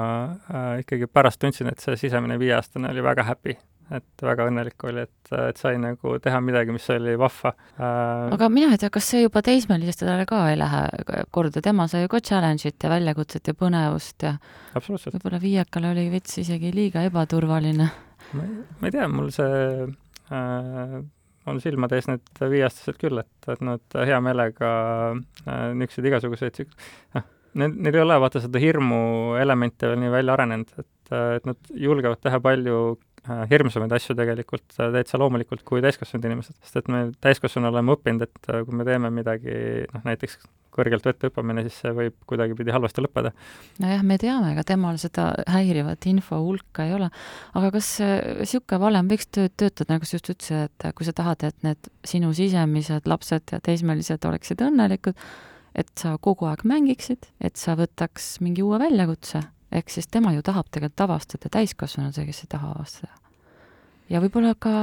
äh, 0.49 0.81
ikkagi 0.85 1.11
pärast 1.11 1.41
tundsin, 1.43 1.71
et 1.73 1.83
see 1.83 1.99
sisemine 2.07 2.39
viieaastane 2.41 2.91
oli 2.93 3.05
väga 3.05 3.27
happy 3.29 3.57
et 3.97 4.25
väga 4.25 4.47
õnnelik 4.49 4.85
oli, 4.89 5.05
et, 5.07 5.33
et 5.37 5.59
sai 5.61 5.79
nagu 5.81 6.17
teha 6.23 6.41
midagi, 6.45 6.75
mis 6.75 6.87
oli 6.95 7.15
vahva 7.21 7.53
äh,. 7.53 8.35
aga 8.37 8.49
mina 8.53 8.73
ei 8.73 8.81
tea, 8.81 8.91
kas 8.95 9.09
see 9.13 9.25
juba 9.25 9.43
teismelistele 9.45 10.27
ka 10.29 10.45
ei 10.51 10.59
lähe 10.61 11.25
korda, 11.35 11.63
tema 11.65 11.89
sai 11.91 12.05
ju 12.05 12.13
ka 12.13 12.23
challenge'it 12.25 12.87
ja 12.87 12.93
väljakutset 12.93 13.53
ja 13.53 13.57
põnevust 13.59 14.27
ja 14.27 14.37
võib-olla 14.77 15.43
viiekale 15.43 15.93
oli 15.93 16.07
veits 16.13 16.39
isegi 16.43 16.73
liiga 16.75 17.05
ebaturvaline. 17.09 17.91
ma 18.33 18.47
ei 18.89 18.95
tea, 18.95 19.09
mul 19.13 19.33
see 19.35 19.91
äh, 20.33 20.97
on 21.51 21.61
silmade 21.61 21.99
ees 21.99 22.09
need 22.09 22.43
viieaastased 22.55 23.01
küll, 23.01 23.23
et, 23.23 23.51
et 23.51 23.63
nad 23.67 24.01
hea 24.09 24.23
meelega 24.25 24.73
äh, 25.13 25.69
niisuguseid 25.77 26.13
igasuguseid, 26.13 26.65
noh, 27.17 27.31
neil, 27.59 27.75
neil 27.77 27.99
ei 27.99 28.05
ole 28.05 28.19
vaata 28.23 28.43
seda 28.43 28.63
hirmu 28.63 29.01
elementi 29.41 29.89
veel 29.89 30.01
nii 30.03 30.13
välja 30.13 30.37
arenenud, 30.37 30.73
et, 30.79 31.15
et 31.39 31.49
nad 31.49 31.73
julgevad 31.87 32.23
teha 32.25 32.41
palju 32.45 32.79
äh, 32.93 33.45
hirmsamaid 33.53 33.95
asju 33.99 34.17
tegelikult 34.19 34.67
täitsa 34.79 35.21
loomulikult 35.21 35.65
kui 35.69 35.85
täiskasvanud 35.85 36.31
inimesed, 36.31 36.59
sest 36.63 36.83
et 36.83 36.91
me 36.93 37.05
täiskasvanuna 37.25 37.75
oleme 37.75 37.97
õppinud, 37.97 38.27
et 38.27 38.53
kui 38.67 38.81
me 38.81 38.89
teeme 38.89 39.13
midagi, 39.15 39.55
noh 39.93 40.09
näiteks 40.09 40.41
kõrgelt 40.73 41.05
vette 41.05 41.29
hüppamine, 41.29 41.65
siis 41.67 41.77
see 41.83 41.93
võib 41.97 42.17
kuidagipidi 42.29 42.73
halvasti 42.75 43.05
lõppeda. 43.05 43.33
nojah, 43.83 44.03
me 44.09 44.17
teame, 44.21 44.53
ega 44.55 44.65
temal 44.67 44.99
seda 45.01 45.29
häirivat 45.53 46.07
info 46.09 46.41
hulka 46.41 46.87
ei 46.89 46.95
ole. 46.97 47.11
aga 47.59 47.71
kas 47.77 47.95
niisugune 48.01 48.81
valem 48.81 49.11
võiks 49.13 49.29
töötada, 49.33 49.91
nagu 49.95 50.09
sa 50.09 50.17
just 50.17 50.33
ütlesid, 50.33 50.71
et 50.71 50.89
kui 50.97 51.09
sa 51.09 51.15
tahad, 51.17 51.45
et 51.49 51.59
need 51.67 51.93
sinu 52.09 52.33
sisemised 52.37 53.09
lapsed 53.11 53.53
ja 53.53 53.61
teismelised 53.65 54.25
oleksid 54.29 54.65
õnnelikud, 54.65 55.19
et 55.75 55.91
sa 55.99 56.17
kogu 56.21 56.47
aeg 56.51 56.65
mängiksid, 56.69 57.29
et 57.41 57.57
sa 57.57 57.77
võtaks 57.79 58.37
mingi 58.45 58.65
uue 58.65 58.79
väljakutse, 58.83 59.43
ehk 59.73 59.91
siis 59.91 60.09
tema 60.13 60.35
ju 60.37 60.45
tahab 60.45 60.69
tegelikult 60.71 61.07
avastada, 61.07 61.53
täiskasvanu 61.53 62.13
see, 62.13 62.27
kes 62.29 62.45
ei 62.45 62.53
taha 62.57 62.75
avastada. 62.77 63.13
ja 64.13 64.21
võib-olla 64.21 64.55
ka 64.59 64.75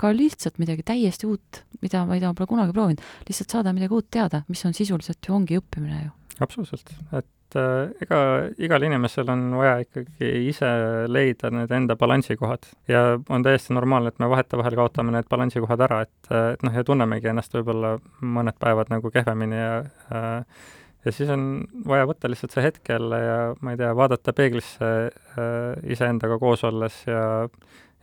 ka 0.00 0.10
lihtsalt 0.14 0.58
midagi 0.62 0.84
täiesti 0.86 1.28
uut, 1.28 1.60
mida, 1.84 2.04
mida 2.08 2.30
ma 2.30 2.36
pole 2.36 2.48
kunagi 2.50 2.74
proovinud, 2.74 3.02
lihtsalt 3.28 3.52
saada 3.52 3.74
midagi 3.76 3.94
uut 3.94 4.08
teada, 4.10 4.42
mis 4.48 4.64
on 4.64 4.76
sisuliselt 4.76 5.28
ju 5.28 5.36
ongi 5.36 5.58
õppimine 5.60 6.00
ju. 6.06 6.12
absoluutselt, 6.40 6.94
et 7.12 7.28
äh, 7.58 7.90
ega 8.04 8.20
igal 8.62 8.86
inimesel 8.86 9.30
on 9.32 9.46
vaja 9.58 9.78
ikkagi 9.84 10.30
ise 10.50 10.70
leida 11.08 11.50
need 11.54 11.72
enda 11.74 11.96
balansikohad 12.00 12.68
ja 12.90 13.04
on 13.28 13.46
täiesti 13.46 13.74
normaalne, 13.76 14.12
et 14.12 14.22
me 14.22 14.30
vahetevahel 14.32 14.78
kaotame 14.78 15.14
need 15.14 15.28
balansikohad 15.30 15.84
ära, 15.88 16.04
et, 16.06 16.30
et 16.54 16.64
noh, 16.66 16.74
ja 16.74 16.86
tunnemegi 16.86 17.30
ennast 17.32 17.54
võib-olla 17.56 17.96
mõned 18.20 18.58
päevad 18.60 18.92
nagu 18.94 19.12
kehvemini 19.14 19.60
ja 19.60 19.76
äh, 20.14 20.64
ja 21.04 21.12
siis 21.12 21.30
on 21.32 21.64
vaja 21.88 22.06
võtta 22.08 22.30
lihtsalt 22.30 22.54
see 22.54 22.64
hetk 22.64 22.88
jälle 22.88 23.18
ja 23.20 23.38
ma 23.60 23.74
ei 23.74 23.80
tea, 23.80 23.90
vaadata 23.96 24.32
peeglisse 24.36 24.92
äh, 25.10 25.90
iseendaga 25.90 26.38
koos 26.40 26.64
olles 26.64 27.02
ja, 27.08 27.24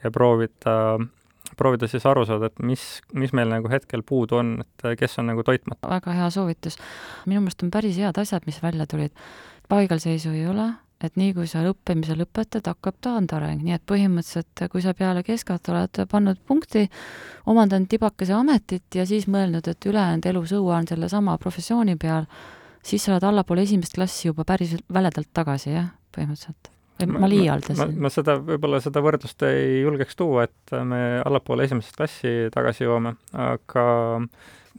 ja 0.04 0.12
proovida 0.14 0.78
äh, 1.00 1.08
proovida 1.58 1.88
siis 1.88 2.06
aru 2.06 2.26
saada, 2.26 2.50
et 2.52 2.62
mis, 2.66 2.84
mis 3.14 3.34
meil 3.38 3.50
nagu 3.52 3.70
hetkel 3.72 4.04
puudu 4.08 4.40
on, 4.40 4.54
et 4.64 4.86
kes 5.00 5.20
on 5.22 5.32
nagu 5.32 5.44
toitmata. 5.44 5.90
väga 5.90 6.16
hea 6.18 6.30
soovitus. 6.30 6.78
minu 7.26 7.42
meelest 7.42 7.64
on 7.64 7.72
päris 7.72 7.98
head 7.98 8.18
asjad, 8.18 8.46
mis 8.46 8.62
välja 8.64 8.88
tulid. 8.88 9.12
paigalseisu 9.70 10.30
ei 10.30 10.48
ole, 10.48 10.72
et 11.04 11.16
nii 11.18 11.34
kui 11.34 11.48
sa 11.50 11.64
õppimise 11.68 12.16
lõpetad, 12.18 12.68
hakkab 12.68 12.98
taandareng, 13.02 13.64
nii 13.66 13.76
et 13.78 13.86
põhimõtteliselt 13.90 14.66
kui 14.72 14.84
sa 14.84 14.94
peale 14.98 15.24
keskat 15.28 15.70
oled 15.74 16.02
pannud 16.12 16.42
punkti, 16.48 16.88
omandanud 17.46 17.90
tibakese 17.90 18.36
ametit 18.38 19.00
ja 19.00 19.06
siis 19.06 19.28
mõelnud, 19.28 19.68
et 19.68 19.86
ülejäänud 19.86 20.28
elu 20.34 20.44
sõuan 20.56 20.90
sellesama 20.90 21.38
professiooni 21.42 21.98
peal, 22.02 22.30
siis 22.84 23.06
sa 23.06 23.16
oled 23.16 23.32
allapoole 23.32 23.66
esimest 23.68 23.98
klassi 23.98 24.30
juba 24.30 24.46
päris 24.46 24.78
väledalt 24.94 25.34
tagasi, 25.34 25.74
jah, 25.78 25.92
põhimõtteliselt 26.16 26.72
ma 27.10 27.30
liialdasin. 27.32 27.96
ma 28.02 28.12
seda, 28.14 28.38
võib-olla 28.46 28.82
seda 28.84 29.04
võrdlust 29.04 29.46
ei 29.48 29.82
julgeks 29.82 30.18
tuua, 30.20 30.46
et 30.50 30.76
me 30.88 31.02
allapoole 31.26 31.68
esimest 31.68 31.96
klassi 31.98 32.52
tagasi 32.54 32.86
jõuame, 32.86 33.16
aga 33.34 33.86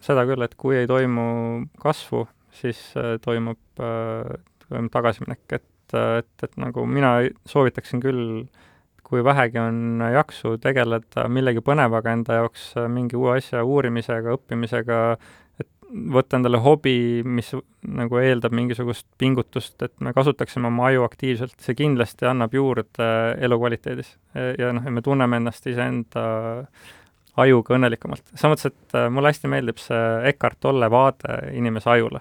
seda 0.02 0.26
küll, 0.28 0.44
et 0.46 0.56
kui 0.58 0.78
ei 0.80 0.88
toimu 0.90 1.26
kasvu, 1.82 2.26
siis 2.62 2.80
äh, 3.00 3.16
toimub, 3.22 3.60
äh, 3.80 4.34
toimub 4.68 4.92
tagasiminek, 4.94 5.44
et, 5.58 5.96
et, 5.96 6.34
et 6.46 6.60
nagu 6.60 6.86
mina 6.88 7.18
soovitaksin 7.48 8.02
küll 8.02 8.44
kui 9.12 9.20
vähegi 9.20 9.60
on 9.60 10.00
jaksu 10.14 10.54
tegeleda 10.56 11.26
millegi 11.28 11.60
põnevaga 11.60 12.14
enda 12.16 12.38
jaoks, 12.38 12.70
mingi 12.88 13.18
uue 13.20 13.34
asja 13.36 13.60
uurimisega, 13.68 14.38
õppimisega, 14.38 15.00
võtta 15.92 16.38
endale 16.38 16.58
hobi, 16.62 17.22
mis 17.24 17.50
nagu 17.84 18.16
eeldab 18.20 18.54
mingisugust 18.56 19.06
pingutust, 19.20 19.76
et 19.84 19.92
me 20.00 20.14
kasutaksime 20.16 20.70
oma 20.70 20.88
aju 20.88 21.04
aktiivselt, 21.04 21.58
see 21.60 21.76
kindlasti 21.76 22.26
annab 22.28 22.54
juurde 22.56 23.08
elukvaliteedis. 23.40 24.16
ja 24.58 24.72
noh, 24.72 24.84
ja 24.84 24.90
me 24.90 25.02
tunneme 25.04 25.40
ennast 25.42 25.66
iseenda 25.68 26.24
ajuga 27.40 27.76
õnnelikumalt. 27.76 28.24
samas, 28.34 28.66
et 28.68 28.96
äh, 28.96 29.08
mulle 29.10 29.32
hästi 29.32 29.50
meeldib 29.50 29.80
see 29.80 30.02
Eckart 30.32 30.60
Tolle 30.60 30.90
vaade 30.92 31.38
inimese 31.56 31.90
ajule, 31.90 32.20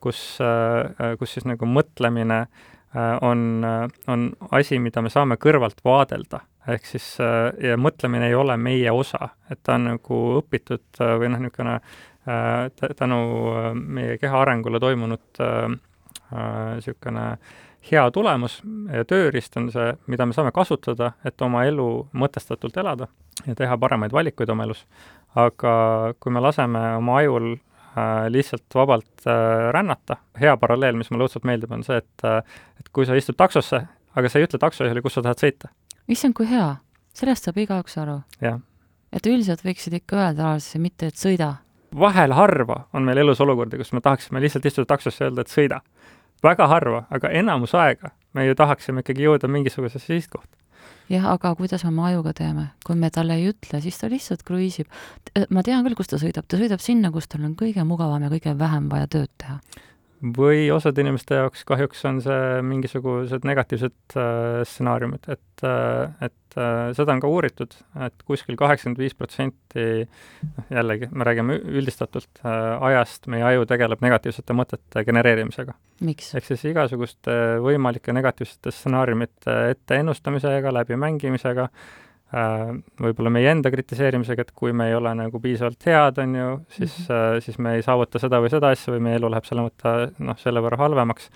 kus, 0.00 0.38
äh, 0.40 1.14
kus 1.20 1.36
siis 1.36 1.46
nagu 1.48 1.68
mõtlemine 1.68 2.42
äh, 2.46 3.16
on, 3.24 3.64
on 4.08 4.28
asi, 4.50 4.80
mida 4.80 5.02
me 5.04 5.12
saame 5.12 5.40
kõrvalt 5.40 5.82
vaadelda 5.84 6.44
ehk 6.66 6.88
siis 6.88 7.04
ja 7.62 7.76
mõtlemine 7.78 8.26
ei 8.26 8.34
ole 8.34 8.56
meie 8.58 8.90
osa, 8.90 9.28
et 9.50 9.60
ta 9.62 9.76
on 9.76 9.84
nagu 9.86 10.16
õpitud 10.40 10.98
või 10.98 11.28
noh, 11.30 11.38
niisugune 11.44 11.76
tänu 12.26 13.20
äh, 13.52 13.70
meie 13.74 14.18
keha 14.18 14.40
arengule 14.42 14.80
toimunud 14.82 15.40
niisugune 16.26 17.26
äh, 17.32 17.54
hea 17.90 18.06
tulemus 18.10 18.58
ja 18.92 19.04
tööriist 19.08 19.56
on 19.60 19.70
see, 19.72 19.92
mida 20.10 20.26
me 20.26 20.34
saame 20.36 20.52
kasutada, 20.54 21.12
et 21.26 21.42
oma 21.42 21.64
elu 21.68 21.88
mõtestatult 22.16 22.76
elada 22.80 23.08
ja 23.46 23.54
teha 23.58 23.78
paremaid 23.78 24.14
valikuid 24.14 24.50
oma 24.50 24.66
elus. 24.66 24.84
aga 25.36 26.14
kui 26.20 26.32
me 26.32 26.40
laseme 26.40 26.80
oma 26.96 27.18
ajul 27.20 27.50
äh, 27.52 28.26
lihtsalt 28.32 28.74
vabalt 28.74 29.26
äh, 29.26 29.68
rännata, 29.72 30.16
hea 30.40 30.56
paralleel, 30.56 30.96
mis 30.96 31.10
mulle 31.10 31.26
õudselt 31.26 31.44
meeldib, 31.44 31.72
on 31.72 31.84
see, 31.84 31.98
et 32.00 32.24
äh, 32.24 32.40
et 32.80 32.88
kui 32.92 33.06
sa 33.06 33.18
istud 33.18 33.36
taksosse, 33.36 33.82
aga 34.16 34.32
sa 34.32 34.40
ei 34.40 34.48
ütle 34.48 34.60
taksojuhile, 34.62 35.02
kus 35.04 35.18
sa 35.18 35.26
tahad 35.26 35.44
sõita. 35.44 35.70
issand, 36.08 36.34
kui 36.34 36.48
hea! 36.50 36.76
sellest 37.16 37.46
saab 37.48 37.60
igaüks 37.60 37.96
aru. 38.00 38.20
et 39.12 39.26
üldiselt 39.26 39.62
võiksid 39.64 40.00
ikka 40.00 40.18
öelda 40.24 40.50
alati 40.50 40.80
mitte, 40.80 41.12
et 41.12 41.20
sõida 41.20 41.56
vahel 41.98 42.32
harva 42.32 42.86
on 42.92 43.02
meil 43.02 43.18
elus 43.18 43.40
olukordi, 43.40 43.78
kus 43.80 43.92
me 43.92 44.00
tahaksime 44.00 44.40
lihtsalt 44.40 44.66
istuda 44.66 44.86
taksosse 44.94 45.24
ja 45.24 45.30
öelda, 45.30 45.46
et 45.46 45.52
sõida. 45.52 45.80
väga 46.42 46.66
harva, 46.68 47.06
aga 47.10 47.28
enamus 47.28 47.74
aega 47.74 48.10
me 48.34 48.46
ju 48.46 48.54
tahaksime 48.54 49.00
ikkagi 49.00 49.24
jõuda 49.24 49.48
mingisugusesse 49.48 50.06
sihtkohta. 50.06 50.56
jah, 51.08 51.26
aga 51.32 51.54
kuidas 51.54 51.84
me 51.84 51.88
oma 51.88 52.06
ajuga 52.06 52.32
teeme? 52.32 52.68
kui 52.86 52.96
me 52.96 53.10
talle 53.10 53.34
ei 53.34 53.50
ütle, 53.50 53.80
siis 53.80 53.98
ta 53.98 54.10
lihtsalt 54.10 54.42
kruiisib. 54.42 54.86
ma 55.50 55.62
tean 55.62 55.84
küll, 55.84 55.94
kus 55.94 56.12
ta 56.12 56.16
sõidab, 56.16 56.46
ta 56.48 56.56
sõidab 56.56 56.80
sinna, 56.80 57.10
kus 57.10 57.28
tal 57.28 57.44
on 57.44 57.56
kõige 57.56 57.84
mugavam 57.84 58.22
ja 58.22 58.30
kõige 58.30 58.58
vähem 58.58 58.88
vaja 58.90 59.06
tööd 59.06 59.32
teha 59.38 59.60
või 60.22 60.66
osade 60.72 61.02
inimeste 61.04 61.40
jaoks 61.40 61.64
kahjuks 61.68 62.04
on 62.08 62.20
see 62.24 62.62
mingisugused 62.66 63.46
negatiivsed 63.46 64.16
äh, 64.16 64.62
stsenaariumid, 64.68 65.28
et 65.32 65.64
äh,, 65.66 66.28
et 66.28 66.56
äh, 66.56 66.92
seda 66.96 67.12
on 67.14 67.20
ka 67.20 67.30
uuritud 67.30 67.74
et, 68.06 68.16
kuskil 68.28 68.56
kaheksakümmend 68.58 69.02
viis 69.02 69.16
protsenti, 69.18 70.06
noh 70.56 70.70
jällegi, 70.72 71.10
me 71.12 71.28
räägime 71.28 71.58
üldistatult 71.60 72.42
äh,, 72.42 72.56
ajast 72.90 73.28
meie 73.32 73.44
aju 73.50 73.68
tegeleb 73.68 74.02
negatiivsete 74.04 74.56
mõtete 74.56 75.04
genereerimisega. 75.08 75.76
ehk 76.06 76.48
siis 76.48 76.64
igasuguste 76.72 77.36
võimalike 77.64 78.16
negatiivsete 78.16 78.72
stsenaariumite 78.72 79.60
ette 79.74 80.00
ennustamisega, 80.00 80.74
läbimängimisega 80.80 81.70
Äh, 81.70 82.05
võib-olla 82.32 83.30
meie 83.30 83.50
enda 83.54 83.70
kritiseerimisega, 83.70 84.46
et 84.46 84.54
kui 84.56 84.72
me 84.74 84.88
ei 84.90 84.96
ole 84.96 85.12
nagu 85.14 85.40
piisavalt 85.42 85.86
head, 85.86 86.18
on 86.22 86.34
ju, 86.34 86.48
siis 86.74 86.96
mm, 86.98 87.14
-hmm. 87.14 87.44
siis 87.44 87.58
me 87.58 87.74
ei 87.76 87.84
saavuta 87.86 88.18
seda 88.18 88.40
või 88.42 88.50
seda 88.50 88.72
asja 88.74 88.94
või 88.94 89.04
meie 89.06 89.20
elu 89.20 89.30
läheb 89.30 89.46
selle 89.46 89.62
mõtte, 89.68 89.94
noh, 90.18 90.38
selle 90.38 90.62
võrra 90.64 90.80
halvemaks. 90.80 91.30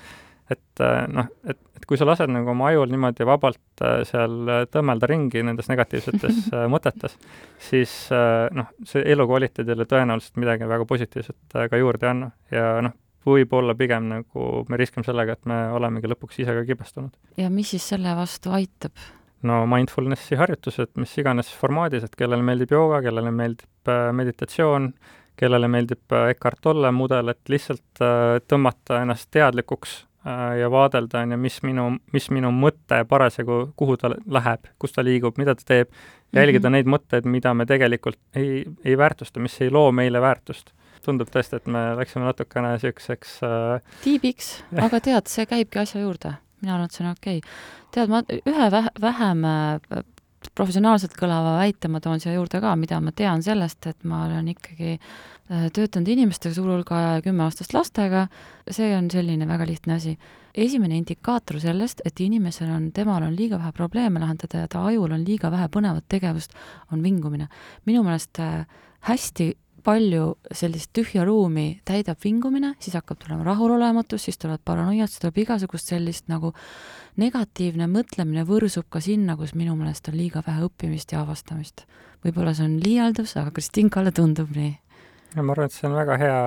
et 0.50 0.82
äh, 0.82 1.06
noh, 1.06 1.28
et, 1.46 1.58
et 1.76 1.84
kui 1.86 1.96
sa 1.96 2.06
lased 2.06 2.30
nagu 2.30 2.50
oma 2.50 2.72
ajul 2.72 2.90
niimoodi 2.90 3.26
vabalt 3.26 3.84
seal 4.02 4.66
tõmmelda 4.70 5.06
ringi 5.06 5.44
nendes 5.46 5.68
negatiivsetes 5.70 6.50
mõtetes, 6.74 7.14
siis 7.58 8.08
noh, 8.50 8.72
see 8.84 9.04
elukvaliteedile 9.12 9.86
tõenäoliselt 9.86 10.42
midagi 10.42 10.68
väga 10.68 10.84
positiivset 10.90 11.54
ka 11.70 11.76
juurde 11.76 12.06
ei 12.06 12.10
anna 12.10 12.30
ja 12.50 12.80
noh, 12.82 12.98
võib-olla 13.26 13.74
pigem 13.78 14.08
nagu 14.10 14.50
me 14.68 14.80
riskime 14.80 15.04
sellega, 15.06 15.36
et 15.36 15.48
me 15.48 15.60
olemegi 15.76 16.10
lõpuks 16.10 16.40
ise 16.42 16.54
ka 16.56 16.64
kibestunud. 16.66 17.14
ja 17.36 17.50
mis 17.52 17.70
siis 17.76 17.86
selle 17.94 18.14
vastu 18.16 18.50
aitab? 18.56 18.96
No 19.46 19.62
mindfulnessi 19.70 20.36
harjutused, 20.40 20.92
mis 21.00 21.16
iganes 21.20 21.50
formaadis, 21.56 22.04
et 22.06 22.16
kellele 22.18 22.44
meeldib 22.44 22.74
jooga, 22.74 23.00
kellele 23.04 23.32
meeldib 23.34 23.90
äh, 23.90 24.10
meditatsioon, 24.16 24.92
kellele 25.40 25.70
meeldib 25.72 26.16
äh, 26.16 26.30
Eckart 26.34 26.60
Tolle 26.66 26.92
mudel, 26.92 27.32
et 27.32 27.52
lihtsalt 27.52 28.04
äh, 28.04 28.38
tõmmata 28.48 29.02
ennast 29.04 29.30
teadlikuks 29.34 30.04
ja 30.20 30.66
vaadelda, 30.68 31.22
on 31.24 31.30
ju, 31.32 31.36
mis 31.40 31.54
minu, 31.64 31.84
mis 32.12 32.26
minu 32.28 32.50
mõte 32.52 32.98
parasjagu, 33.08 33.70
kuhu 33.80 33.94
ta 33.96 34.10
läheb, 34.12 34.66
kus 34.76 34.92
ta 34.92 35.00
liigub, 35.00 35.38
mida 35.40 35.54
ta 35.56 35.64
teeb, 35.64 35.94
jälgida 36.36 36.68
mm 36.68 36.74
-hmm. 36.74 36.76
neid 36.76 36.90
mõtteid, 36.92 37.24
mida 37.24 37.54
me 37.56 37.64
tegelikult 37.64 38.18
ei, 38.36 38.66
ei 38.84 38.98
väärtusta, 39.00 39.40
mis 39.40 39.56
ei 39.62 39.70
loo 39.70 39.92
meile 39.92 40.20
väärtust. 40.20 40.74
tundub 41.00 41.28
tõesti, 41.32 41.56
et 41.56 41.66
me 41.66 41.96
läksime 41.96 42.24
natukene 42.24 42.74
niisuguseks 42.74 43.40
äh... 43.42 43.80
tiibiks, 44.04 44.62
aga 44.86 45.00
tead, 45.00 45.26
see 45.26 45.46
käibki 45.46 45.78
asja 45.78 46.00
juurde 46.00 46.34
mina 46.60 46.76
arvan, 46.76 46.88
et 46.88 46.96
see 46.96 47.04
on 47.04 47.12
okei 47.12 47.42
okay. 47.42 47.58
tead, 47.94 48.12
ma 48.12 48.22
ühe 48.40 48.70
vähe, 48.74 48.94
vähem 49.00 49.44
äh, 49.48 50.02
professionaalselt 50.56 51.14
kõlava 51.18 51.58
väite 51.58 51.88
ma 51.92 52.00
toon 52.00 52.20
siia 52.20 52.34
juurde 52.34 52.60
ka, 52.62 52.72
mida 52.78 53.00
ma 53.04 53.12
tean 53.16 53.42
sellest, 53.44 53.86
et 53.90 54.04
ma 54.08 54.24
olen 54.26 54.48
ikkagi 54.52 54.94
äh, 54.96 55.66
töötanud 55.74 56.08
inimestega 56.08 56.56
suur 56.56 56.72
hulga 56.74 56.96
aja 56.96 57.16
ja 57.18 57.24
kümneaastast 57.24 57.74
lastega, 57.76 58.26
see 58.70 58.92
on 58.96 59.10
selline 59.12 59.48
väga 59.48 59.68
lihtne 59.68 59.98
asi. 59.98 60.18
esimene 60.54 60.96
indikaator 60.98 61.60
sellest, 61.60 62.00
et 62.04 62.20
inimesel 62.20 62.70
on, 62.74 62.90
temal 62.92 63.22
on 63.22 63.36
liiga 63.36 63.58
vähe 63.58 63.72
probleeme 63.72 64.20
lahendada 64.20 64.64
ja 64.64 64.68
ta 64.68 64.84
ajul 64.86 65.12
on 65.12 65.24
liiga 65.24 65.50
vähe 65.50 65.68
põnevat 65.68 66.08
tegevust, 66.08 66.56
on 66.92 67.02
vingumine. 67.02 67.48
minu 67.86 68.02
meelest 68.02 68.40
äh, 68.40 68.66
hästi 69.00 69.54
palju 69.84 70.34
sellist 70.54 70.92
tühja 70.96 71.24
ruumi 71.26 71.80
täidab 71.88 72.20
vingumine, 72.24 72.74
siis 72.82 72.96
hakkab 72.98 73.20
tulema 73.22 73.44
rahulolematus, 73.46 74.26
siis 74.28 74.38
tulevad 74.40 74.62
paranoiad, 74.64 75.10
siis 75.10 75.22
tuleb 75.22 75.40
igasugust 75.44 75.92
sellist 75.92 76.28
nagu 76.32 76.52
negatiivne 77.20 77.88
mõtlemine 77.90 78.44
võrsub 78.48 78.86
ka 78.92 79.02
sinna, 79.04 79.36
kus 79.36 79.54
minu 79.58 79.74
meelest 79.78 80.08
on 80.10 80.18
liiga 80.18 80.42
vähe 80.46 80.66
õppimist 80.68 81.12
ja 81.14 81.24
avastamist. 81.24 81.86
võib-olla 82.24 82.54
see 82.54 82.66
on 82.68 82.76
liialdus, 82.84 83.36
aga 83.40 83.50
Kristinkale 83.56 84.12
tundub 84.12 84.52
nii. 84.56 84.74
ja 85.34 85.42
ma 85.42 85.56
arvan, 85.56 85.70
et 85.70 85.76
see 85.76 85.88
on 85.88 85.96
väga 85.98 86.18
hea 86.20 86.40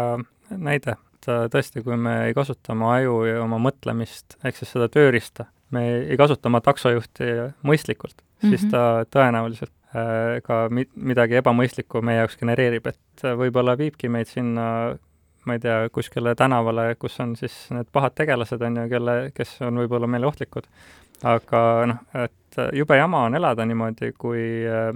näide, 0.58 0.98
et 1.18 1.30
äh, 1.30 1.46
tõesti, 1.54 1.84
kui 1.84 1.98
me 1.98 2.16
ei 2.28 2.34
kasuta 2.38 2.74
oma 2.74 2.96
aju 2.98 3.24
ja 3.28 3.42
oma 3.44 3.60
mõtlemist, 3.62 4.38
ehk 4.44 4.60
siis 4.60 4.74
seda 4.76 4.90
tööriista, 4.92 5.48
me 5.74 5.86
ei 6.04 6.18
kasuta 6.18 6.50
oma 6.50 6.62
taksojuhti 6.62 7.32
mõistlikult 7.64 8.20
mm, 8.22 8.26
-hmm. 8.42 8.50
siis 8.50 8.68
mhm. 8.68 8.72
ta 8.72 9.06
tõenäoliselt 9.10 9.74
ka 10.46 10.68
mi-, 10.74 10.90
midagi 10.96 11.38
ebamõistlikku 11.38 12.02
meie 12.06 12.24
jaoks 12.24 12.38
genereerib, 12.40 12.88
et 12.90 13.26
äh, 13.26 13.36
võib-olla 13.38 13.76
viibki 13.78 14.10
meid 14.10 14.32
sinna 14.32 14.68
ma 15.46 15.58
ei 15.58 15.60
tea, 15.60 15.90
kuskile 15.92 16.36
tänavale, 16.40 16.94
kus 16.96 17.20
on 17.20 17.36
siis 17.36 17.54
need 17.76 17.90
pahad 17.92 18.16
tegelased, 18.16 18.62
on 18.64 18.80
ju, 18.80 18.86
kelle, 18.92 19.16
kes 19.36 19.58
on 19.68 19.82
võib-olla 19.82 20.08
meile 20.08 20.30
ohtlikud. 20.30 20.70
aga 21.28 21.60
noh, 21.92 22.00
et 22.24 22.60
jube 22.76 22.98
jama 22.98 23.26
on 23.28 23.36
elada 23.36 23.66
niimoodi, 23.68 24.14
kui 24.18 24.64
äh, 24.64 24.96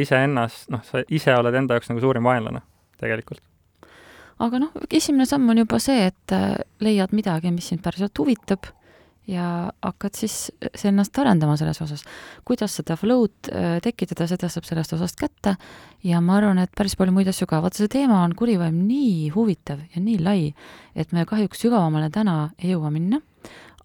iseennast, 0.00 0.68
noh, 0.72 0.82
sa 0.84 1.04
ise 1.08 1.36
oled 1.36 1.54
enda 1.54 1.76
jaoks 1.76 1.92
nagu 1.92 2.02
suurim 2.02 2.24
vaenlane 2.24 2.64
tegelikult. 3.00 3.44
aga 4.40 4.64
noh, 4.64 4.74
esimene 4.90 5.28
samm 5.28 5.52
on 5.52 5.62
juba 5.62 5.78
see, 5.78 6.08
et 6.08 6.36
äh, 6.36 6.56
leiad 6.80 7.12
midagi, 7.12 7.52
mis 7.52 7.68
sind 7.68 7.84
päriselt 7.84 8.18
huvitab 8.18 8.72
ja 9.30 9.46
hakkad 9.84 10.16
siis 10.18 10.50
ennast 10.86 11.18
arendama 11.18 11.56
selles 11.58 11.80
osas. 11.82 12.02
kuidas 12.44 12.74
seda 12.80 12.96
flow'd 12.98 13.50
äh, 13.52 13.78
tekitada, 13.84 14.26
seda 14.30 14.50
saab 14.50 14.66
sellest 14.68 14.94
osast 14.96 15.18
kätte. 15.20 15.56
Ja 16.04 16.20
ma 16.24 16.38
arvan, 16.40 16.58
et 16.62 16.72
päris 16.76 16.96
palju 16.96 17.14
muid 17.14 17.28
asju 17.30 17.46
ka, 17.50 17.60
vaata 17.62 17.82
see 17.82 17.90
teema 17.92 18.22
on 18.24 18.34
kurivaim 18.36 18.82
nii 18.88 19.30
huvitav 19.34 19.82
ja 19.94 20.02
nii 20.02 20.20
lai, 20.24 20.54
et 20.96 21.12
me 21.12 21.26
kahjuks 21.28 21.60
sügavamale 21.66 22.10
täna 22.14 22.50
ei 22.58 22.72
jõua 22.72 22.90
minna, 22.94 23.20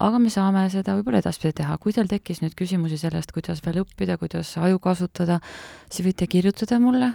aga 0.00 0.18
me 0.20 0.32
saame 0.32 0.64
seda 0.72 0.96
võib-olla 0.96 1.20
edaspidi 1.22 1.58
teha, 1.60 1.76
kui 1.80 1.94
teil 1.96 2.08
tekkis 2.10 2.42
nüüd 2.42 2.56
küsimusi 2.58 2.98
sellest, 3.00 3.32
kuidas 3.36 3.62
veel 3.64 3.82
õppida, 3.84 4.18
kuidas 4.20 4.56
aju 4.60 4.80
kasutada, 4.82 5.40
siis 5.90 6.08
võite 6.08 6.28
kirjutada 6.30 6.80
mulle 6.82 7.14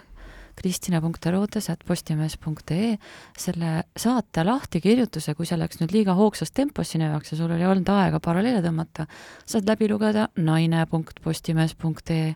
kristina.roodes.postimees.ee 0.56 2.98
selle 3.38 3.84
saate 3.98 4.44
lahtikirjutuse, 4.48 5.36
kui 5.36 5.46
see 5.50 5.60
läks 5.60 5.80
nüüd 5.82 5.92
liiga 5.96 6.14
hoogsas 6.18 6.52
tempos 6.56 6.90
sinu 6.94 7.06
jaoks 7.10 7.32
ja 7.34 7.38
sul 7.40 7.52
oli 7.56 7.66
olnud 7.68 7.90
aega 7.94 8.20
paralleele 8.24 8.62
tõmmata, 8.66 9.04
saad 9.46 9.66
läbi 9.70 9.86
lugeda 9.92 10.24
naine.postimees.ee. 10.36 12.36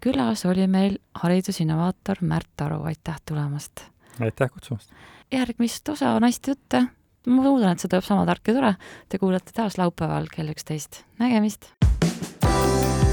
külas 0.00 0.40
oli 0.48 0.66
meil 0.66 0.98
haridusinnovaator 1.22 2.16
Märt 2.20 2.60
Aru, 2.64 2.78
aitäh 2.88 3.16
tulemast! 3.28 3.74
aitäh 4.20 4.50
kutsumast! 4.50 4.90
järgmist 5.32 5.88
osa 5.88 6.20
Naiste 6.20 6.50
jutte 6.54 6.86
ma 7.28 7.44
loodan, 7.44 7.74
et 7.74 7.82
see 7.82 7.90
tuleb 7.90 8.06
sama 8.06 8.24
tark 8.28 8.48
ja 8.48 8.56
tore. 8.56 8.74
Te 9.08 9.20
kuulate 9.20 9.54
taas 9.56 9.76
laupäeval 9.80 10.30
kell 10.32 10.52
üksteist. 10.54 11.02
nägemist! 11.20 11.72